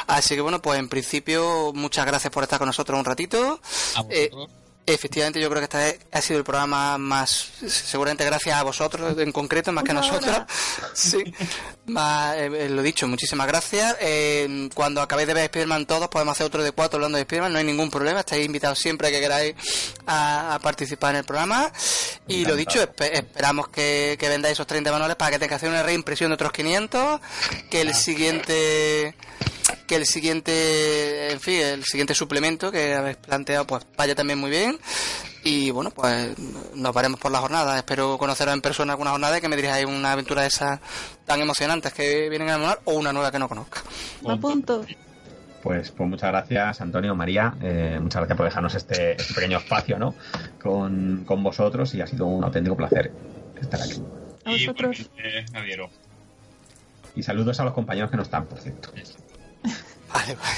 Así 0.07 0.35
que 0.35 0.41
bueno, 0.41 0.61
pues 0.61 0.79
en 0.79 0.89
principio, 0.89 1.71
muchas 1.73 2.05
gracias 2.05 2.31
por 2.31 2.43
estar 2.43 2.59
con 2.59 2.67
nosotros 2.67 2.97
un 2.97 3.05
ratito. 3.05 3.59
A 3.95 4.01
vosotros. 4.01 4.49
Efectivamente, 4.87 5.41
yo 5.41 5.49
creo 5.49 5.67
que 5.67 5.77
este 5.77 6.07
ha 6.11 6.21
sido 6.21 6.37
el 6.37 6.43
programa 6.43 6.99
más, 6.99 7.49
seguramente 7.67 8.23
gracias 8.23 8.55
a 8.55 8.61
vosotros 8.61 9.17
en 9.17 9.31
concreto, 9.31 9.71
más 9.71 9.83
que 9.83 9.91
a 9.91 9.95
nosotros. 9.95 10.41
Sí, 10.93 11.23
más, 11.87 12.35
eh, 12.35 12.49
eh, 12.53 12.69
lo 12.69 12.81
dicho, 12.81 13.07
muchísimas 13.07 13.47
gracias. 13.47 13.95
Eh, 14.01 14.69
cuando 14.73 15.01
acabéis 15.01 15.27
de 15.27 15.33
ver 15.33 15.47
Spiderman 15.47 15.85
todos, 15.85 16.07
podemos 16.07 16.33
hacer 16.33 16.47
otro 16.47 16.63
de 16.63 16.71
cuatro 16.71 16.97
hablando 16.97 17.17
de 17.17 17.23
Spiderman, 17.23 17.53
no 17.53 17.59
hay 17.59 17.65
ningún 17.65 17.91
problema, 17.91 18.21
estáis 18.21 18.45
invitados 18.45 18.79
siempre 18.79 19.11
que 19.11 19.19
queráis 19.19 19.55
a, 20.07 20.59
participar 20.61 21.11
en 21.11 21.19
el 21.19 21.25
programa. 21.25 21.71
Y 22.27 22.45
lo 22.45 22.55
dicho, 22.55 22.81
esperamos 22.81 23.67
que, 23.69 24.17
que 24.19 24.29
vendáis 24.29 24.53
esos 24.53 24.67
30 24.67 24.91
manuales 24.91 25.15
para 25.15 25.31
que 25.31 25.39
tenga 25.39 25.49
que 25.49 25.55
hacer 25.55 25.69
una 25.69 25.83
reimpresión 25.83 26.29
de 26.31 26.35
otros 26.35 26.51
500, 26.51 27.21
que 27.69 27.81
el 27.81 27.93
siguiente 27.93 29.15
que 29.87 29.95
el 29.95 30.05
siguiente, 30.05 31.31
en 31.31 31.39
fin, 31.39 31.61
el 31.61 31.83
siguiente 31.83 32.15
suplemento 32.15 32.71
que 32.71 32.93
habéis 32.93 33.17
planteado, 33.17 33.67
pues 33.67 33.85
vaya 33.95 34.15
también 34.15 34.39
muy 34.39 34.49
bien. 34.49 34.79
Y 35.47 35.69
bueno, 35.69 35.91
pues 35.91 36.35
nos 36.73 36.95
veremos 36.95 37.19
por 37.19 37.31
la 37.31 37.37
jornada. 37.37 37.77
Espero 37.77 38.17
conoceros 38.17 38.51
en 38.55 38.61
persona 38.61 38.93
alguna 38.93 39.11
jornada 39.11 39.37
y 39.37 39.41
que 39.41 39.47
me 39.47 39.55
diráis 39.55 39.85
una 39.85 40.13
aventura 40.13 40.41
de 40.41 40.47
esas 40.47 40.79
tan 41.23 41.39
emocionantes 41.39 41.93
que 41.93 42.29
vienen 42.29 42.49
a 42.49 42.57
molar 42.57 42.79
o 42.85 42.93
una 42.93 43.13
nueva 43.13 43.31
que 43.31 43.37
no 43.37 43.47
conozca. 43.47 43.81
A 44.27 44.37
punto. 44.37 44.83
Pues, 45.61 45.91
pues 45.91 46.09
muchas 46.09 46.31
gracias, 46.31 46.81
Antonio, 46.81 47.13
María. 47.13 47.53
Eh, 47.61 47.99
muchas 48.01 48.21
gracias 48.21 48.37
por 48.37 48.45
dejarnos 48.45 48.73
este, 48.73 49.11
este 49.11 49.35
pequeño 49.35 49.59
espacio 49.59 49.99
¿no? 49.99 50.15
con, 50.59 51.23
con, 51.25 51.43
vosotros 51.43 51.93
y 51.93 52.01
ha 52.01 52.07
sido 52.07 52.25
un 52.25 52.43
auténtico 52.43 52.75
placer 52.75 53.11
estar 53.61 53.79
aquí. 53.79 54.01
A 54.45 54.51
vosotros. 54.51 55.11
Y 57.15 57.21
saludos 57.21 57.59
a 57.59 57.65
los 57.65 57.73
compañeros 57.73 58.09
que 58.09 58.17
no 58.17 58.23
están, 58.23 58.47
por 58.47 58.57
cierto. 58.57 58.89
Vale, 60.11 60.35
vale. 60.35 60.55